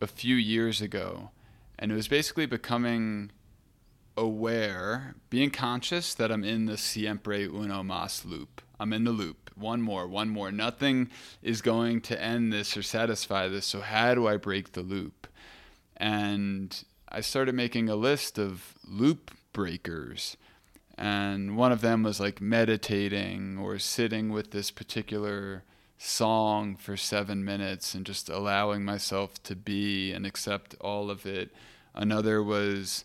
a 0.00 0.06
few 0.06 0.36
years 0.36 0.80
ago. 0.80 1.32
And 1.78 1.92
it 1.92 1.96
was 1.96 2.08
basically 2.08 2.46
becoming 2.46 3.30
aware, 4.16 5.14
being 5.30 5.50
conscious 5.50 6.14
that 6.14 6.32
I'm 6.32 6.44
in 6.44 6.66
the 6.66 6.76
siempre 6.76 7.44
uno 7.44 7.82
mas 7.82 8.24
loop. 8.24 8.62
I'm 8.78 8.92
in 8.92 9.04
the 9.04 9.10
loop. 9.10 9.50
One 9.54 9.80
more, 9.80 10.06
one 10.06 10.28
more. 10.28 10.52
Nothing 10.52 11.08
is 11.42 11.62
going 11.62 12.02
to 12.02 12.22
end 12.22 12.52
this 12.52 12.76
or 12.76 12.82
satisfy 12.82 13.48
this. 13.48 13.66
So, 13.66 13.80
how 13.80 14.14
do 14.14 14.26
I 14.26 14.36
break 14.36 14.72
the 14.72 14.82
loop? 14.82 15.26
And 15.96 16.84
I 17.08 17.20
started 17.20 17.54
making 17.54 17.88
a 17.88 17.96
list 17.96 18.38
of 18.38 18.74
loop 18.86 19.30
breakers. 19.52 20.36
And 20.98 21.56
one 21.56 21.72
of 21.72 21.80
them 21.80 22.02
was 22.02 22.20
like 22.20 22.40
meditating 22.40 23.58
or 23.58 23.78
sitting 23.78 24.30
with 24.30 24.50
this 24.50 24.70
particular 24.70 25.62
song 25.98 26.76
for 26.76 26.96
seven 26.96 27.44
minutes 27.44 27.94
and 27.94 28.04
just 28.04 28.28
allowing 28.28 28.84
myself 28.84 29.42
to 29.44 29.56
be 29.56 30.12
and 30.12 30.26
accept 30.26 30.74
all 30.80 31.10
of 31.10 31.24
it. 31.24 31.50
Another 31.94 32.42
was 32.42 33.04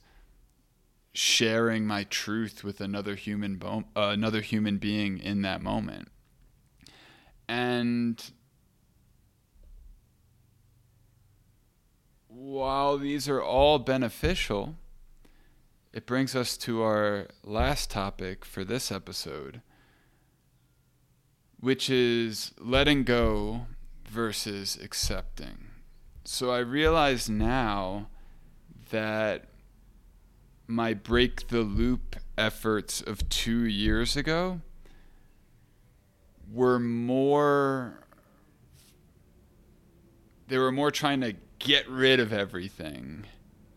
sharing 1.13 1.85
my 1.85 2.03
truth 2.05 2.63
with 2.63 2.79
another 2.79 3.15
human 3.15 3.57
bo- 3.57 3.83
uh, 3.95 4.09
another 4.13 4.41
human 4.41 4.77
being 4.77 5.17
in 5.17 5.41
that 5.41 5.61
moment. 5.61 6.07
And 7.47 8.23
while 12.27 12.97
these 12.97 13.27
are 13.27 13.41
all 13.41 13.77
beneficial 13.77 14.75
it 15.93 16.05
brings 16.05 16.35
us 16.35 16.55
to 16.55 16.81
our 16.81 17.27
last 17.43 17.91
topic 17.91 18.45
for 18.45 18.63
this 18.63 18.91
episode 18.91 19.61
which 21.59 21.89
is 21.89 22.53
letting 22.57 23.03
go 23.03 23.67
versus 24.09 24.79
accepting. 24.81 25.67
So 26.23 26.51
i 26.51 26.59
realize 26.59 27.29
now 27.29 28.07
that 28.89 29.50
my 30.71 30.93
break 30.93 31.49
the 31.49 31.61
loop 31.61 32.15
efforts 32.37 33.01
of 33.01 33.27
two 33.29 33.65
years 33.65 34.15
ago 34.15 34.61
were 36.51 36.79
more 36.79 37.99
they 40.47 40.57
were 40.57 40.71
more 40.71 40.91
trying 40.91 41.21
to 41.21 41.33
get 41.59 41.87
rid 41.89 42.19
of 42.19 42.33
everything 42.33 43.25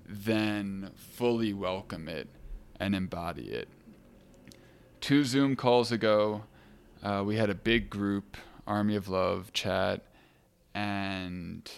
than 0.08 0.90
fully 0.96 1.52
welcome 1.52 2.08
it 2.08 2.28
and 2.80 2.94
embody 2.94 3.48
it. 3.48 3.68
Two 5.00 5.22
Zoom 5.24 5.54
calls 5.54 5.92
ago, 5.92 6.42
uh, 7.02 7.22
we 7.24 7.36
had 7.36 7.50
a 7.50 7.54
big 7.54 7.90
group, 7.90 8.36
Army 8.66 8.96
of 8.96 9.08
Love 9.08 9.52
chat, 9.52 10.02
and 10.74 11.70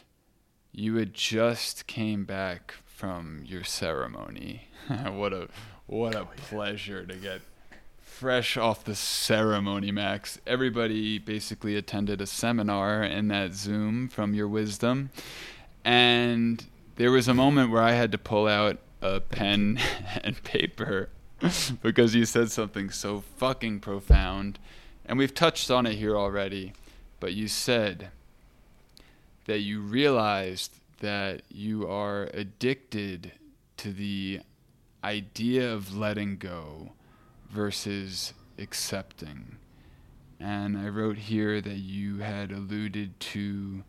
you 0.73 0.97
had 0.97 1.13
just 1.13 1.87
came 1.87 2.25
back 2.25 2.75
from 2.97 3.43
your 3.45 3.63
ceremony. 3.63 4.69
what 5.11 5.33
a 5.33 5.49
what 5.87 6.15
a 6.15 6.25
pleasure 6.25 7.05
to 7.05 7.15
get 7.15 7.43
fresh 8.01 8.57
off 8.57 8.85
the 8.85 8.95
ceremony, 8.95 9.93
Max. 9.93 10.41
Everybody 10.47 11.19
basically 11.19 11.77
attended 11.77 12.23
a 12.23 12.27
seminar 12.27 13.05
in 13.05 13.29
that 13.29 13.53
Zoom 13.53 14.09
from 14.09 14.33
your 14.33 14.49
wisdom. 14.49 15.11
And 15.85 16.65
there 16.97 17.11
was 17.11 17.29
a 17.29 17.35
moment 17.35 17.71
where 17.71 17.83
I 17.83 17.93
had 17.93 18.11
to 18.13 18.19
pull 18.19 18.49
out 18.49 18.79
a 19.03 19.21
pen 19.21 19.79
and 20.25 20.43
paper 20.43 21.11
because 21.83 22.15
you 22.15 22.25
said 22.25 22.51
something 22.51 22.89
so 22.89 23.23
fucking 23.37 23.81
profound. 23.81 24.59
And 25.05 25.19
we've 25.19 25.35
touched 25.35 25.71
on 25.71 25.85
it 25.85 25.97
here 25.97 26.17
already. 26.17 26.73
But 27.21 27.35
you 27.35 27.47
said 27.47 28.09
that 29.45 29.61
you 29.61 29.81
realized 29.81 30.81
that 30.99 31.43
you 31.49 31.87
are 31.89 32.29
addicted 32.33 33.33
to 33.79 33.93
the 33.93 34.41
idea 35.05 35.73
of 35.73 35.97
letting 35.97 36.37
go 36.37 36.93
versus 37.51 38.33
accepting. 38.59 39.57
And 40.41 40.77
I 40.77 40.89
wrote 40.89 41.19
here 41.19 41.61
that 41.61 41.79
you 41.79 42.19
had 42.19 42.51
alluded 42.51 43.19
to 43.21 43.85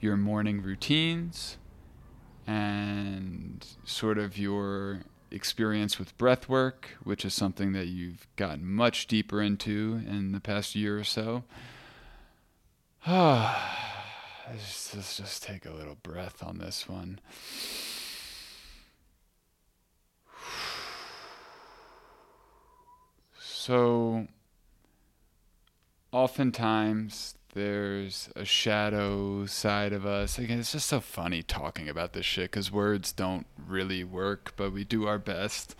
your 0.00 0.16
morning 0.16 0.62
routines 0.62 1.58
and 2.46 3.64
sort 3.84 4.18
of 4.18 4.36
your 4.36 5.02
experience 5.30 5.98
with 5.98 6.16
breath 6.18 6.48
work, 6.48 6.90
which 7.04 7.24
is 7.24 7.34
something 7.34 7.72
that 7.72 7.86
you've 7.86 8.26
gotten 8.36 8.66
much 8.66 9.06
deeper 9.06 9.40
into 9.40 10.02
in 10.06 10.32
the 10.32 10.40
past 10.40 10.74
year 10.74 10.98
or 10.98 11.04
so. 11.04 11.44
Ah. 13.04 13.91
Let's, 14.50 14.94
let's 14.94 15.16
just 15.16 15.42
take 15.42 15.66
a 15.66 15.70
little 15.70 15.96
breath 16.02 16.42
on 16.42 16.58
this 16.58 16.88
one. 16.88 17.20
So, 23.38 24.26
oftentimes 26.10 27.34
there's 27.54 28.30
a 28.34 28.44
shadow 28.44 29.46
side 29.46 29.92
of 29.92 30.06
us. 30.06 30.38
Again, 30.38 30.58
it's 30.58 30.72
just 30.72 30.88
so 30.88 31.00
funny 31.00 31.42
talking 31.42 31.88
about 31.88 32.12
this 32.12 32.24
shit 32.24 32.50
because 32.50 32.72
words 32.72 33.12
don't 33.12 33.46
really 33.68 34.04
work, 34.04 34.54
but 34.56 34.72
we 34.72 34.84
do 34.84 35.06
our 35.06 35.18
best. 35.18 35.76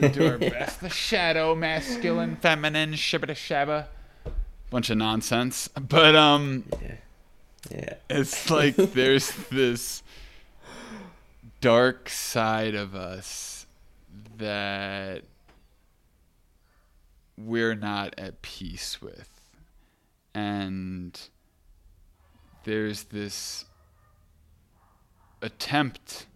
We 0.00 0.08
do 0.08 0.26
our 0.26 0.38
best. 0.38 0.80
The 0.80 0.88
shadow, 0.88 1.54
masculine, 1.54 2.36
feminine, 2.36 2.92
shibba 2.92 3.30
shabba. 3.30 3.86
Bunch 4.70 4.90
of 4.90 4.96
nonsense. 4.96 5.68
But, 5.68 6.14
um, 6.14 6.64
yeah. 6.80 6.94
Yeah. 7.70 7.94
It's 8.08 8.50
like 8.50 8.76
there's 8.76 9.30
this 9.50 10.02
dark 11.60 12.08
side 12.08 12.74
of 12.74 12.94
us 12.94 13.66
that 14.38 15.22
we're 17.38 17.74
not 17.74 18.14
at 18.18 18.42
peace 18.42 19.00
with. 19.00 19.30
And 20.34 21.18
there's 22.64 23.04
this 23.04 23.64
attempt 25.40 26.26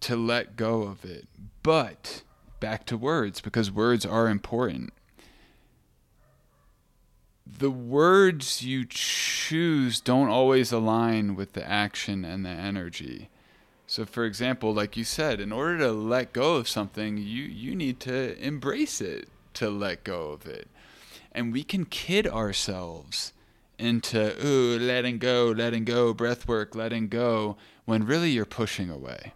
to 0.00 0.16
let 0.16 0.56
go 0.56 0.82
of 0.82 1.04
it. 1.04 1.28
But 1.62 2.22
back 2.58 2.86
to 2.86 2.96
words, 2.96 3.40
because 3.40 3.70
words 3.70 4.06
are 4.06 4.28
important. 4.28 4.92
The 7.58 7.70
words 7.70 8.62
you 8.62 8.86
choose 8.88 10.00
don't 10.00 10.28
always 10.28 10.72
align 10.72 11.34
with 11.34 11.52
the 11.54 11.68
action 11.68 12.24
and 12.24 12.44
the 12.44 12.50
energy. 12.50 13.28
So, 13.86 14.06
for 14.06 14.24
example, 14.24 14.72
like 14.72 14.96
you 14.96 15.04
said, 15.04 15.40
in 15.40 15.50
order 15.50 15.78
to 15.78 15.90
let 15.90 16.32
go 16.32 16.54
of 16.54 16.68
something, 16.68 17.16
you, 17.16 17.42
you 17.42 17.74
need 17.74 17.98
to 18.00 18.38
embrace 18.40 19.00
it 19.00 19.28
to 19.54 19.68
let 19.68 20.04
go 20.04 20.28
of 20.30 20.46
it. 20.46 20.68
And 21.32 21.52
we 21.52 21.64
can 21.64 21.84
kid 21.84 22.26
ourselves 22.26 23.32
into, 23.78 24.46
ooh, 24.46 24.78
letting 24.78 25.18
go, 25.18 25.52
letting 25.56 25.84
go, 25.84 26.14
breath 26.14 26.46
work, 26.46 26.76
letting 26.76 27.08
go, 27.08 27.56
when 27.84 28.06
really 28.06 28.30
you're 28.30 28.44
pushing 28.44 28.90
away. 28.90 29.32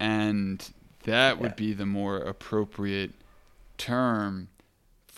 And 0.00 0.68
that 1.04 1.38
would 1.38 1.54
be 1.54 1.72
the 1.72 1.86
more 1.86 2.18
appropriate 2.18 3.12
term 3.78 4.48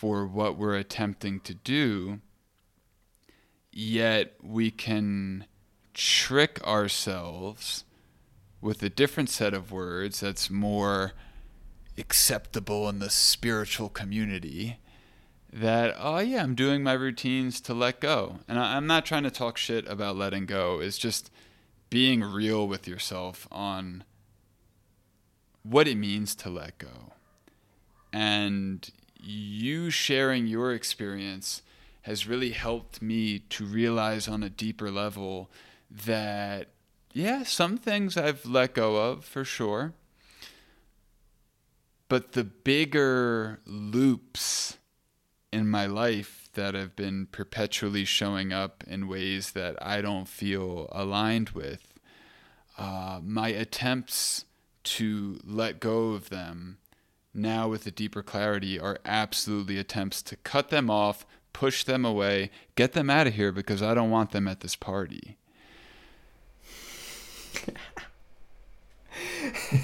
for 0.04 0.26
what 0.26 0.58
we're 0.58 0.76
attempting 0.76 1.40
to 1.40 1.54
do. 1.54 2.20
Yet 3.72 4.34
we 4.42 4.70
can 4.70 5.46
trick 5.94 6.62
ourselves 6.62 7.84
with 8.60 8.82
a 8.82 8.90
different 8.90 9.30
set 9.30 9.54
of 9.54 9.72
words 9.72 10.20
that's 10.20 10.50
more 10.50 11.12
acceptable 11.96 12.86
in 12.86 12.98
the 12.98 13.08
spiritual 13.08 13.88
community 13.88 14.76
that 15.50 15.94
oh 15.98 16.18
yeah 16.18 16.42
i'm 16.42 16.54
doing 16.54 16.82
my 16.82 16.92
routines 16.92 17.60
to 17.60 17.72
let 17.72 18.00
go 18.00 18.40
and 18.48 18.58
I, 18.58 18.76
am 18.76 18.88
not 18.88 19.06
trying 19.06 19.22
to 19.22 19.30
talk 19.30 19.56
shit 19.56 19.88
about 19.88 20.16
letting 20.16 20.44
go 20.44 20.80
it's 20.80 20.98
just 20.98 21.30
being 21.88 22.22
real 22.22 22.66
with 22.66 22.88
yourself 22.88 23.46
on 23.52 24.02
what 25.62 25.86
it 25.86 25.94
means 25.94 26.34
to 26.34 26.50
let 26.50 26.76
go 26.78 27.12
and 28.12 28.90
you 29.24 29.90
sharing 29.90 30.46
your 30.46 30.72
experience 30.72 31.62
has 32.02 32.26
really 32.26 32.50
helped 32.50 33.00
me 33.00 33.38
to 33.38 33.64
realize 33.64 34.28
on 34.28 34.42
a 34.42 34.50
deeper 34.50 34.90
level 34.90 35.50
that 35.90 36.68
yeah 37.12 37.42
some 37.42 37.78
things 37.78 38.16
i've 38.16 38.44
let 38.44 38.74
go 38.74 38.96
of 38.96 39.24
for 39.24 39.44
sure. 39.44 39.94
But 42.08 42.32
the 42.32 42.44
bigger 42.44 43.60
loops 43.66 44.76
in 45.52 45.68
my 45.68 45.86
life 45.86 46.48
that 46.54 46.74
have 46.74 46.94
been 46.96 47.26
perpetually 47.26 48.04
showing 48.04 48.52
up 48.52 48.84
in 48.86 49.08
ways 49.08 49.52
that 49.52 49.80
I 49.80 50.00
don't 50.00 50.28
feel 50.28 50.88
aligned 50.92 51.50
with, 51.50 51.94
uh, 52.76 53.20
my 53.22 53.48
attempts 53.48 54.44
to 54.84 55.40
let 55.44 55.80
go 55.80 56.10
of 56.10 56.28
them 56.28 56.78
now 57.34 57.68
with 57.68 57.86
a 57.86 57.90
deeper 57.90 58.22
clarity 58.22 58.78
are 58.78 58.98
absolutely 59.04 59.78
attempts 59.78 60.22
to 60.22 60.36
cut 60.36 60.70
them 60.70 60.88
off, 60.88 61.26
push 61.52 61.84
them 61.84 62.04
away, 62.04 62.50
get 62.76 62.92
them 62.92 63.10
out 63.10 63.26
of 63.26 63.34
here 63.34 63.52
because 63.52 63.82
I 63.82 63.94
don't 63.94 64.10
want 64.10 64.32
them 64.32 64.48
at 64.48 64.60
this 64.60 64.76
party. 64.76 65.36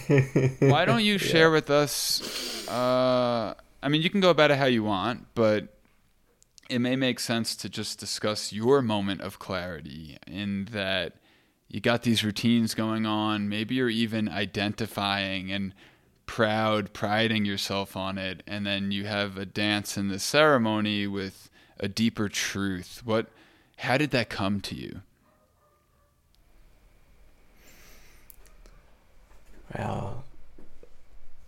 Why 0.61 0.85
don't 0.85 1.05
you 1.05 1.19
share 1.19 1.49
yeah. 1.49 1.55
with 1.55 1.71
us? 1.71 2.69
Uh, 2.69 3.55
I 3.83 3.89
mean, 3.89 4.03
you 4.03 4.11
can 4.11 4.21
go 4.21 4.31
about 4.31 4.51
it 4.51 4.59
how 4.59 4.67
you 4.67 4.85
want, 4.85 5.27
but 5.35 5.69
it 6.69 6.81
may 6.81 6.97
make 6.97 7.19
sense 7.19 7.57
to 7.57 7.69
just 7.69 7.99
discuss 7.99 8.53
your 8.53 8.83
moment 8.83 9.23
of 9.23 9.39
clarity 9.39 10.19
in 10.27 10.67
that 10.73 11.15
you 11.69 11.81
got 11.81 12.03
these 12.03 12.25
routines 12.25 12.75
going 12.75 13.07
on. 13.07 13.49
Maybe 13.49 13.77
you're 13.77 13.89
even 13.89 14.29
identifying 14.29 15.51
and 15.51 15.73
proud, 16.31 16.93
priding 16.93 17.45
yourself 17.45 17.97
on 17.97 18.16
it, 18.16 18.41
and 18.47 18.64
then 18.64 18.93
you 18.93 19.05
have 19.05 19.37
a 19.37 19.45
dance 19.45 19.97
in 19.97 20.07
the 20.07 20.18
ceremony 20.20 21.05
with 21.05 21.51
a 21.81 21.89
deeper 21.89 22.28
truth. 22.28 23.03
What 23.05 23.26
how 23.78 23.99
did 23.99 24.12
that 24.12 24.31
come 24.31 24.61
to 24.61 24.76
you? 24.76 25.01
Well, 29.76 30.22